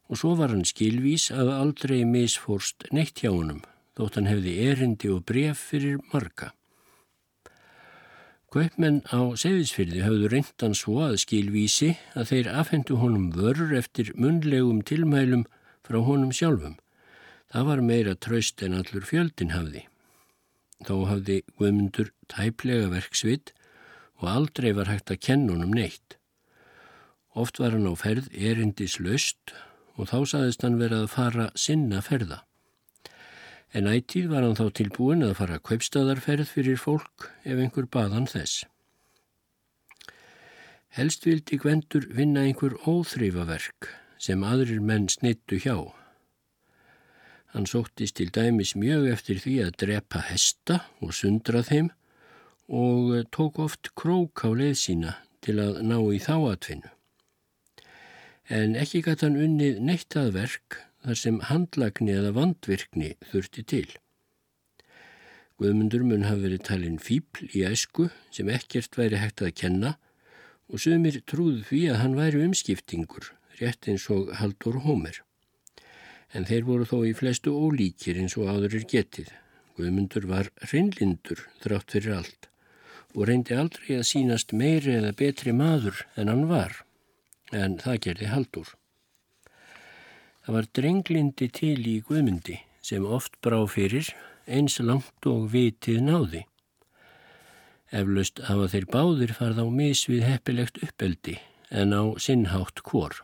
Og 0.08 0.18
svo 0.18 0.34
var 0.34 0.50
hann 0.50 0.66
skilvís 0.66 1.28
að 1.30 1.52
aldrei 1.54 2.00
misfórst 2.08 2.88
neitt 2.90 3.22
hjá 3.22 3.30
honum 3.30 3.62
þótt 3.98 4.20
hann 4.20 4.30
hefði 4.30 4.54
erindi 4.70 5.10
og 5.10 5.26
bref 5.26 5.66
fyrir 5.72 5.98
marga. 6.12 6.52
Kaupmenn 8.48 9.02
á 9.12 9.36
seðisfyrði 9.36 10.06
hafðu 10.06 10.28
reyndan 10.32 10.76
svo 10.78 11.02
að 11.04 11.18
skilvísi 11.20 11.90
að 12.16 12.30
þeir 12.30 12.46
afhendu 12.62 12.96
honum 13.02 13.26
vörur 13.34 13.74
eftir 13.76 14.14
munlegum 14.16 14.80
tilmælum 14.88 15.44
frá 15.84 15.98
honum 16.06 16.32
sjálfum. 16.32 16.78
Það 17.52 17.68
var 17.68 17.84
meira 17.90 18.14
tröst 18.16 18.64
en 18.64 18.78
allur 18.78 19.04
fjöldin 19.04 19.52
hafði. 19.52 19.84
Þá 20.86 20.94
hafði 21.10 21.38
Guðmundur 21.58 22.12
tæplega 22.30 22.88
verksvit 22.94 23.52
og 24.22 24.28
aldrei 24.32 24.72
var 24.72 24.88
hægt 24.88 25.12
að 25.12 25.22
kenna 25.28 25.52
honum 25.52 25.74
neitt. 25.76 26.16
Oft 27.36 27.60
var 27.60 27.76
hann 27.76 27.88
á 27.90 27.94
ferð 28.00 28.32
erindis 28.32 28.96
löst 28.96 29.52
og 30.00 30.08
þá 30.08 30.18
saðist 30.32 30.64
hann 30.64 30.80
verið 30.80 31.04
að 31.04 31.12
fara 31.12 31.50
sinna 31.52 32.00
ferða. 32.00 32.46
En 33.76 33.88
ættíð 33.90 34.30
var 34.32 34.46
hann 34.46 34.56
þá 34.56 34.70
tilbúin 34.78 35.24
að 35.26 35.36
fara 35.42 35.60
kaupstadarferð 35.60 36.48
fyrir 36.48 36.80
fólk 36.80 37.28
ef 37.44 37.58
einhver 37.60 37.88
baðan 37.92 38.28
þess. 38.30 38.64
Helst 40.96 41.26
vildi 41.28 41.58
Gvendur 41.60 42.08
vinna 42.16 42.46
einhver 42.48 42.78
óþrýfaverk 42.88 43.90
sem 44.18 44.42
aðrir 44.42 44.80
menn 44.80 45.06
snittu 45.12 45.60
hjá. 45.60 45.76
Hann 47.52 47.68
sóttist 47.68 48.16
til 48.18 48.32
dæmis 48.32 48.74
mjög 48.76 49.06
eftir 49.12 49.40
því 49.44 49.54
að 49.66 49.76
drepa 49.84 50.24
hesta 50.30 50.80
og 51.04 51.14
sundra 51.16 51.62
þeim 51.64 51.92
og 52.68 53.14
tók 53.32 53.60
oft 53.64 53.92
krók 53.96 54.44
á 54.44 54.52
leið 54.52 54.76
sína 54.80 55.14
til 55.44 55.58
að 55.60 55.80
ná 55.84 55.96
í 56.12 56.18
þá 56.20 56.34
atvinnu. 56.54 56.90
En 58.48 58.76
ekki 58.80 59.04
gæti 59.04 59.28
hann 59.28 59.40
unnið 59.40 59.80
neittað 59.84 60.32
verk 60.36 60.82
þar 61.04 61.18
sem 61.22 61.40
handlagni 61.48 62.14
eða 62.16 62.34
vandvirkni 62.36 63.14
þurfti 63.30 63.64
til. 63.72 63.88
Guðmundur 65.58 66.04
mun 66.06 66.26
hafi 66.26 66.44
verið 66.46 66.66
talin 66.68 66.98
fíbl 67.02 67.48
í 67.50 67.64
æsku 67.66 68.08
sem 68.34 68.50
ekkert 68.54 68.94
væri 68.98 69.18
hægt 69.18 69.42
að 69.42 69.56
kenna 69.58 69.96
og 70.68 70.82
sömur 70.84 71.18
trúð 71.26 71.64
því 71.70 71.80
að 71.90 72.00
hann 72.02 72.14
væri 72.18 72.44
umskiptingur, 72.46 73.32
rétt 73.58 73.88
eins 73.90 74.06
og 74.14 74.30
Haldur 74.38 74.78
Hómer. 74.84 75.18
En 76.30 76.46
þeir 76.46 76.66
voru 76.68 76.86
þó 76.86 76.98
í 77.08 77.14
flestu 77.16 77.54
ólíkir 77.56 78.20
eins 78.20 78.36
og 78.38 78.52
áður 78.52 78.78
er 78.78 78.86
getið. 78.92 79.32
Guðmundur 79.78 80.28
var 80.30 80.52
reynlindur 80.70 81.42
þrátt 81.62 81.96
fyrir 81.96 82.20
allt 82.20 82.48
og 83.16 83.24
reyndi 83.26 83.56
aldrei 83.56 83.96
að 83.96 84.08
sínast 84.10 84.52
meiri 84.52 84.98
eða 84.98 85.14
betri 85.16 85.54
maður 85.56 86.04
en 86.20 86.28
hann 86.30 86.44
var, 86.50 86.84
en 87.50 87.78
það 87.82 88.02
gerði 88.04 88.28
Haldur. 88.30 88.77
Það 90.48 90.56
var 90.56 90.66
drenglindi 90.78 91.46
til 91.52 91.82
í 91.84 91.98
Guðmundi 92.08 92.54
sem 92.80 93.04
oft 93.04 93.34
brá 93.44 93.58
fyrir 93.68 94.06
eins 94.48 94.78
langt 94.80 95.26
og 95.28 95.50
vitið 95.52 95.98
náði. 96.06 96.40
Eflaust 97.92 98.40
hafa 98.46 98.70
þeir 98.72 98.86
báðir 98.88 99.34
farð 99.36 99.60
á 99.60 99.66
misvið 99.68 100.24
heppilegt 100.24 100.80
uppeldi 100.88 101.36
en 101.68 101.92
á 101.92 102.16
sinnhátt 102.16 102.80
kvor. 102.80 103.18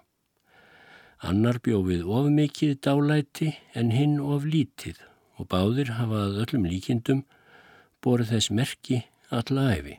Annar 1.25 1.63
bjófið 1.65 2.05
of 2.05 2.29
mikið 2.29 2.77
dálæti 2.85 3.55
en 3.73 3.97
hinn 3.97 4.21
of 4.21 4.45
lítið 4.45 5.01
og 5.41 5.49
báðir 5.49 5.97
hafað 5.97 6.43
öllum 6.45 6.69
líkindum 6.69 7.25
borð 8.05 8.37
þess 8.37 8.53
merki 8.53 9.07
alla 9.33 9.71
æfi. 9.79 9.97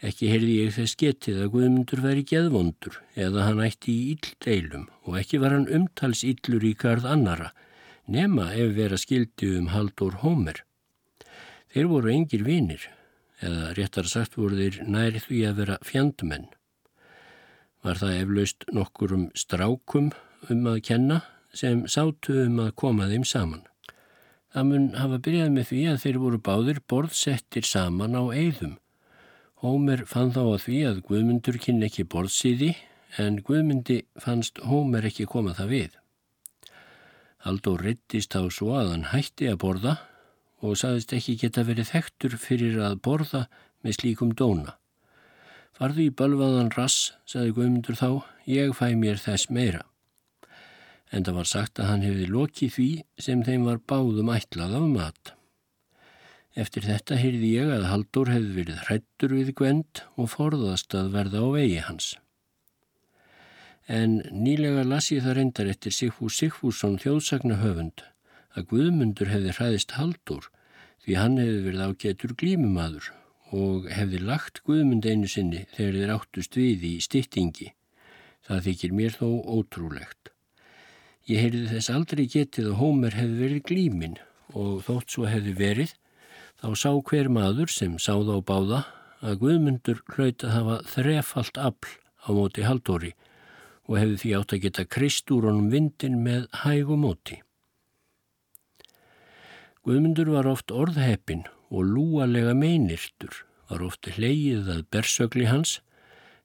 Ekki 0.00 0.30
heyrði 0.32 0.52
ég 0.62 0.76
þess 0.78 0.96
getið 0.96 1.42
að 1.44 1.50
Guðmundur 1.54 2.00
væri 2.00 2.22
geðvondur 2.24 2.94
eða 3.20 3.48
hann 3.50 3.58
ætti 3.66 3.92
í 3.92 4.14
ílldeilum 4.14 4.86
og 5.04 5.18
ekki 5.20 5.40
var 5.42 5.52
hann 5.52 5.68
umtals 5.68 6.22
íllur 6.24 6.64
í 6.64 6.72
garð 6.72 7.04
annara 7.10 7.50
nema 8.10 8.48
ef 8.56 8.72
vera 8.78 8.98
skildi 8.98 9.50
um 9.58 9.68
Haldur 9.74 10.16
Hómer. 10.22 10.62
Þeir 11.70 11.90
voru 11.92 12.10
engir 12.14 12.42
vinir, 12.46 12.88
eða 13.44 13.74
réttar 13.76 14.08
sagt 14.10 14.38
voru 14.40 14.56
þeir 14.58 14.80
næri 14.88 15.22
því 15.22 15.44
að 15.50 15.60
vera 15.62 15.78
fjandmenn. 15.86 16.48
Var 17.84 18.00
það 18.00 18.16
eflaust 18.24 18.66
nokkur 18.76 19.14
um 19.16 19.28
strákum 19.38 20.10
um 20.50 20.66
að 20.72 20.82
kenna 20.88 21.22
sem 21.52 21.84
sátu 21.86 22.40
um 22.46 22.58
að 22.64 22.74
koma 22.82 23.08
þeim 23.10 23.24
saman. 23.28 23.66
Það 24.50 24.66
mun 24.66 24.86
hafa 24.98 25.20
byrjað 25.22 25.50
með 25.54 25.68
því 25.70 25.82
að 25.92 26.00
þeir 26.04 26.18
voru 26.24 26.40
báðir 26.48 26.80
borðsettir 26.90 27.68
saman 27.68 28.18
á 28.18 28.22
eigðum. 28.34 28.78
Hómer 29.60 30.06
fann 30.08 30.30
þá 30.32 30.40
að 30.40 30.62
því 30.64 30.76
að 30.88 31.00
Guðmundur 31.04 31.56
kynni 31.60 31.84
ekki 31.90 32.06
borðsíði 32.08 32.70
en 33.20 33.42
Guðmundi 33.44 33.98
fannst 34.16 34.56
Hómer 34.64 35.04
ekki 35.04 35.26
koma 35.28 35.52
það 35.58 35.72
við. 35.74 35.96
Haldur 37.44 37.82
rittist 37.84 38.32
á 38.32 38.40
svo 38.48 38.72
að 38.80 38.94
hann 38.94 39.04
hætti 39.10 39.50
að 39.50 39.58
borða 39.60 39.92
og 40.64 40.78
saðist 40.80 41.12
ekki 41.16 41.34
geta 41.42 41.64
verið 41.68 41.90
þektur 41.92 42.36
fyrir 42.40 42.78
að 42.86 42.96
borða 43.04 43.42
með 43.84 43.98
slíkum 43.98 44.32
dóna. 44.32 44.78
Farðu 45.76 46.06
í 46.06 46.14
balvaðan 46.16 46.72
rass, 46.76 47.12
saði 47.28 47.52
Guðmundur 47.56 48.00
þá, 48.00 48.08
ég 48.48 48.72
fæ 48.76 48.96
mér 48.96 49.20
þess 49.20 49.52
meira. 49.52 49.84
En 51.12 51.24
það 51.26 51.36
var 51.36 51.52
sagt 51.52 51.80
að 51.80 51.92
hann 51.92 52.06
hefði 52.06 52.30
lokið 52.32 52.74
því 52.78 52.88
sem 53.28 53.44
þeim 53.44 53.68
var 53.68 53.84
báðum 53.92 54.32
ætlað 54.32 54.78
af 54.80 54.88
mat. 54.88 55.34
Eftir 56.60 56.84
þetta 56.84 57.16
heyrði 57.16 57.50
ég 57.54 57.70
að 57.72 57.86
Haldur 57.88 58.28
hefði 58.28 58.50
verið 58.58 58.80
hrættur 58.86 59.32
við 59.38 59.52
Gwend 59.56 60.02
og 60.20 60.28
forðast 60.34 60.96
að 60.98 61.12
verða 61.14 61.40
á 61.40 61.48
vegi 61.54 61.78
hans. 61.86 62.08
En 63.88 64.18
nýlega 64.30 64.84
las 64.84 65.08
ég 65.14 65.24
það 65.24 65.38
reyndar 65.38 65.70
eftir 65.72 65.94
Sigfús 65.94 66.36
Sigfússon 66.36 66.98
þjóðsagna 67.00 67.56
höfund 67.62 68.04
að 68.58 68.66
Guðmundur 68.72 69.30
hefði 69.32 69.54
hræðist 69.56 69.94
haldur 69.96 70.50
því 71.04 71.16
hann 71.16 71.38
hefði 71.40 71.62
verið 71.64 71.86
ágetur 71.86 72.36
glímumadur 72.42 73.08
og 73.56 73.88
hefði 73.90 74.20
lagt 74.28 74.60
Guðmund 74.66 75.08
einu 75.08 75.30
sinni 75.30 75.64
þegar 75.76 75.96
þeir 75.96 76.14
áttust 76.16 76.58
við 76.58 76.84
í 76.90 76.92
styttingi. 77.02 77.70
Það 78.46 78.66
þykir 78.68 78.94
mér 79.00 79.16
þó 79.16 79.28
ótrúlegt. 79.56 80.30
Ég 81.30 81.46
heyrði 81.46 81.66
þess 81.72 81.94
aldrei 81.94 82.24
getið 82.30 82.70
að 82.70 82.78
Hómer 82.82 83.16
hefði 83.16 83.40
verið 83.46 83.66
glímin 83.70 84.20
og 84.52 84.84
þótt 84.86 85.16
svo 85.16 85.26
hefði 85.30 85.56
verið 85.58 85.96
þá 86.60 86.68
sá 86.76 86.90
hver 86.92 87.30
maður 87.32 87.72
sem 87.72 87.96
sáð 87.96 88.30
á 88.36 88.38
báða 88.44 88.80
að 89.24 89.40
Guðmundur 89.42 90.00
hlaut 90.12 90.44
að 90.44 90.54
hafa 90.54 90.76
þrefalt 90.94 91.60
afl 91.60 91.92
á 92.24 92.28
móti 92.36 92.64
haldóri 92.64 93.12
og 93.88 93.96
hefði 93.98 94.18
því 94.22 94.32
átt 94.38 94.54
að 94.54 94.64
geta 94.64 94.88
krist 94.96 95.32
úr 95.34 95.48
honum 95.48 95.70
vindin 95.72 96.20
með 96.24 96.46
hæg 96.62 96.92
og 96.92 97.00
móti. 97.02 97.40
Guðmundur 99.84 100.28
var 100.34 100.48
oft 100.50 100.70
orðheppin 100.70 101.46
og 101.70 101.86
lúalega 101.88 102.52
meinirtur, 102.54 103.32
var 103.70 103.84
oft 103.86 104.10
hleyið 104.12 104.68
að 104.74 104.82
bersögli 104.92 105.46
hans, 105.48 105.78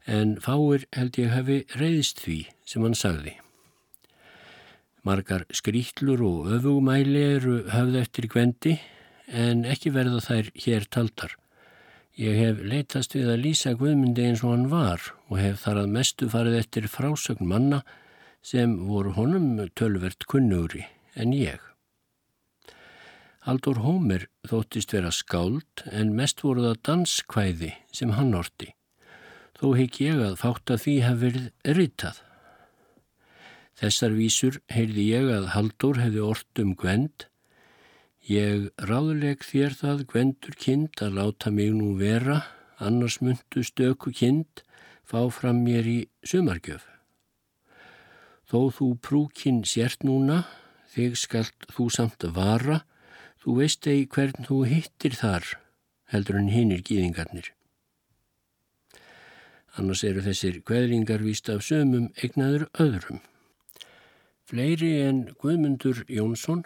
en 0.06 0.38
fáir 0.40 0.86
held 0.96 1.18
ég 1.20 1.34
hefi 1.34 1.64
reyðist 1.76 2.22
því 2.24 2.40
sem 2.64 2.86
hann 2.86 2.96
sagði. 2.96 3.36
Margar 5.06 5.44
skrýtlur 5.54 6.24
og 6.26 6.52
öfugmæli 6.56 7.24
eru 7.36 7.58
höfð 7.70 8.00
eftir 8.00 8.30
gvendi, 8.32 8.78
en 9.28 9.66
ekki 9.66 9.92
verða 9.96 10.22
þær 10.24 10.52
hér 10.66 10.88
taldar. 10.92 11.36
Ég 12.16 12.38
hef 12.40 12.64
leytast 12.64 13.16
við 13.18 13.30
að 13.34 13.42
lýsa 13.44 13.76
Guðmundi 13.76 14.24
eins 14.30 14.44
og 14.46 14.54
hann 14.54 14.68
var 14.72 15.02
og 15.28 15.40
hef 15.42 15.66
þar 15.66 15.82
að 15.84 15.94
mestu 15.98 16.30
farið 16.32 16.60
eftir 16.62 16.88
frásögn 16.88 17.50
manna 17.50 17.82
sem 18.46 18.78
voru 18.88 19.12
honum 19.18 19.58
tölvert 19.76 20.28
kunnugri 20.30 20.86
en 21.16 21.34
ég. 21.36 21.60
Haldur 23.46 23.78
Hómer 23.84 24.24
þóttist 24.50 24.94
vera 24.96 25.12
skáld 25.14 25.84
en 25.92 26.16
mest 26.18 26.40
voru 26.42 26.64
það 26.66 26.80
danskvæði 26.88 27.74
sem 27.94 28.16
hann 28.18 28.34
orti. 28.34 28.72
Þó 29.60 29.76
hekk 29.78 30.00
ég 30.02 30.24
að 30.24 30.40
fátt 30.40 30.72
að 30.74 30.82
því 30.86 30.96
haf 31.06 31.20
verið 31.22 31.76
ritað. 31.78 32.18
Þessar 33.76 34.16
vísur 34.16 34.58
heyrði 34.72 35.06
ég 35.12 35.30
að 35.36 35.52
Haldur 35.54 36.00
hefði 36.02 36.24
ort 36.26 36.64
um 36.64 36.74
Gwend. 36.80 37.28
Ég 38.26 38.72
ráðleg 38.82 39.44
þér 39.46 39.78
það 39.78 40.06
Gwendur 40.10 40.58
kind 40.58 41.02
að 41.02 41.20
láta 41.20 41.52
mig 41.54 41.70
nú 41.78 41.94
vera, 42.00 42.42
annars 42.82 43.20
myndu 43.22 43.62
stöku 43.64 44.12
kind 44.12 44.64
fá 45.06 45.30
fram 45.30 45.62
mér 45.64 45.86
í 45.86 46.00
sumargjöf. 46.26 46.88
Þó 48.50 48.74
þú 48.74 48.90
prúkin 49.02 49.62
sért 49.66 50.02
núna, 50.06 50.44
þig 50.94 51.18
skalt 51.22 51.70
þú 51.70 51.90
samt 51.94 52.26
vara, 52.34 52.82
Þú 53.46 53.60
veist 53.60 53.86
ei 53.86 54.08
hvern 54.10 54.48
þú 54.48 54.56
hittir 54.66 55.14
þar, 55.14 55.44
heldur 56.10 56.40
en 56.40 56.48
hinnir 56.50 56.80
gýðingarnir. 56.82 57.52
Annars 59.78 60.02
eru 60.08 60.24
þessir 60.26 60.64
kveðringar 60.66 61.22
víst 61.22 61.52
af 61.54 61.62
sömum 61.68 62.08
egnaður 62.26 62.66
öðrum. 62.82 63.20
Fleiri 64.50 64.90
en 65.04 65.20
Guðmundur 65.38 66.02
Jónsson 66.10 66.64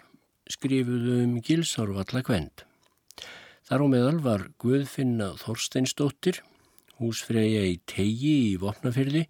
skrifuðu 0.50 1.16
um 1.24 1.38
Gilsárvalla 1.46 2.22
kvend. 2.26 2.64
Þar 3.70 3.84
á 3.84 3.86
meðal 3.92 4.20
var 4.24 4.46
Guðfinna 4.62 5.32
Þorsteinsdóttir, 5.40 6.40
húsfreyja 6.98 7.64
í 7.70 7.78
tegi 7.88 8.36
í 8.50 8.56
Vopnafyrði, 8.60 9.26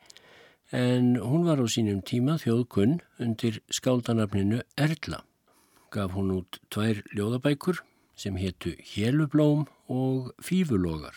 en 0.73 1.17
hún 1.21 1.45
var 1.45 1.61
á 1.61 1.67
sínum 1.69 2.01
tíma 2.07 2.39
þjóðkunn 2.41 3.01
undir 3.21 3.61
skáldanafninu 3.71 4.63
Erla 4.79 5.25
gaf 5.91 6.15
hún 6.15 6.31
út 6.37 6.61
tvær 6.71 7.03
ljóðabækur 7.17 7.81
sem 8.19 8.37
héttu 8.39 8.77
Hjelublóm 8.79 9.67
og 9.91 10.31
Fífulogar. 10.43 11.17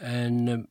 En 0.00 0.48
um, 0.48 0.64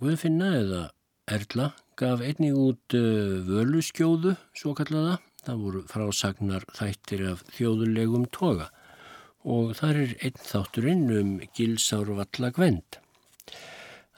Guðfinna 0.00 0.52
eða 0.60 0.82
Erla 1.28 1.70
gaf 1.98 2.22
einnig 2.24 2.56
út 2.56 2.96
uh, 2.96 3.40
Völuskjóðu, 3.48 4.36
svo 4.56 4.74
kallaða. 4.76 5.18
Það 5.48 5.60
voru 5.64 5.80
frásagnar 5.88 6.64
þættir 6.76 7.22
af 7.30 7.42
þjóðulegum 7.56 8.26
toga 8.28 8.66
og 9.48 9.70
þar 9.78 10.00
er 10.02 10.10
einn 10.20 10.42
þátturinn 10.44 11.06
um 11.08 11.30
Gilsárvalla 11.56 12.50
Gvend. 12.52 12.98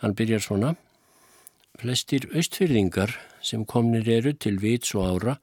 Hann 0.02 0.16
byrjar 0.18 0.42
svona. 0.42 0.72
Flestir 1.78 2.26
austfyrðingar 2.34 3.14
sem 3.46 3.62
komnir 3.62 4.10
eru 4.10 4.34
til 4.34 4.58
vits 4.58 4.90
og 4.98 5.06
ára 5.06 5.36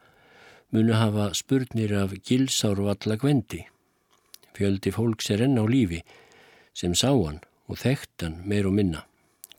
munu 0.76 0.92
hafa 1.00 1.32
spurnir 1.40 1.96
af 1.96 2.12
gilsárvalla 2.28 3.16
gvendi. 3.16 3.64
Fjöldi 4.60 4.92
fólks 4.92 5.32
er 5.32 5.46
enn 5.48 5.56
á 5.56 5.64
lífi 5.64 6.04
sem 6.76 6.92
sá 6.92 7.16
hann 7.16 7.40
og 7.72 7.80
þekkt 7.80 8.28
hann 8.28 8.42
meir 8.44 8.68
og 8.68 8.76
minna. 8.76 9.08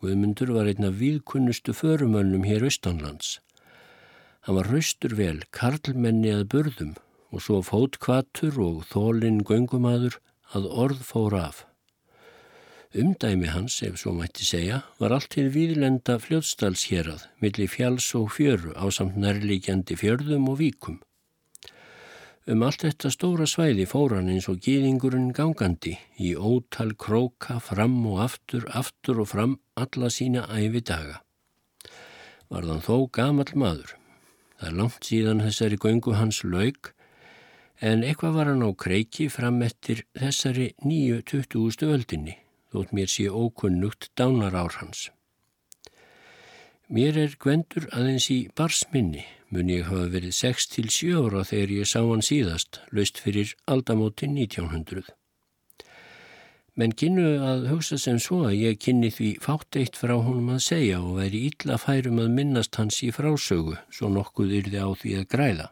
Guðmundur 0.04 0.52
var 0.54 0.68
einn 0.68 0.84
af 0.92 1.00
viðkunnustu 1.00 1.72
förumönnum 1.72 2.44
hér 2.44 2.68
austanlands. 2.68 3.38
Hann 4.48 4.56
var 4.56 4.70
hraustur 4.70 5.12
vel, 5.12 5.42
karlmenni 5.52 6.30
að 6.32 6.46
burðum 6.54 6.92
og 7.36 7.42
svo 7.44 7.58
fótkvatur 7.60 8.54
og 8.64 8.86
þólinn 8.88 9.42
göngumadur 9.44 10.14
að 10.56 10.68
orð 10.84 11.02
fór 11.04 11.36
af. 11.36 11.58
Umdæmi 12.96 13.50
hans, 13.52 13.76
ef 13.84 13.98
svo 14.00 14.14
mætti 14.16 14.46
segja, 14.48 14.78
var 14.96 15.12
allt 15.12 15.28
til 15.34 15.50
výðlenda 15.52 16.16
fljótsdalsherað, 16.24 17.26
millir 17.44 17.68
fjáls 17.68 18.08
og 18.16 18.32
fjöru 18.38 18.72
á 18.72 18.88
samt 18.88 19.20
nærlíkjandi 19.20 19.98
fjörðum 20.00 20.48
og 20.48 20.62
víkum. 20.62 20.96
Um 22.48 22.64
allt 22.64 22.88
þetta 22.88 23.12
stóra 23.12 23.44
svæði 23.44 23.84
fór 23.84 24.16
hann 24.16 24.32
eins 24.32 24.48
og 24.48 24.64
gýðingurinn 24.64 25.34
gangandi 25.36 25.98
í 26.16 26.32
ótal 26.32 26.96
króka 26.96 27.60
fram 27.60 28.00
og 28.08 28.24
aftur, 28.30 28.64
aftur 28.72 29.20
og 29.20 29.32
fram 29.36 29.60
alla 29.76 30.08
sína 30.08 30.48
æfi 30.48 30.80
daga. 30.80 31.20
Varðan 32.48 32.80
þó 32.80 32.94
gamal 33.12 33.52
maður. 33.52 33.97
Það 34.58 34.68
er 34.68 34.78
langt 34.80 35.06
síðan 35.06 35.42
þessari 35.44 35.78
göngu 35.78 36.14
hans 36.18 36.42
laug 36.42 36.90
en 37.80 38.02
eitthvað 38.02 38.34
var 38.34 38.50
hann 38.50 38.64
á 38.66 38.70
kreiki 38.74 39.28
fram 39.30 39.62
eftir 39.62 40.02
þessari 40.18 40.72
nýju 40.82 41.20
tuttugustu 41.22 41.92
öldinni, 41.94 42.34
þótt 42.74 42.94
mér 42.96 43.12
sé 43.12 43.28
ókunnugt 43.30 44.10
dánar 44.18 44.56
ár 44.58 44.80
hans. 44.80 45.08
Mér 46.90 47.20
er 47.20 47.36
gvendur 47.38 47.86
aðeins 47.92 48.30
í 48.32 48.38
barsminni, 48.56 49.22
mun 49.52 49.70
ég 49.70 49.86
hafa 49.86 50.08
verið 50.10 50.34
6 50.34 50.68
til 50.74 50.88
7 50.90 51.22
ára 51.22 51.44
þegar 51.46 51.74
ég 51.76 51.90
sá 51.90 52.00
hann 52.00 52.24
síðast, 52.24 52.80
löst 52.90 53.20
fyrir 53.22 53.54
aldamótin 53.68 54.34
1900. 54.34 55.06
Menn 56.78 56.92
kynnu 56.94 57.40
að 57.42 57.64
hugsa 57.72 57.96
sem 57.98 58.20
svo 58.22 58.44
að 58.46 58.60
ég 58.60 58.76
kynni 58.78 59.08
því 59.10 59.32
fátt 59.42 59.74
eitt 59.80 59.96
frá 59.98 60.12
honum 60.14 60.52
að 60.54 60.60
segja 60.62 61.00
og 61.02 61.16
væri 61.16 61.40
illa 61.48 61.74
færum 61.82 62.20
að 62.22 62.36
minnast 62.36 62.78
hans 62.78 63.00
í 63.02 63.08
frásögu, 63.10 63.74
svo 63.90 64.10
nokkuð 64.14 64.54
yrði 64.60 64.78
á 64.78 64.88
því 65.00 65.16
að 65.18 65.26
græða. 65.32 65.66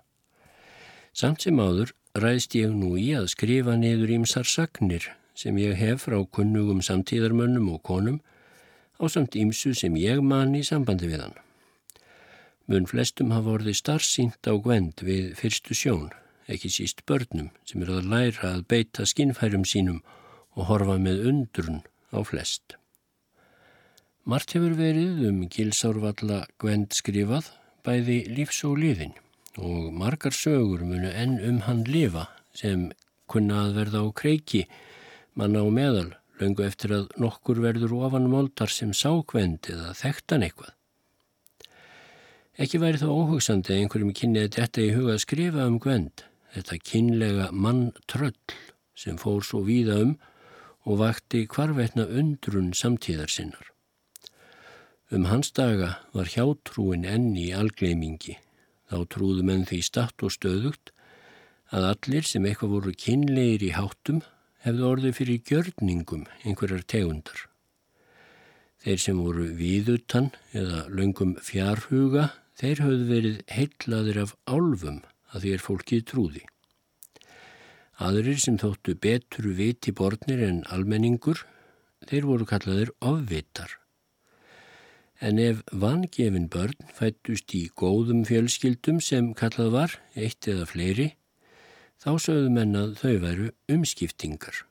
Samt 1.15 1.47
sem 1.47 1.63
áður 1.63 1.93
ræðst 2.19 2.57
ég 2.59 2.75
nú 2.75 2.97
í 2.99 3.13
að 3.15 3.29
skrifa 3.37 3.77
niður 3.79 4.17
ímsar 4.17 4.51
sagnir 4.51 5.07
sem 5.39 5.55
ég 5.63 5.79
hef 5.79 6.09
frá 6.09 6.19
kunnugum 6.27 6.83
samtíðarmönnum 6.83 7.71
og 7.77 7.85
konum 7.87 8.19
á 8.99 9.07
samt 9.07 9.39
ímsu 9.39 9.77
sem 9.79 9.95
ég 10.03 10.25
man 10.27 10.59
í 10.59 10.65
sambandi 10.67 11.07
við 11.07 11.23
hann. 11.23 11.39
Mun 12.67 12.91
flestum 12.91 13.31
hafa 13.31 13.61
orðið 13.61 13.79
starfsýnt 13.79 14.51
á 14.51 14.59
gwend 14.59 15.07
við 15.07 15.37
fyrstu 15.39 15.71
sjón, 15.71 16.11
ekki 16.51 16.67
síst 16.67 17.07
börnum 17.07 17.53
sem 17.63 17.87
eru 17.87 18.01
að 18.01 18.11
læra 18.11 18.57
að 18.57 18.67
beita 18.75 19.07
skinnfærum 19.07 19.63
sínum 19.63 20.03
og 20.57 20.71
horfa 20.71 20.97
með 20.99 21.23
undrun 21.31 21.83
á 22.11 22.19
flest. 22.25 22.77
Mart 24.27 24.57
hefur 24.57 24.75
verið 24.75 25.23
um 25.29 25.45
gilsárvalla 25.53 26.43
gwend 26.59 26.97
skrifað 26.97 27.53
bæði 27.87 28.25
lífs 28.35 28.65
og 28.67 28.81
liðin 28.83 29.15
og 29.57 29.93
margar 29.95 30.35
sögur 30.35 30.83
munu 30.85 31.13
enn 31.13 31.39
um 31.47 31.61
hann 31.69 31.85
lifa 31.87 32.27
sem 32.57 32.89
kunna 33.31 33.67
að 33.67 33.77
verða 33.81 34.03
á 34.03 34.07
kreiki 34.19 34.65
manna 35.39 35.63
á 35.63 35.69
meðal 35.71 36.11
löngu 36.41 36.65
eftir 36.67 36.93
að 36.97 37.13
nokkur 37.23 37.61
verður 37.65 37.95
ofan 38.09 38.29
moldar 38.33 38.73
sem 38.73 38.93
sákvend 38.93 39.71
eða 39.73 39.95
þekktan 39.97 40.45
eitthvað. 40.45 40.73
Ekki 42.57 42.81
væri 42.81 43.01
þá 43.01 43.09
óhugsandi 43.13 43.73
að 43.73 43.83
einhverjum 43.83 44.15
kynnið 44.17 44.55
þetta 44.57 44.85
í 44.85 44.93
huga 44.97 45.15
að 45.17 45.23
skrifa 45.25 45.67
um 45.69 45.77
gwend, 45.81 46.25
þetta 46.57 46.79
kynlega 46.91 47.51
mann 47.53 47.91
tröll 48.09 48.57
sem 48.97 49.19
fór 49.21 49.45
svo 49.45 49.61
víða 49.65 50.01
um 50.03 50.15
og 50.87 51.03
vakti 51.03 51.45
hvarvetna 51.51 52.07
undrun 52.07 52.73
samtíðar 52.73 53.29
sinnar. 53.33 53.71
Um 55.11 55.29
hans 55.31 55.53
daga 55.55 55.99
var 56.15 56.31
hjátrúin 56.33 57.07
enn 57.07 57.35
í 57.39 57.51
algleimingi 57.55 58.39
Þá 58.87 58.99
trúðu 59.11 59.43
menn 59.47 59.67
því 59.67 59.81
statt 59.83 60.23
og 60.23 60.33
stöðugt 60.35 60.93
að 61.75 61.89
allir 61.91 62.27
sem 62.27 62.45
eitthvað 62.47 62.75
voru 62.77 62.95
kynleir 62.95 63.65
í 63.67 63.73
háttum 63.75 64.23
hefðu 64.63 64.89
orðið 64.93 65.17
fyrir 65.19 65.43
gjörningum 65.51 66.25
einhverjar 66.45 66.85
tegundar. 66.87 67.41
Þeir 68.83 69.03
sem 69.03 69.19
voru 69.19 69.49
víðutan 69.59 70.31
eða 70.55 70.85
löngum 70.93 71.35
fjárhuga, 71.43 72.29
þeir 72.55 72.83
höfðu 72.85 73.09
verið 73.11 73.41
heitlaðir 73.51 74.21
af 74.23 74.37
álfum 74.47 75.01
að 75.35 75.43
því 75.43 75.55
er 75.57 75.65
fólkið 75.65 76.05
trúði. 76.13 76.45
Aðrir 77.97 78.39
sem 78.43 78.59
þóttu 78.61 78.95
betur 79.01 79.49
viti 79.57 79.93
borðnir 79.97 80.45
en 80.45 80.63
almenningur, 80.69 81.47
þeir 82.07 82.29
voru 82.29 82.49
kallaðir 82.49 82.93
ofvitar 83.01 83.79
en 85.21 85.39
ef 85.41 85.63
vangefin 85.73 86.49
börn 86.53 86.89
fættust 86.93 87.55
í 87.57 87.67
góðum 87.73 88.25
fjölskyldum 88.29 89.01
sem 89.01 89.33
kallað 89.37 89.73
var, 89.73 89.97
eitt 90.15 90.49
eða 90.49 90.67
fleiri, 90.69 91.09
þá 91.97 92.11
sögðu 92.21 92.53
mennað 92.53 92.97
þau 93.01 93.15
væru 93.25 93.51
umskiptingar. 93.73 94.65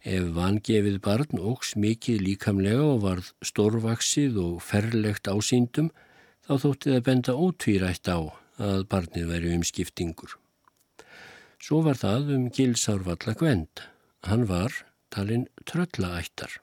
Ef 0.00 0.30
vangefið 0.34 0.98
barn 1.04 1.42
ógs 1.44 1.74
mikið 1.76 2.22
líkamlega 2.24 2.84
og 2.88 3.02
varð 3.04 3.32
stórvaksið 3.44 4.38
og 4.42 4.60
ferlegt 4.64 5.28
ásýndum, 5.28 5.90
þá 6.40 6.52
þótti 6.64 6.94
það 6.94 7.08
benda 7.10 7.36
ótvírætt 7.36 8.08
á 8.08 8.18
að 8.60 8.86
barnið 8.90 9.28
væri 9.30 9.58
umskiptingur. 9.60 10.39
Svo 11.60 11.82
var 11.84 11.98
það 12.00 12.30
um 12.36 12.48
gilsárvalla 12.56 13.34
gwend. 13.36 13.82
Hann 14.24 14.46
var 14.48 14.72
talinn 15.12 15.46
tröllaættar. 15.68 16.54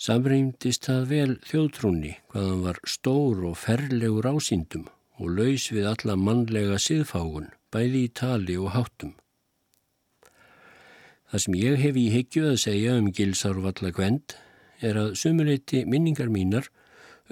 Samrýmdist 0.00 0.88
það 0.88 1.04
vel 1.10 1.34
þjóðtrúni 1.44 2.14
hvaðan 2.32 2.62
var 2.64 2.80
stór 2.88 3.44
og 3.50 3.58
ferlegur 3.60 4.28
ásýndum 4.28 4.88
og 5.20 5.30
laus 5.36 5.70
við 5.72 5.88
alla 5.88 6.16
mannlega 6.20 6.76
siðfágun, 6.80 7.48
bæði 7.72 8.02
í 8.04 8.10
tali 8.12 8.56
og 8.60 8.74
háttum. 8.74 9.14
Það 11.32 11.42
sem 11.44 11.56
ég 11.60 11.80
hef 11.80 11.96
í 11.96 12.06
higgju 12.12 12.44
að 12.52 12.60
segja 12.62 12.96
um 13.00 13.08
Gilsárvalla 13.12 13.92
Gwend 13.96 14.36
er 14.84 15.00
að 15.00 15.16
sumuleiti 15.20 15.84
minningar 15.88 16.28
mínar 16.32 16.68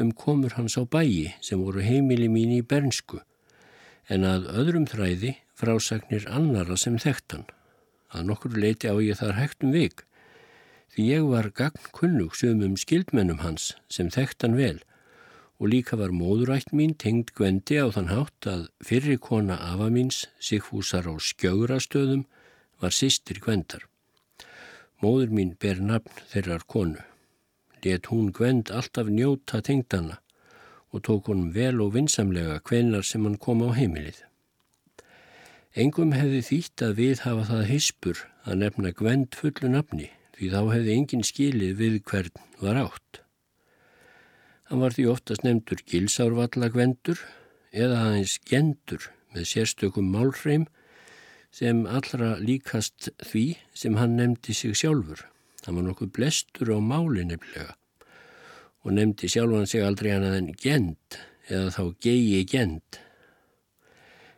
um 0.00 0.10
komur 0.12 0.56
hans 0.58 0.76
á 0.80 0.84
bæi 0.84 1.32
sem 1.44 1.60
voru 1.60 1.84
heimili 1.84 2.28
mín 2.32 2.52
í 2.56 2.64
Bernsku 2.64 3.20
en 4.08 4.24
að 4.28 4.48
öðrum 4.52 4.88
þræði 4.90 5.36
frásagnir 5.58 6.26
annara 6.30 6.76
sem 6.80 6.98
þekktan. 6.98 7.46
Að 8.14 8.26
nokkur 8.30 8.58
leiti 8.58 8.90
á 8.90 8.94
ég 9.02 9.18
þar 9.20 9.38
hægtum 9.38 9.74
vik 9.74 10.04
því 10.94 11.04
ég 11.10 11.24
var 11.26 11.48
gagnkunnug 11.50 12.36
sömum 12.38 12.76
skildmennum 12.78 13.40
hans 13.42 13.72
sem 13.90 14.10
þekkt 14.14 14.44
hann 14.46 14.58
vel 14.58 14.76
og 15.58 15.70
líka 15.70 15.96
var 15.98 16.12
móðurætt 16.14 16.70
mín 16.74 16.94
tengd 16.98 17.32
gvendi 17.34 17.78
á 17.82 17.86
þann 17.94 18.10
hátt 18.10 18.46
að 18.50 18.66
fyrri 18.84 19.16
kona 19.18 19.56
afa 19.70 19.88
míns, 19.90 20.26
Sigfúsar 20.42 21.06
á 21.06 21.14
skjögrastöðum, 21.18 22.24
var 22.82 22.92
sýstir 22.94 23.38
gvendar. 23.42 23.86
Móður 25.02 25.30
mín 25.34 25.54
ber 25.60 25.80
nafn 25.80 26.22
þeirrar 26.32 26.66
konu. 26.66 27.00
Let 27.84 28.10
hún 28.10 28.32
gvend 28.34 28.70
alltaf 28.70 29.10
njóta 29.10 29.62
tengdana 29.62 30.18
og 30.94 31.02
tók 31.06 31.30
honum 31.30 31.50
vel 31.54 31.80
og 31.82 31.94
vinsamlega 31.94 32.60
hvenar 32.68 33.06
sem 33.06 33.24
hann 33.26 33.38
kom 33.38 33.62
á 33.66 33.70
heimilið. 33.74 34.22
Engum 35.74 36.12
hefði 36.14 36.40
þýtt 36.46 36.82
að 36.86 36.92
við 37.00 37.20
hafa 37.24 37.44
það 37.48 37.64
hispur 37.66 38.18
að 38.46 38.60
nefna 38.60 38.90
gvend 38.94 39.34
fullu 39.34 39.70
nafni 39.72 40.04
því 40.36 40.50
þá 40.52 40.60
hefði 40.70 40.92
engin 40.94 41.24
skilið 41.26 41.72
við 41.80 41.96
hvern 42.06 42.44
var 42.60 42.78
átt. 42.78 43.18
Hann 44.70 44.84
var 44.84 44.94
því 44.94 45.06
oftast 45.10 45.42
nefndur 45.42 45.82
gilsárvallagvendur 45.90 47.18
eða 47.74 48.04
aðeins 48.04 48.36
gendur 48.46 49.08
með 49.34 49.48
sérstökum 49.50 50.12
málfreim 50.14 50.68
sem 51.50 51.82
allra 51.90 52.36
líkast 52.38 53.10
því 53.26 53.44
sem 53.74 53.98
hann 53.98 54.14
nefndi 54.20 54.54
sig 54.54 54.78
sjálfur. 54.78 55.26
Hann 55.66 55.80
var 55.80 55.88
nokkuð 55.88 56.12
blestur 56.14 56.70
á 56.70 56.78
máli 56.78 57.26
nefnilega 57.26 57.74
og 58.86 58.94
nefndi 58.94 59.26
sjálfan 59.32 59.66
sig 59.66 59.82
aldrei 59.82 60.12
annað 60.14 60.38
en 60.38 60.54
gend 60.54 61.18
eða 61.50 61.74
þá 61.74 61.82
gei 61.98 62.44
gend. 62.46 63.02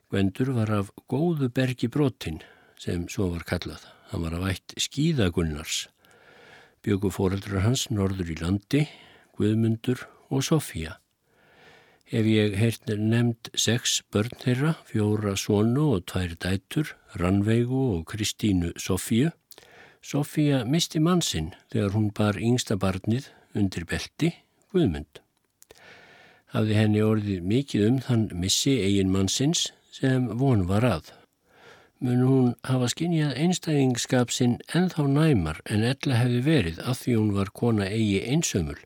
Gvendur 0.06 0.52
var 0.54 0.70
af 0.70 0.90
góðu 1.10 1.48
bergi 1.50 1.88
brotin 1.90 2.36
sem 2.78 3.08
svo 3.10 3.32
var 3.32 3.42
kallað. 3.42 3.82
Hann 4.12 4.22
var 4.22 4.36
af 4.36 4.44
ætt 4.52 4.74
skíðagunnars. 4.78 5.88
Bjögu 6.86 7.10
fóreldrar 7.10 7.64
hans 7.64 7.88
norður 7.90 8.30
í 8.30 8.36
landi, 8.38 8.84
Guðmundur 9.34 10.04
og 10.30 10.44
Sofía. 10.46 11.00
Ef 12.06 12.22
ég 12.22 12.54
heirt 12.54 12.86
nefnd 12.86 13.50
sex 13.58 13.96
börn 14.14 14.30
þeirra, 14.38 14.76
fjóra 14.86 15.34
sonu 15.34 15.88
og 15.96 16.04
tvær 16.06 16.36
dætur, 16.38 16.92
Rannveigu 17.18 17.80
og 17.96 18.04
Kristínu 18.06 18.76
Sofíu, 18.78 19.32
Sofía 19.98 20.62
misti 20.62 21.02
mannsinn 21.02 21.50
þegar 21.72 21.96
hún 21.98 22.12
bar 22.14 22.38
yngsta 22.38 22.76
barnið 22.78 23.26
undir 23.58 23.88
belti, 23.90 24.36
Guðmund. 24.70 25.18
Hafði 26.54 26.78
henni 26.78 27.02
orðið 27.02 27.42
mikið 27.42 27.88
um 27.88 27.98
þann 28.06 28.28
missi 28.38 28.76
eigin 28.86 29.10
mannsins 29.10 29.72
sem 29.96 30.28
von 30.40 30.66
var 30.68 30.84
að 30.84 31.14
mun 32.04 32.22
hún 32.28 32.48
hafa 32.68 32.90
skinnjað 32.92 33.38
einstæðingskap 33.40 34.32
sinn 34.34 34.58
enþá 34.76 35.06
næmar 35.08 35.62
en 35.72 35.84
ella 35.90 36.18
hefði 36.20 36.42
verið 36.44 36.80
að 36.84 36.98
því 37.02 37.14
hún 37.16 37.32
var 37.38 37.52
kona 37.60 37.88
eigi 37.88 38.20
einsömmul 38.28 38.78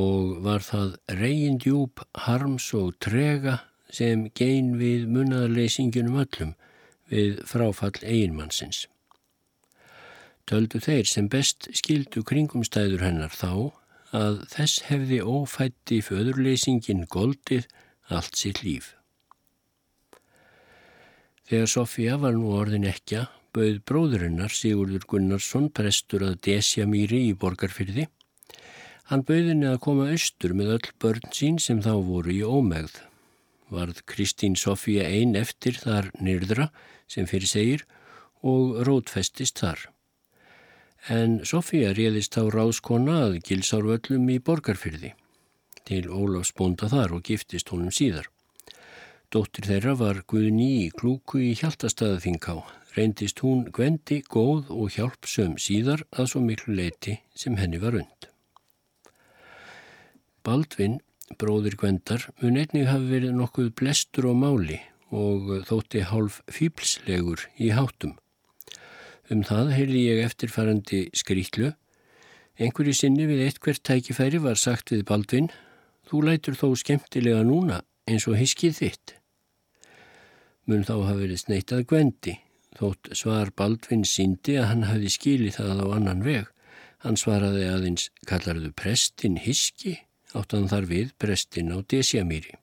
og 0.00 0.40
var 0.42 0.62
það 0.62 0.96
reyndjúb, 1.18 2.02
harms 2.26 2.68
og 2.78 2.94
trega 3.02 3.58
sem 3.90 4.28
gein 4.38 4.76
við 4.78 5.06
munnaðarleysingunum 5.10 6.20
öllum 6.24 6.54
við 7.10 7.40
fráfall 7.46 7.98
eiginmannsins. 8.02 8.86
Töldu 10.46 10.78
þeir 10.82 11.06
sem 11.06 11.28
best 11.30 11.68
skildu 11.78 12.22
kringumstæður 12.26 13.04
hennar 13.06 13.34
þá 13.34 13.70
að 14.14 14.40
þess 14.50 14.86
hefði 14.90 15.20
ófætti 15.22 16.00
föðurleysingin 16.02 17.06
goldið 17.10 17.66
allt 18.10 18.38
sitt 18.38 18.62
líf. 18.66 18.96
Þegar 21.50 21.66
Sofía 21.66 22.16
var 22.22 22.36
nú 22.38 22.54
orðin 22.54 22.86
ekja, 22.86 23.26
bauð 23.50 23.82
bróðurinnar 23.82 24.54
Sigurdur 24.54 25.02
Gunnarsson 25.10 25.66
prestur 25.74 26.22
að 26.28 26.38
desja 26.46 26.86
mýri 26.86 27.24
í 27.26 27.34
borgarfyrði 27.34 28.06
Hann 29.10 29.24
bauðinni 29.26 29.66
að 29.66 29.80
koma 29.82 30.04
austur 30.14 30.52
með 30.54 30.68
öll 30.76 30.90
börn 31.02 31.32
sín 31.34 31.56
sem 31.58 31.80
þá 31.82 31.96
voru 32.06 32.30
í 32.30 32.44
ómegð. 32.46 33.00
Varð 33.74 34.04
Kristín 34.06 34.54
Sofía 34.54 35.08
ein 35.10 35.34
eftir 35.34 35.80
þar 35.82 36.12
nýrdra 36.22 36.68
sem 37.10 37.26
fyrir 37.26 37.50
segir 37.50 37.82
og 38.46 38.78
rótfestist 38.86 39.58
þar. 39.58 39.82
En 41.10 41.40
Sofía 41.42 41.90
réðist 41.98 42.38
á 42.38 42.46
ráðskona 42.46 43.16
að 43.24 43.40
gilsárvöllum 43.50 44.30
í 44.30 44.38
borgarfyrði 44.38 45.16
til 45.90 46.04
Ólafs 46.06 46.54
bónda 46.54 46.86
þar 46.92 47.18
og 47.18 47.26
giftist 47.26 47.74
honum 47.74 47.90
síðar. 47.90 48.30
Dóttir 49.30 49.62
þeirra 49.62 49.92
var 49.94 50.16
Guðni 50.26 50.64
í 50.80 50.86
klúku 50.90 51.38
í 51.38 51.52
Hjaltastæðaþinká. 51.54 52.56
Reyndist 52.96 53.38
hún 53.44 53.60
gvendi, 53.70 54.24
góð 54.26 54.72
og 54.74 54.96
hjálpsöm 54.96 55.52
síðar 55.54 56.00
að 56.10 56.32
svo 56.32 56.40
miklu 56.42 56.74
leiti 56.74 57.14
sem 57.38 57.54
henni 57.60 57.78
var 57.78 57.94
und. 58.00 58.26
Baldvin, 60.42 60.96
bróðir 61.38 61.76
Gwendar, 61.78 62.24
mun 62.42 62.58
einnig 62.58 62.88
hafi 62.90 63.06
verið 63.12 63.36
nokkuð 63.38 63.68
blestur 63.78 64.26
á 64.26 64.34
máli 64.34 64.80
og 65.14 65.62
þótti 65.68 66.02
hálf 66.10 66.40
fýblslegur 66.50 67.46
í 67.54 67.70
hátum. 67.76 68.16
Um 69.30 69.46
það 69.46 69.72
heyrði 69.76 70.02
ég 70.08 70.24
eftirfærandi 70.24 71.04
skrítlu. 71.14 71.70
Einhverju 72.58 72.96
sinni 72.98 73.30
við 73.30 73.46
eitt 73.46 73.62
hvert 73.62 73.86
tækifæri 73.86 74.42
var 74.42 74.58
sagt 74.58 74.90
við 74.90 75.06
Baldvin, 75.06 75.52
þú 76.10 76.26
lætur 76.26 76.58
þó 76.58 76.74
skemmtilega 76.74 77.46
núna 77.46 77.84
eins 78.10 78.26
og 78.26 78.34
hiskið 78.42 78.78
þitt. 78.82 79.19
Mun 80.70 80.86
þá 80.86 80.94
hafi 81.08 81.24
verið 81.24 81.42
sneittað 81.42 81.86
Gwendi, 81.90 82.36
þótt 82.78 83.10
svar 83.18 83.50
Baldvin 83.58 84.04
síndi 84.06 84.54
að 84.60 84.68
hann 84.70 84.86
hafi 84.86 85.10
skilið 85.10 85.58
það 85.58 85.82
á 85.82 85.86
annan 85.96 86.22
veg. 86.22 86.46
Hann 87.02 87.18
svaraði 87.18 87.66
aðeins, 87.66 88.10
kallarðu 88.28 88.70
prestin 88.78 89.40
hiski? 89.40 89.96
áttan 90.36 90.68
þar 90.70 90.86
við 90.90 91.12
prestin 91.18 91.72
á 91.74 91.78
Desjamýri. 91.82 92.54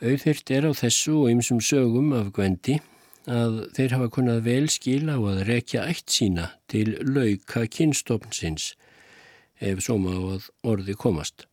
Auðvirt 0.00 0.52
er 0.54 0.70
á 0.70 0.72
þessu 0.72 1.16
og 1.24 1.32
ymsum 1.34 1.60
sögum 1.60 2.14
af 2.16 2.30
Gwendi 2.36 2.78
að 3.28 3.58
þeir 3.76 3.96
hafa 3.96 4.08
kunnað 4.14 4.42
vel 4.46 4.70
skila 4.72 5.18
á 5.18 5.22
að 5.34 5.42
rekja 5.50 5.84
ætt 5.90 6.08
sína 6.14 6.46
til 6.72 6.96
lauka 7.04 7.66
kynstofnsins 7.68 8.72
ef 9.60 9.82
sóma 9.84 10.16
á 10.16 10.20
að 10.38 10.48
orði 10.64 10.96
komast. 10.96 11.49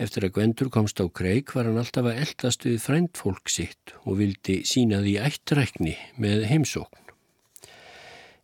Eftir 0.00 0.24
að 0.24 0.34
Gwendur 0.38 0.72
komst 0.72 1.00
á 1.02 1.06
kreik 1.12 1.52
var 1.52 1.68
hann 1.68 1.78
alltaf 1.80 2.08
að 2.08 2.22
eldast 2.24 2.64
við 2.64 2.80
frændfólk 2.80 3.52
sitt 3.52 3.94
og 4.06 4.18
vildi 4.22 4.62
sína 4.64 5.02
því 5.04 5.14
ættrækni 5.28 5.94
með 6.16 6.48
heimsókn. 6.48 6.96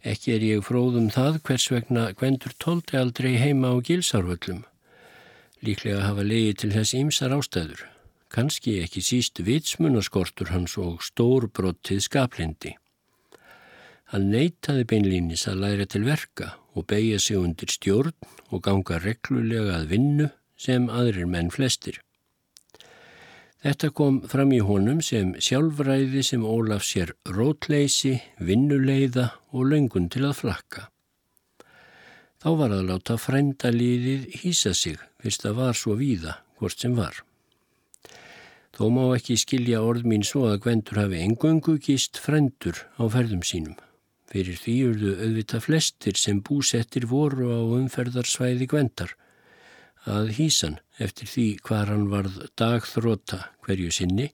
Ekki 0.07 0.37
er 0.37 0.45
ég 0.45 0.65
fróðum 0.67 1.09
það 1.11 1.41
hvers 1.49 1.71
vegna 1.73 2.11
Gwendur 2.15 2.53
tóldi 2.63 3.01
aldrei 3.01 3.35
heima 3.41 3.73
á 3.73 3.81
gilsárvöllum 3.81 4.67
líklega 5.65 6.05
hafa 6.05 6.25
leiði 6.27 6.55
til 6.61 6.73
þess 6.75 6.95
ymsar 6.97 7.35
ástæður, 7.37 7.85
kannski 8.33 8.79
ekki 8.85 9.03
síst 9.05 9.41
vitsmunaskortur 9.47 10.53
hans 10.53 10.77
og 10.81 11.05
stórbrottið 11.05 12.03
skaplindi. 12.07 12.75
Hann 14.13 14.29
neytaði 14.31 14.87
beinlýnis 14.87 15.47
að 15.51 15.63
læra 15.65 15.87
til 15.91 16.05
verka 16.07 16.53
og 16.77 16.87
beigja 16.91 17.19
sig 17.23 17.39
undir 17.41 17.73
stjórn 17.73 18.15
og 18.53 18.63
ganga 18.63 19.01
reglulega 19.03 19.81
að 19.81 19.89
vinnu 19.95 20.29
sem 20.57 20.91
aðrir 20.91 21.29
menn 21.31 21.53
flestir. 21.55 22.01
Þetta 23.67 23.91
kom 23.99 24.19
fram 24.31 24.53
í 24.55 24.61
honum 24.63 25.01
sem 25.03 25.33
sjálfræði 25.43 26.23
sem 26.23 26.45
Ólaf 26.47 26.85
sér 26.87 27.15
rótleysi, 27.27 28.19
vinnuleiða 28.39 29.31
og 29.57 29.73
löngun 29.73 30.11
til 30.13 30.27
að 30.29 30.37
flakka. 30.43 30.89
Þá 32.43 32.51
var 32.61 32.75
að 32.77 32.85
láta 32.91 33.17
frændalíðið 33.19 34.29
hýsa 34.43 34.75
sig 34.77 35.01
fyrst 35.23 35.49
að 35.49 35.57
var 35.59 35.75
svo 35.75 35.97
víða 35.99 36.37
hvort 36.61 36.79
sem 36.79 36.95
var. 36.95 37.25
Þó 38.77 38.85
má 38.93 39.03
ekki 39.17 39.39
skilja 39.41 39.81
orð 39.83 40.05
mín 40.05 40.25
svo 40.29 40.45
að 40.51 40.61
Gvendur 40.67 41.01
hafi 41.01 41.23
engöngu 41.25 41.79
gíst 41.83 42.21
frendur 42.21 42.85
á 43.01 43.09
ferðum 43.09 43.43
sínum. 43.43 43.75
Fyrir 44.31 44.59
því 44.61 44.75
urðu 44.91 45.13
auðvita 45.25 45.63
flestir 45.65 46.19
sem 46.21 46.43
búsettir 46.45 47.07
voru 47.09 47.51
á 47.57 47.61
umferðarsvæði 47.81 48.69
Gvendar 48.69 49.17
að 50.07 50.33
hísan 50.39 50.79
eftir 51.03 51.29
því 51.31 51.47
hvar 51.67 51.91
hann 51.93 52.09
varð 52.13 52.41
dagþróta 52.59 53.43
hverju 53.67 53.93
sinni 53.93 54.31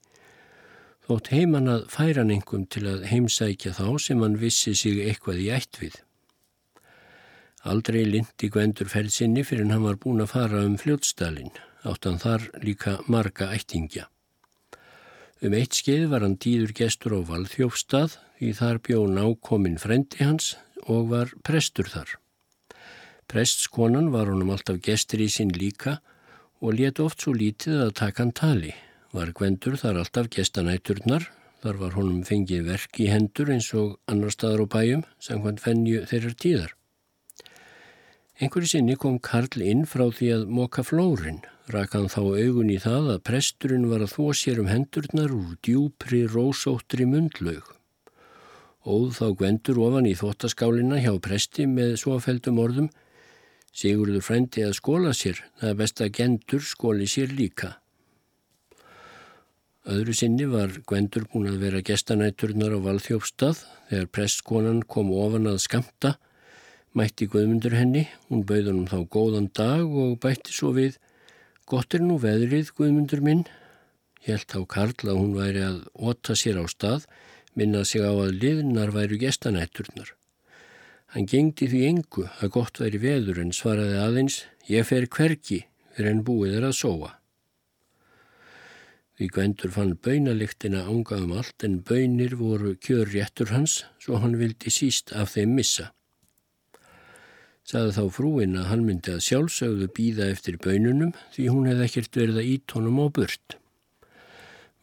þótt 1.07 1.33
heiman 1.33 1.67
að 1.67 1.85
færa 1.91 2.23
nengum 2.27 2.63
til 2.71 2.85
að 2.87 3.05
heimsækja 3.11 3.73
þá 3.75 3.87
sem 3.99 4.23
hann 4.23 4.39
vissi 4.39 4.73
sig 4.77 5.01
eitthvað 5.03 5.41
í 5.43 5.49
ætt 5.57 5.79
við. 5.81 5.97
Aldrei 7.67 8.03
lindi 8.07 8.49
Gvendur 8.51 8.89
ferðsynni 8.91 9.43
fyrir 9.47 9.69
hann 9.71 9.85
var 9.85 9.99
búin 9.99 10.23
að 10.23 10.33
fara 10.33 10.63
um 10.67 10.77
fljótstalinn, 10.79 11.53
áttan 11.87 12.19
þar 12.19 12.49
líka 12.63 12.97
marga 13.07 13.51
ættingja. 13.55 14.07
Um 15.43 15.55
eitt 15.57 15.75
skeið 15.75 16.07
var 16.11 16.23
hann 16.23 16.39
dýður 16.39 16.75
gestur 16.75 17.17
á 17.19 17.21
Valþjófstað 17.27 18.17
því 18.39 18.51
þar 18.59 18.83
bjó 18.87 19.05
nákominn 19.11 19.79
frendi 19.79 20.23
hans 20.23 20.53
og 20.87 21.09
var 21.11 21.31
prestur 21.43 21.91
þar. 21.91 22.22
Prestskonan 23.33 24.11
var 24.13 24.27
honum 24.29 24.51
alltaf 24.53 24.75
gestur 24.85 25.23
í 25.23 25.25
sinn 25.33 25.49
líka 25.57 25.95
og 26.61 26.75
let 26.77 26.99
oft 27.01 27.23
svo 27.23 27.31
lítið 27.33 27.79
að 27.87 27.95
taka 27.97 28.21
hann 28.21 28.33
tali. 28.37 28.75
Var 29.09 29.31
Gvendur 29.33 29.73
þar 29.81 30.03
alltaf 30.03 30.29
gestanæturnar, 30.35 31.25
þar 31.63 31.79
var 31.81 31.95
honum 31.97 32.19
fengið 32.27 32.67
verk 32.69 33.01
í 33.01 33.09
hendur 33.09 33.49
eins 33.55 33.71
og 33.73 33.97
annar 34.05 34.35
staðar 34.35 34.61
á 34.61 34.67
bæjum, 34.75 35.01
sangvann 35.17 35.57
fennju 35.57 36.05
þeirrar 36.11 36.37
tíðar. 36.45 36.77
Einhverju 38.37 38.69
sinni 38.69 38.99
kom 39.01 39.17
Karl 39.17 39.65
inn 39.65 39.87
frá 39.89 40.05
því 40.13 40.29
að 40.37 40.47
moka 40.53 40.85
flórin, 40.85 41.41
rakan 41.73 42.11
þá 42.13 42.21
augun 42.37 42.69
í 42.69 42.77
það 42.85 43.15
að 43.15 43.23
presturinn 43.31 43.89
var 43.89 44.05
að 44.05 44.13
þó 44.13 44.25
sér 44.37 44.61
um 44.61 44.69
hendurnar 44.69 45.33
úr 45.33 45.57
djúpri 45.65 46.27
rósóttri 46.29 47.09
mundlaug. 47.09 47.65
Óð 48.85 49.15
þá 49.17 49.27
gvendur 49.41 49.81
ofan 49.87 50.05
í 50.05 50.13
þóttaskálina 50.21 51.01
hjá 51.01 51.15
presti 51.17 51.65
með 51.65 51.97
svofeldum 52.03 52.61
orðum, 52.61 52.93
Sigurður 53.73 54.21
frendi 54.21 54.65
að 54.65 54.75
skóla 54.77 55.13
sér, 55.17 55.39
það 55.59 55.69
er 55.69 55.79
best 55.79 56.01
að 56.03 56.11
gendur 56.19 56.65
skóli 56.65 57.07
sér 57.09 57.33
líka. 57.33 57.77
Öðru 59.89 60.13
sinni 60.15 60.45
var 60.47 60.77
Gvendur 60.87 61.25
búin 61.31 61.49
að 61.49 61.63
vera 61.65 61.81
gestanætturnar 61.83 62.77
á 62.77 62.79
Valþjófstað 62.85 63.65
þegar 63.89 64.11
prestskonan 64.15 64.85
kom 64.87 65.09
ofan 65.11 65.49
að 65.51 65.59
skamta 65.65 66.13
Mætti 66.93 67.25
Guðmundur 67.25 67.73
henni, 67.73 68.03
hún 68.29 68.43
bauð 68.45 68.67
honum 68.69 68.85
þá 68.85 68.99
góðan 69.09 69.47
dag 69.57 69.81
og 69.81 70.19
bætti 70.21 70.53
svo 70.53 70.69
við 70.75 70.99
Gott 71.65 71.95
er 71.97 72.03
nú 72.05 72.19
veðrið, 72.21 72.69
Guðmundur 72.77 73.23
minn. 73.25 73.47
Helt 74.27 74.53
á 74.53 74.61
Karl 74.69 75.09
að 75.09 75.17
hún 75.17 75.31
væri 75.33 75.63
að 75.65 75.79
óta 75.97 76.35
sér 76.37 76.59
á 76.61 76.65
stað, 76.69 77.07
minnað 77.57 77.87
sig 77.89 78.05
á 78.05 78.13
að 78.13 78.37
liðnar 78.43 78.93
væru 78.93 79.17
gestanætturnar. 79.23 80.13
Hann 81.13 81.27
gengdi 81.29 81.67
því 81.69 81.83
engu 81.91 82.23
að 82.41 82.53
gott 82.55 82.79
væri 82.81 82.97
veður 83.01 83.43
en 83.43 83.51
svaraði 83.53 83.99
aðeins 84.01 84.39
Ég 84.65 84.87
fer 84.87 85.05
hverki 85.11 85.65
fyrir 85.93 86.09
en 86.09 86.23
búið 86.25 86.57
er 86.57 86.65
að 86.69 86.77
sóa. 86.79 87.11
Því 89.13 89.27
Gvendur 89.35 89.73
fann 89.75 89.91
baunaliktina 90.01 90.85
ángaðum 90.89 91.35
allt 91.37 91.65
en 91.67 91.81
baunir 91.85 92.33
voru 92.39 92.73
kjörréttur 92.81 93.51
hans 93.53 93.83
svo 94.01 94.17
hann 94.23 94.39
vildi 94.39 94.73
síst 94.73 95.13
af 95.13 95.35
þeim 95.35 95.53
missa. 95.59 95.91
Saði 97.63 97.93
þá 97.95 98.03
frúin 98.17 98.57
að 98.57 98.69
hann 98.71 98.85
myndi 98.87 99.13
að 99.13 99.21
sjálfsögðu 99.27 99.89
býða 99.95 100.31
eftir 100.33 100.57
bönunum 100.63 101.13
því 101.35 101.49
hún 101.53 101.69
hefði 101.69 101.89
ekkert 101.89 102.19
verið 102.23 102.39
að 102.41 102.53
ít 102.55 102.75
honum 102.75 103.03
á 103.03 103.07
burt. 103.19 103.57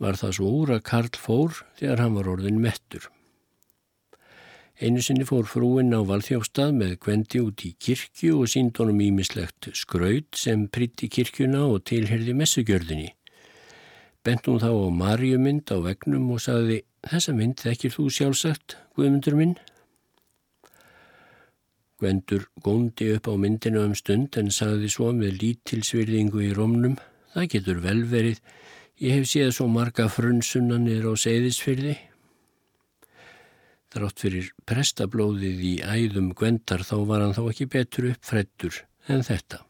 Var 0.00 0.20
það 0.22 0.36
svo 0.38 0.52
úr 0.60 0.76
að 0.76 0.84
Karl 0.92 1.16
fór 1.18 1.64
þegar 1.80 2.04
hann 2.04 2.14
var 2.20 2.30
orðin 2.36 2.62
mettur. 2.62 3.10
Einu 4.80 5.02
sinni 5.04 5.26
fór 5.28 5.44
frúin 5.44 5.92
á 5.92 6.00
valþjófstað 6.00 6.76
með 6.76 6.92
kvendi 7.04 7.40
út 7.44 7.64
í 7.68 7.74
kirkju 7.76 8.40
og 8.40 8.48
sínd 8.48 8.78
honum 8.80 9.02
ímislegt 9.04 9.68
skraut 9.76 10.38
sem 10.40 10.68
pritti 10.72 11.10
kirkjuna 11.12 11.66
og 11.68 11.82
tilherði 11.90 12.36
messugjörðinni. 12.38 13.10
Bent 14.24 14.48
hún 14.48 14.60
þá 14.60 14.72
á 14.72 14.88
Marjumynd 14.92 15.68
á 15.72 15.76
vegnum 15.84 16.32
og 16.32 16.40
sagði 16.44 16.80
Þessa 17.00 17.32
mynd 17.32 17.60
þekkir 17.62 17.92
þú 17.94 18.06
sjálfsagt, 18.12 18.74
Guðmundur 18.92 19.36
minn? 19.38 19.54
Gvendur 22.00 22.44
góndi 22.64 23.08
upp 23.14 23.30
á 23.32 23.34
myndinu 23.40 23.86
um 23.86 23.94
stund 23.96 24.36
en 24.40 24.52
sagði 24.52 24.90
svo 24.92 25.08
með 25.16 25.38
lítilsvirðingu 25.40 26.44
í 26.44 26.50
rómnum. 26.56 26.98
Það 27.32 27.48
getur 27.54 27.80
vel 27.84 28.02
verið. 28.08 28.42
Ég 29.00 29.16
hef 29.16 29.30
séð 29.32 29.52
svo 29.56 29.68
marga 29.72 30.10
frunsunanir 30.12 31.08
á 31.08 31.12
seyðisfyrði. 31.16 31.96
Þrátt 33.90 34.22
fyrir 34.22 34.52
prestablóðið 34.70 35.64
í 35.66 35.72
æðum 35.82 36.30
Gvendar 36.38 36.84
þá 36.86 36.96
var 37.10 37.24
hann 37.24 37.34
þá 37.34 37.42
ekki 37.50 37.66
betur 37.72 38.10
uppfrættur 38.12 38.82
en 39.10 39.24
þetta. 39.26 39.64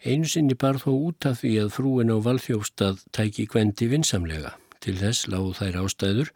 Einu 0.00 0.28
sinni 0.32 0.56
bar 0.56 0.78
þó 0.80 0.92
út 0.94 1.26
af 1.28 1.42
því 1.42 1.56
að 1.60 1.74
frúin 1.74 2.12
á 2.12 2.16
valþjófstað 2.24 3.02
tæki 3.12 3.44
Gvendi 3.52 3.90
vinsamlega. 3.92 4.54
Til 4.80 4.96
þess 4.96 5.28
lág 5.28 5.50
þær 5.58 5.82
ástæður 5.82 6.30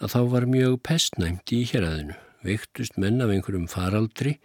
að 0.00 0.14
þá 0.14 0.20
var 0.32 0.46
mjög 0.48 0.78
pestnæmt 0.88 1.52
í 1.52 1.66
héræðinu 1.68 2.16
veiktust 2.46 2.96
menn 3.00 3.22
af 3.24 3.32
einhverjum 3.32 3.66
faraldri 3.70 4.36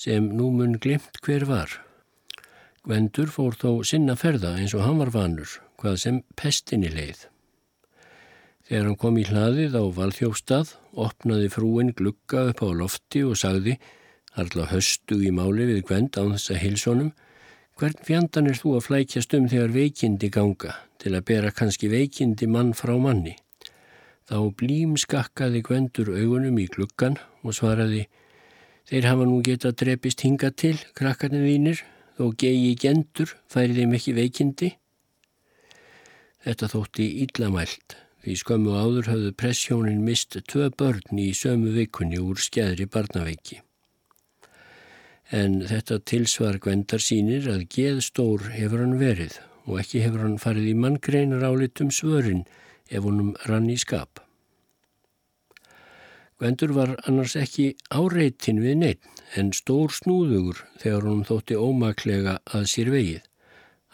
sem 0.00 0.30
nú 0.38 0.50
mun 0.54 0.78
glimt 0.82 1.20
hver 1.22 1.46
var. 1.50 1.70
Gvendur 2.84 3.30
fór 3.32 3.56
þó 3.60 3.70
sinna 3.86 4.16
ferða 4.18 4.56
eins 4.58 4.74
og 4.76 4.84
hann 4.84 5.00
var 5.00 5.12
vanur, 5.14 5.48
hvað 5.80 6.00
sem 6.02 6.20
pestinni 6.40 6.90
leið. 6.92 7.28
Þegar 8.64 8.88
hann 8.88 8.98
kom 9.00 9.18
í 9.20 9.26
hlaðið 9.28 9.76
á 9.76 9.84
Valþjófstað, 9.98 10.72
opnaði 10.96 11.50
frúin 11.52 11.92
glugga 11.96 12.46
upp 12.50 12.64
á 12.64 12.68
lofti 12.72 13.20
og 13.28 13.36
sagði, 13.36 13.76
harla 14.38 14.66
höstu 14.70 15.20
í 15.20 15.30
máli 15.34 15.68
við 15.68 15.84
Gvend 15.90 16.16
á 16.16 16.24
þessa 16.32 16.56
hilsónum, 16.62 17.12
hvern 17.76 18.00
fjandan 18.06 18.48
er 18.48 18.58
þú 18.58 18.78
að 18.78 18.86
flækjast 18.88 19.36
um 19.36 19.48
þegar 19.52 19.76
veikindi 19.76 20.30
ganga 20.32 20.74
til 21.02 21.12
að 21.12 21.26
bera 21.28 21.52
kannski 21.52 21.92
veikindi 21.92 22.48
mann 22.48 22.72
frá 22.72 22.96
manni? 22.96 23.36
Þá 24.24 24.38
blím 24.56 24.96
skakkaði 24.96 25.60
Gvendur 25.66 26.14
augunum 26.16 26.56
í 26.62 26.68
gluggan 26.72 27.18
og 27.44 27.58
svaraði 27.58 28.06
Þeir 28.84 29.06
hafa 29.08 29.24
nú 29.24 29.38
getað 29.40 29.78
drepist 29.80 30.20
hinga 30.26 30.50
til, 30.52 30.76
krakkarnir 30.96 31.46
þínir, 31.48 31.78
þó 32.18 32.26
gegi 32.36 32.74
gendur, 32.76 33.30
færi 33.48 33.78
þeim 33.78 33.94
ekki 33.96 34.12
veikindi. 34.18 34.68
Þetta 36.44 36.68
þótti 36.68 37.06
íllamælt, 37.24 37.96
því 38.24 38.34
skömmu 38.40 38.72
áður 38.72 39.08
hafðu 39.12 39.30
pressjónin 39.36 40.00
mist 40.04 40.36
tvö 40.48 40.70
börn 40.72 41.18
í 41.20 41.28
sömu 41.36 41.74
vikunni 41.74 42.16
úr 42.16 42.40
skeðri 42.40 42.86
barnaveiki. 42.88 43.58
En 45.28 45.58
þetta 45.68 45.98
tilsvar 46.08 46.56
Gvendar 46.62 47.02
sínir 47.04 47.50
að 47.52 47.66
geðstór 47.74 48.46
hefur 48.54 48.80
hann 48.80 48.96
verið 49.00 49.36
og 49.66 49.80
ekki 49.82 50.00
hefur 50.04 50.24
hann 50.24 50.38
farið 50.40 50.70
í 50.70 50.76
manngreinar 50.78 51.44
álitum 51.44 51.90
svörin 51.92 52.46
ef 52.88 53.04
honum 53.04 53.34
rann 53.48 53.68
í 53.68 53.76
skap. 53.80 54.22
Gvendur 56.40 56.72
var 56.76 56.94
annars 57.08 57.34
ekki 57.40 57.74
áreitin 57.92 58.62
við 58.64 58.80
neitt 58.80 59.24
en 59.36 59.52
stór 59.56 59.92
snúðugur 59.92 60.64
þegar 60.80 61.04
honum 61.08 61.26
þótti 61.28 61.60
ómaklega 61.60 62.38
að 62.56 62.70
sér 62.72 62.92
vegið. 62.94 63.20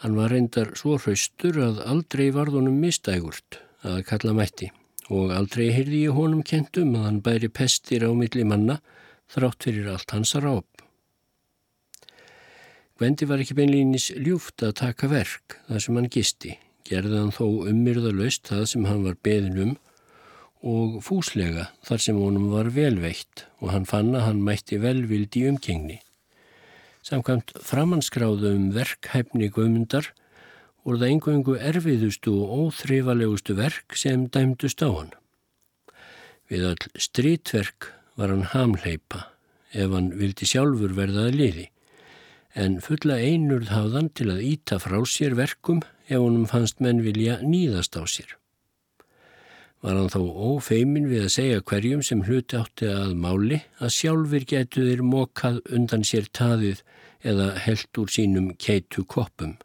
Hann 0.01 0.15
var 0.17 0.31
reyndar 0.33 0.71
svo 0.79 0.95
hraustur 0.97 1.59
að 1.61 1.83
aldrei 1.83 2.29
varð 2.33 2.57
honum 2.61 2.79
mistægurt 2.81 3.59
að 3.87 4.03
kalla 4.09 4.35
mætti 4.37 4.71
og 5.11 5.33
aldrei 5.35 5.71
heyrði 5.75 6.05
ég 6.05 6.15
honum 6.15 6.43
kentum 6.47 6.95
að 6.95 7.07
hann 7.07 7.21
bæri 7.25 7.49
pestir 7.51 8.05
á 8.07 8.11
milli 8.15 8.45
manna 8.47 8.79
þrátt 9.31 9.67
fyrir 9.67 9.89
allt 9.91 10.13
hans 10.15 10.33
ráp. 10.39 10.67
Gvendi 12.99 13.25
var 13.25 13.41
ekki 13.41 13.57
beinlýnis 13.57 14.11
ljúft 14.13 14.61
að 14.61 14.77
taka 14.83 15.09
verk 15.11 15.57
þar 15.67 15.83
sem 15.83 15.97
hann 15.97 16.11
gisti 16.13 16.57
gerði 16.87 17.17
hann 17.17 17.33
þó 17.33 17.45
ummyrðalöst 17.71 18.51
það 18.51 18.67
sem 18.69 18.85
hann 18.89 19.03
var 19.07 19.17
beðin 19.25 19.63
um 19.65 19.73
og 20.61 20.99
fúslega 21.05 21.69
þar 21.87 22.03
sem 22.05 22.19
honum 22.21 22.51
var 22.53 22.69
velveitt 22.75 23.45
og 23.59 23.71
hann 23.73 23.87
fann 23.89 24.13
að 24.13 24.27
hann 24.27 24.43
mætti 24.45 24.77
velvild 24.81 25.35
í 25.39 25.47
umkengni. 25.49 25.97
Samkvæmt 27.01 27.55
framanskráðu 27.65 28.51
um 28.53 28.67
verkhæfni 28.75 29.49
guðmundar 29.53 30.11
voru 30.85 31.01
það 31.01 31.11
einhverjum 31.13 31.65
erfiðustu 31.71 32.33
og 32.41 32.53
óþrifalegustu 32.65 33.55
verk 33.57 33.97
sem 33.97 34.27
dæmdust 34.33 34.81
á 34.81 34.89
hann. 34.89 35.11
Við 36.49 36.65
all 36.71 36.87
strítverk 36.99 37.91
var 38.19 38.33
hann 38.33 38.49
hamleipa 38.53 39.27
ef 39.71 39.93
hann 39.93 40.11
vildi 40.19 40.47
sjálfur 40.49 40.95
verðaði 40.97 41.37
liði 41.37 41.67
en 42.59 42.81
fulla 42.83 43.15
einurð 43.21 43.71
hafðan 43.71 44.09
til 44.17 44.27
að 44.33 44.43
íta 44.43 44.77
frá 44.83 44.99
sér 45.07 45.37
verkum 45.39 45.79
ef 46.09 46.19
honum 46.19 46.47
fannst 46.49 46.81
menn 46.83 46.99
vilja 47.05 47.39
nýðast 47.39 47.95
á 47.95 48.03
sér. 48.03 48.35
Var 49.81 49.97
hann 49.97 50.11
þó 50.13 50.21
ófeimin 50.51 51.07
við 51.09 51.25
að 51.25 51.35
segja 51.37 51.63
hverjum 51.65 52.03
sem 52.05 52.25
hluti 52.27 52.59
átti 52.59 52.89
að 52.91 53.15
máli 53.17 53.61
að 53.79 53.95
sjálfur 53.95 54.45
getu 54.51 54.83
þeir 54.85 55.01
mokað 55.07 55.61
undan 55.73 56.03
sér 56.05 56.27
taðið 56.37 56.83
eða 57.25 57.53
held 57.63 58.01
úr 58.01 58.11
sínum 58.11 58.51
keitu 58.59 59.05
koppum. 59.07 59.55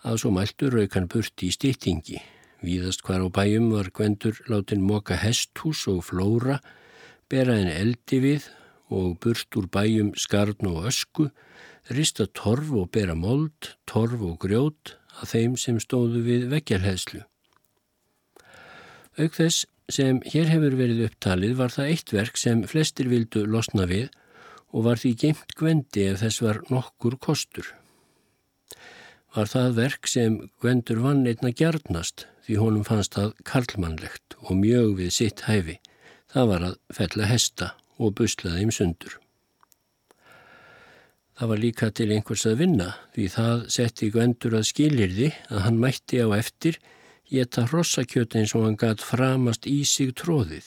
Að 0.00 0.22
svo 0.22 0.30
mæltur 0.32 0.72
raukan 0.72 1.08
burti 1.12 1.50
í 1.50 1.54
stýttingi. 1.54 2.20
Víðast 2.64 3.02
hvar 3.04 3.20
á 3.20 3.28
bæjum 3.28 3.70
var 3.72 3.90
Gvendur 3.92 4.38
látin 4.48 4.84
moka 4.84 5.16
hesthús 5.20 5.86
og 5.92 6.04
flóra, 6.08 6.60
bera 7.28 7.56
en 7.60 7.68
eldi 7.68 8.20
við 8.24 8.46
og 8.88 9.18
burt 9.20 9.56
úr 9.56 9.68
bæjum 9.68 10.14
skarn 10.16 10.68
og 10.70 10.86
ösku, 10.88 11.28
rista 11.92 12.26
torf 12.26 12.72
og 12.72 12.90
bera 12.92 13.14
mold, 13.14 13.74
torf 13.84 14.20
og 14.24 14.38
grjót 14.40 14.96
að 15.20 15.34
þeim 15.34 15.58
sem 15.60 15.80
stóðu 15.82 16.24
við 16.24 16.48
vekkjarhæðslu. 16.54 17.20
Auk 19.20 19.36
þess 19.36 19.66
sem 19.90 20.20
hér 20.32 20.48
hefur 20.48 20.78
verið 20.78 21.04
upptalið 21.08 21.56
var 21.58 21.74
það 21.74 21.92
eitt 21.92 22.14
verk 22.14 22.40
sem 22.40 22.64
flestir 22.64 23.10
vildu 23.10 23.44
losna 23.44 23.84
við 23.90 24.08
og 24.70 24.86
var 24.86 25.02
því 25.02 25.12
geimt 25.24 25.56
gvendi 25.58 26.06
ef 26.08 26.22
þess 26.22 26.44
var 26.44 26.62
nokkur 26.70 27.18
kostur. 27.20 27.66
Var 29.30 29.46
það 29.46 29.76
verk 29.76 30.08
sem 30.10 30.36
gvendur 30.62 31.02
vann 31.04 31.26
einna 31.28 31.52
gjarnast 31.54 32.26
því 32.46 32.56
honum 32.58 32.86
fannst 32.86 33.14
það 33.14 33.34
karlmannlegt 33.46 34.34
og 34.42 34.56
mjög 34.58 34.96
við 34.98 35.10
sitt 35.14 35.44
hæfi. 35.46 35.76
Það 36.30 36.48
var 36.50 36.64
að 36.70 36.78
fella 36.96 37.28
hesta 37.30 37.68
og 38.00 38.16
buslaði 38.18 38.64
im 38.64 38.72
sundur. 38.74 39.20
Það 41.38 41.52
var 41.52 41.60
líka 41.62 41.86
til 41.96 42.10
einhvers 42.12 42.42
að 42.50 42.58
vinna 42.60 42.88
því 43.14 43.26
það 43.32 43.62
setti 43.72 44.10
Gvendur 44.12 44.58
að 44.58 44.66
skilirði 44.68 45.30
að 45.48 45.62
hann 45.64 45.78
mætti 45.80 46.18
á 46.20 46.28
eftir 46.36 46.76
geta 47.30 47.64
hrossakjöti 47.70 48.42
eins 48.42 48.52
og 48.58 48.66
hann 48.66 48.76
gætt 48.76 49.00
framast 49.06 49.64
í 49.70 49.78
sig 49.88 50.12
tróðið. 50.20 50.66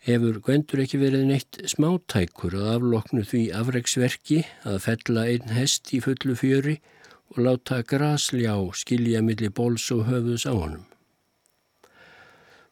Hefur 0.00 0.38
Gvendur 0.40 0.80
ekki 0.80 0.96
verið 0.96 1.26
neitt 1.28 1.58
smátækur 1.68 2.54
að 2.56 2.68
afloknu 2.74 3.20
því 3.28 3.40
afreiksverki 3.52 4.38
að 4.64 4.78
fella 4.86 5.26
einn 5.28 5.50
hest 5.52 5.90
í 5.92 5.98
fullu 6.00 6.36
fjöri 6.40 6.78
og 7.34 7.42
láta 7.44 7.82
grasljá 7.84 8.54
skilja 8.80 9.20
millir 9.20 9.52
bóls 9.52 9.84
og 9.92 10.06
höfuðs 10.08 10.46
á 10.48 10.56
honum. 10.56 10.86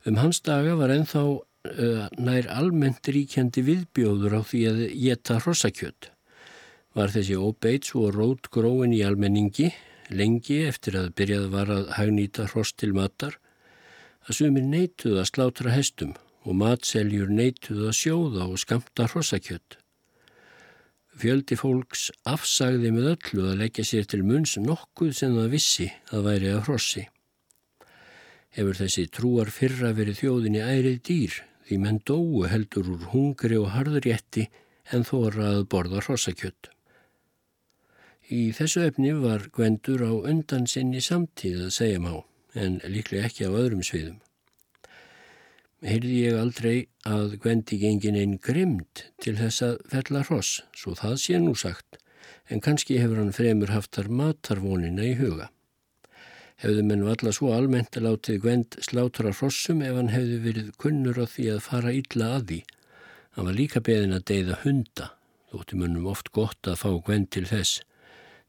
Um 0.09 0.17
hans 0.23 0.41
daga 0.41 0.79
var 0.79 0.95
ennþá 0.95 1.25
uh, 1.29 2.07
nær 2.17 2.49
almennt 2.49 3.11
ríkjandi 3.13 3.61
viðbjóður 3.67 4.39
á 4.39 4.43
því 4.49 4.61
að 4.71 4.81
geta 4.97 5.37
hrossakjött. 5.43 6.09
Var 6.97 7.13
þessi 7.13 7.37
óbeit 7.37 7.91
svo 7.91 8.07
rót 8.15 8.49
gróin 8.49 8.95
í 8.97 9.03
almenningi 9.05 9.69
lengi 10.09 10.63
eftir 10.65 10.97
að 10.97 11.13
byrjað 11.21 11.53
var 11.53 11.75
að 11.75 11.93
hagnýta 11.99 12.49
hross 12.55 12.73
til 12.73 12.95
matar 12.97 13.37
að 14.25 14.41
sumir 14.41 14.65
neituð 14.65 15.21
að 15.21 15.31
slátra 15.35 15.77
hestum 15.77 16.17
og 16.49 16.57
matseljur 16.57 17.29
neituð 17.29 17.91
að 17.91 17.99
sjóða 17.99 18.47
og 18.49 18.61
skamta 18.63 19.09
hrossakjött. 19.13 19.77
Fjöldi 21.19 21.59
fólks 21.59 22.09
afsagði 22.31 22.93
með 22.95 23.11
öllu 23.13 23.49
að 23.51 23.61
leggja 23.65 23.85
sér 23.85 24.07
til 24.09 24.23
munns 24.25 24.55
nokkuð 24.63 25.13
sem 25.19 25.35
það 25.35 25.53
vissi 25.57 25.89
að 26.15 26.29
væri 26.29 26.53
að 26.55 26.63
hrossi. 26.69 27.05
Hefur 28.55 28.79
þessi 28.79 29.05
trúar 29.13 29.51
fyrra 29.53 29.93
verið 29.97 30.23
þjóðinni 30.23 30.63
ærið 30.65 31.03
dýr 31.11 31.39
því 31.69 31.79
menn 31.83 32.01
dóu 32.07 32.47
heldur 32.49 32.89
úr 32.95 33.11
hungri 33.13 33.59
og 33.61 33.73
harðurétti 33.75 34.47
en 34.95 35.05
þóra 35.05 35.51
að 35.57 35.67
borða 35.75 36.01
hrossakjött. 36.07 36.71
Í 38.33 38.53
þessu 38.57 38.87
efni 38.87 39.13
var 39.17 39.49
Gvendur 39.53 40.05
á 40.05 40.13
undan 40.13 40.67
sinni 40.71 41.03
samtíð 41.05 41.67
að 41.67 41.77
segja 41.81 42.01
má, 42.05 42.15
en 42.55 42.81
líklega 42.85 43.29
ekki 43.29 43.49
á 43.49 43.53
öðrum 43.53 43.85
sviðum. 43.85 44.19
Heyrði 45.79 46.17
ég 46.25 46.35
aldrei 46.35 46.89
að 47.07 47.37
Gvendi 47.43 47.77
gengin 47.79 48.17
einn 48.19 48.39
grimd 48.43 49.05
til 49.23 49.37
þess 49.39 49.63
að 49.63 49.77
fella 49.93 50.25
hross, 50.27 50.63
svo 50.75 50.97
það 50.99 51.13
sé 51.23 51.39
nú 51.39 51.53
sagt, 51.55 52.01
en 52.51 52.63
kannski 52.65 52.97
hefur 52.99 53.21
hann 53.21 53.37
fremur 53.37 53.71
haftar 53.71 54.09
matarvonina 54.11 55.05
í 55.07 55.13
huga. 55.21 55.53
Hefðu 56.59 56.83
menn 56.83 57.05
valla 57.07 57.31
svo 57.31 57.53
almennt 57.55 57.95
að 57.95 58.09
látið 58.09 58.41
Gwend 58.43 58.79
slátra 58.83 59.31
hrossum 59.31 59.85
ef 59.87 59.95
hann 59.95 60.11
hefði 60.11 60.39
verið 60.49 60.73
kunnur 60.83 61.21
á 61.23 61.27
því 61.31 61.47
að 61.53 61.61
fara 61.69 61.93
illa 61.95 62.31
að 62.39 62.49
því. 62.49 62.59
Hann 63.37 63.47
var 63.47 63.59
líka 63.61 63.83
beðin 63.87 64.17
að 64.17 64.25
deyða 64.33 64.57
hunda, 64.65 65.07
þótti 65.53 65.79
mönnum 65.79 66.09
oft 66.11 66.33
gott 66.35 66.67
að 66.67 66.81
fá 66.81 66.91
Gwend 67.07 67.31
til 67.37 67.45
þess. 67.47 67.85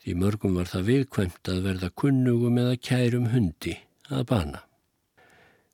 Því 0.01 0.17
mörgum 0.17 0.57
var 0.57 0.71
það 0.71 0.89
viðkvæmt 0.89 1.53
að 1.53 1.61
verða 1.67 1.91
kunnugum 1.93 2.57
eða 2.57 2.81
kærum 2.89 3.29
hundi 3.35 3.75
að 4.09 4.25
bana. 4.33 4.63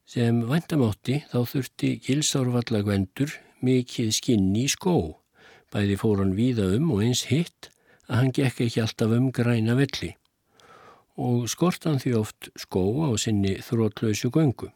Sem 0.06 0.44
vandamátti 0.46 1.24
þá 1.32 1.40
þurfti 1.50 1.96
Gilsárvalla 2.06 2.84
Gwendur 2.86 3.32
mikið 3.66 4.12
skinn 4.14 4.52
í 4.54 4.68
skó. 4.70 5.18
Bæði 5.74 5.98
fór 5.98 6.22
hann 6.22 6.36
víða 6.38 6.68
um 6.78 6.92
og 6.94 7.02
eins 7.08 7.26
hitt 7.32 7.72
að 8.06 8.20
hann 8.20 8.36
gekk 8.38 8.62
ekki 8.68 8.84
alltaf 8.84 9.16
um 9.18 9.32
græna 9.34 9.76
velli 9.80 10.14
og 11.16 11.48
skort 11.48 11.86
hann 11.88 12.00
því 12.04 12.14
oft 12.20 12.50
skó 12.60 12.84
á 13.08 13.10
sinni 13.20 13.56
þrótlausu 13.64 14.32
göngu. 14.36 14.68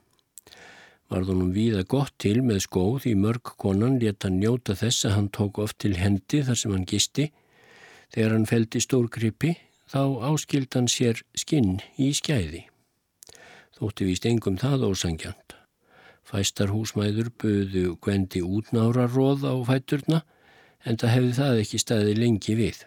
Varðunum 1.10 1.52
víða 1.56 1.84
gott 1.90 2.14
til 2.22 2.40
með 2.46 2.64
skó 2.68 2.84
því 3.02 3.16
mörg 3.20 3.54
konan 3.60 3.98
leta 4.00 4.30
njóta 4.32 4.76
þess 4.78 5.08
að 5.10 5.16
hann 5.18 5.30
tók 5.36 5.60
oft 5.60 5.80
til 5.84 5.96
hendi 5.98 6.44
þar 6.46 6.60
sem 6.62 6.76
hann 6.76 6.88
gisti. 6.88 7.30
Þegar 8.14 8.36
hann 8.38 8.50
feldi 8.50 8.82
stórgrippi 8.82 9.56
þá 9.90 10.02
áskild 10.32 10.74
hann 10.78 10.88
sér 10.88 11.22
skinn 11.36 11.80
í 11.98 12.14
skæði. 12.16 12.68
Þótti 13.80 14.10
víst 14.10 14.26
engum 14.28 14.58
það 14.60 14.90
ósangjant. 14.90 15.56
Fæstar 16.28 16.74
húsmæður 16.74 17.30
buðu 17.40 17.84
gwendi 18.04 18.42
útnára 18.44 19.06
róð 19.08 19.46
á 19.48 19.56
fæturna 19.70 20.20
en 20.84 21.00
það 21.00 21.14
hefði 21.16 21.36
það 21.38 21.60
ekki 21.62 21.80
staði 21.80 22.16
lengi 22.18 22.56
við. 22.60 22.82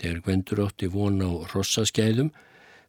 Þegar 0.00 0.22
gwendur 0.24 0.62
ótti 0.64 0.88
von 0.90 1.20
á 1.20 1.30
rossaskæðum 1.52 2.30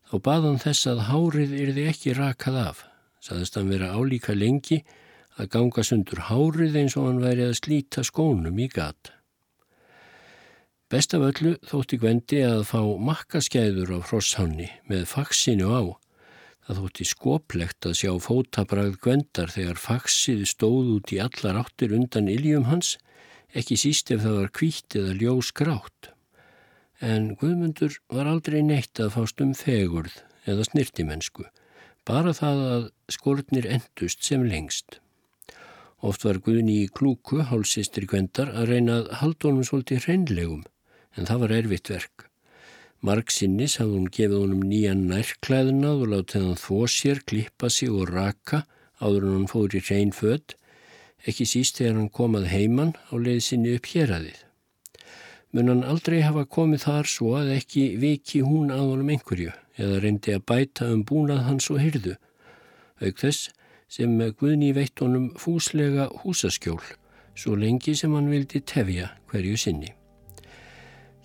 þá 0.07 0.15
baðan 0.29 0.61
þess 0.63 0.87
að 0.93 1.03
hárið 1.09 1.57
yrði 1.65 1.89
ekki 1.91 2.15
rakað 2.15 2.61
af. 2.61 2.85
Saðist 3.19 3.59
hann 3.59 3.73
vera 3.73 3.91
álíka 3.91 4.31
lengi 4.37 4.79
að 5.35 5.51
ganga 5.57 5.83
sundur 5.83 6.23
hárið 6.29 6.79
eins 6.79 6.95
og 6.95 7.09
hann 7.09 7.21
væri 7.23 7.49
að 7.49 7.59
slíta 7.59 8.05
skónum 8.07 8.63
í 8.63 8.69
gat. 8.71 9.11
Best 10.87 11.17
af 11.17 11.27
öllu 11.33 11.57
þótti 11.67 11.99
gwendi 11.99 12.41
að 12.47 12.63
fá 12.71 12.79
makkaskæður 12.79 13.97
á 13.97 13.99
hrosshánni 14.07 14.71
með 14.87 15.07
faksinu 15.11 15.75
á 15.75 15.83
Það 16.65 16.79
þótti 16.81 17.05
skoplegt 17.05 17.85
að 17.85 17.97
sjá 17.99 18.11
fótabrað 18.25 18.95
gwendar 19.03 19.51
þegar 19.53 19.77
faksið 19.77 20.45
stóð 20.49 20.87
út 20.95 21.13
í 21.13 21.19
allar 21.21 21.59
áttir 21.61 21.93
undan 21.93 22.29
iljum 22.31 22.65
hans, 22.71 22.95
ekki 23.53 23.77
síst 23.77 24.09
ef 24.13 24.23
það 24.23 24.39
var 24.39 24.53
kvítt 24.59 24.97
eða 24.97 25.13
ljós 25.19 25.51
grátt. 25.53 26.09
En 27.05 27.35
Guðmundur 27.37 27.99
var 28.09 28.31
aldrei 28.31 28.63
neitt 28.65 28.97
að 29.03 29.13
fást 29.19 29.45
um 29.45 29.53
fegurð 29.53 30.17
eða 30.49 30.65
snirtimennsku, 30.65 31.45
bara 32.07 32.33
það 32.33 32.61
að 32.73 32.85
skortnir 33.13 33.69
endust 33.69 34.25
sem 34.25 34.45
lengst. 34.49 34.99
Oft 36.05 36.25
var 36.25 36.41
Guðni 36.41 36.81
í 36.83 36.89
klúku, 36.89 37.43
hálsistir 37.45 38.07
gwendar, 38.09 38.49
að 38.53 38.73
reyna 38.73 39.01
að 39.01 39.11
halda 39.21 39.51
honum 39.51 39.67
svolítið 39.67 40.07
hreinlegum, 40.07 40.63
en 41.15 41.29
það 41.29 41.45
var 41.45 41.59
erfitt 41.61 41.93
verk. 41.93 42.31
Marksinnis 43.05 43.75
hafði 43.77 43.99
hún 43.99 44.05
gefið 44.09 44.39
honum 44.39 44.61
nýjan 44.65 45.03
nærklæðunað 45.11 45.99
og 46.01 46.11
látið 46.13 46.45
hann 46.45 46.57
þvó 46.57 46.77
sér, 46.89 47.19
klippa 47.29 47.69
sig 47.69 47.91
og 47.93 48.09
raka 48.09 48.63
áður 48.97 49.27
en 49.27 49.35
hann 49.35 49.49
fór 49.51 49.75
í 49.77 49.81
hrein 49.83 50.13
född, 50.15 50.55
ekki 51.29 51.45
síst 51.45 51.77
þegar 51.77 51.99
hann 51.99 52.09
komað 52.09 52.47
heiman 52.49 52.95
á 53.11 53.13
leið 53.21 53.41
sinni 53.45 53.75
upp 53.77 53.89
hér 53.91 54.13
aðið. 54.15 54.39
Mun 55.53 55.69
hann 55.71 55.83
aldrei 55.91 56.23
hafa 56.25 56.47
komið 56.57 56.85
þar 56.87 57.11
svo 57.11 57.35
að 57.37 57.51
ekki 57.59 57.83
viki 58.01 58.41
hún 58.47 58.73
að 58.73 58.87
honum 58.87 59.11
einhverju 59.13 59.53
eða 59.77 59.99
reyndi 60.01 60.33
að 60.33 60.47
bæta 60.49 60.89
um 60.95 61.03
búnað 61.05 61.43
hans 61.45 61.69
og 61.69 61.83
hyrðu, 61.83 62.15
auk 63.05 63.21
þess 63.21 63.51
sem 63.91 64.17
Guðni 64.39 64.71
veitt 64.73 65.03
honum 65.03 65.29
fúslega 65.37 66.09
húsaskjól 66.23 66.81
svo 67.35 67.53
lengi 67.59 67.93
sem 67.99 68.15
hann 68.15 68.31
vildi 68.31 68.63
tefja 68.65 69.11
hverju 69.29 69.59
sinni. 69.59 69.93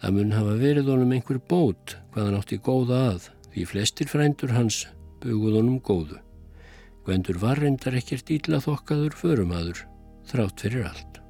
Það 0.01 0.17
mun 0.17 0.33
hafa 0.33 0.57
verið 0.61 0.89
honum 0.89 1.13
einhver 1.13 1.39
bót 1.51 1.97
hvað 2.15 2.27
hann 2.27 2.39
átti 2.39 2.57
góða 2.65 3.01
að 3.11 3.29
því 3.53 3.65
flestir 3.69 4.09
frændur 4.09 4.55
hans 4.57 4.87
buguð 5.21 5.59
honum 5.61 5.81
góðu. 5.85 6.17
Gvendur 7.05 7.41
var 7.43 7.61
reyndar 7.61 7.99
ekkert 8.01 8.33
ílla 8.33 8.63
þokkaður 8.65 9.17
förumadur 9.21 9.85
þrátt 10.31 10.65
fyrir 10.65 10.89
allt. 10.89 11.21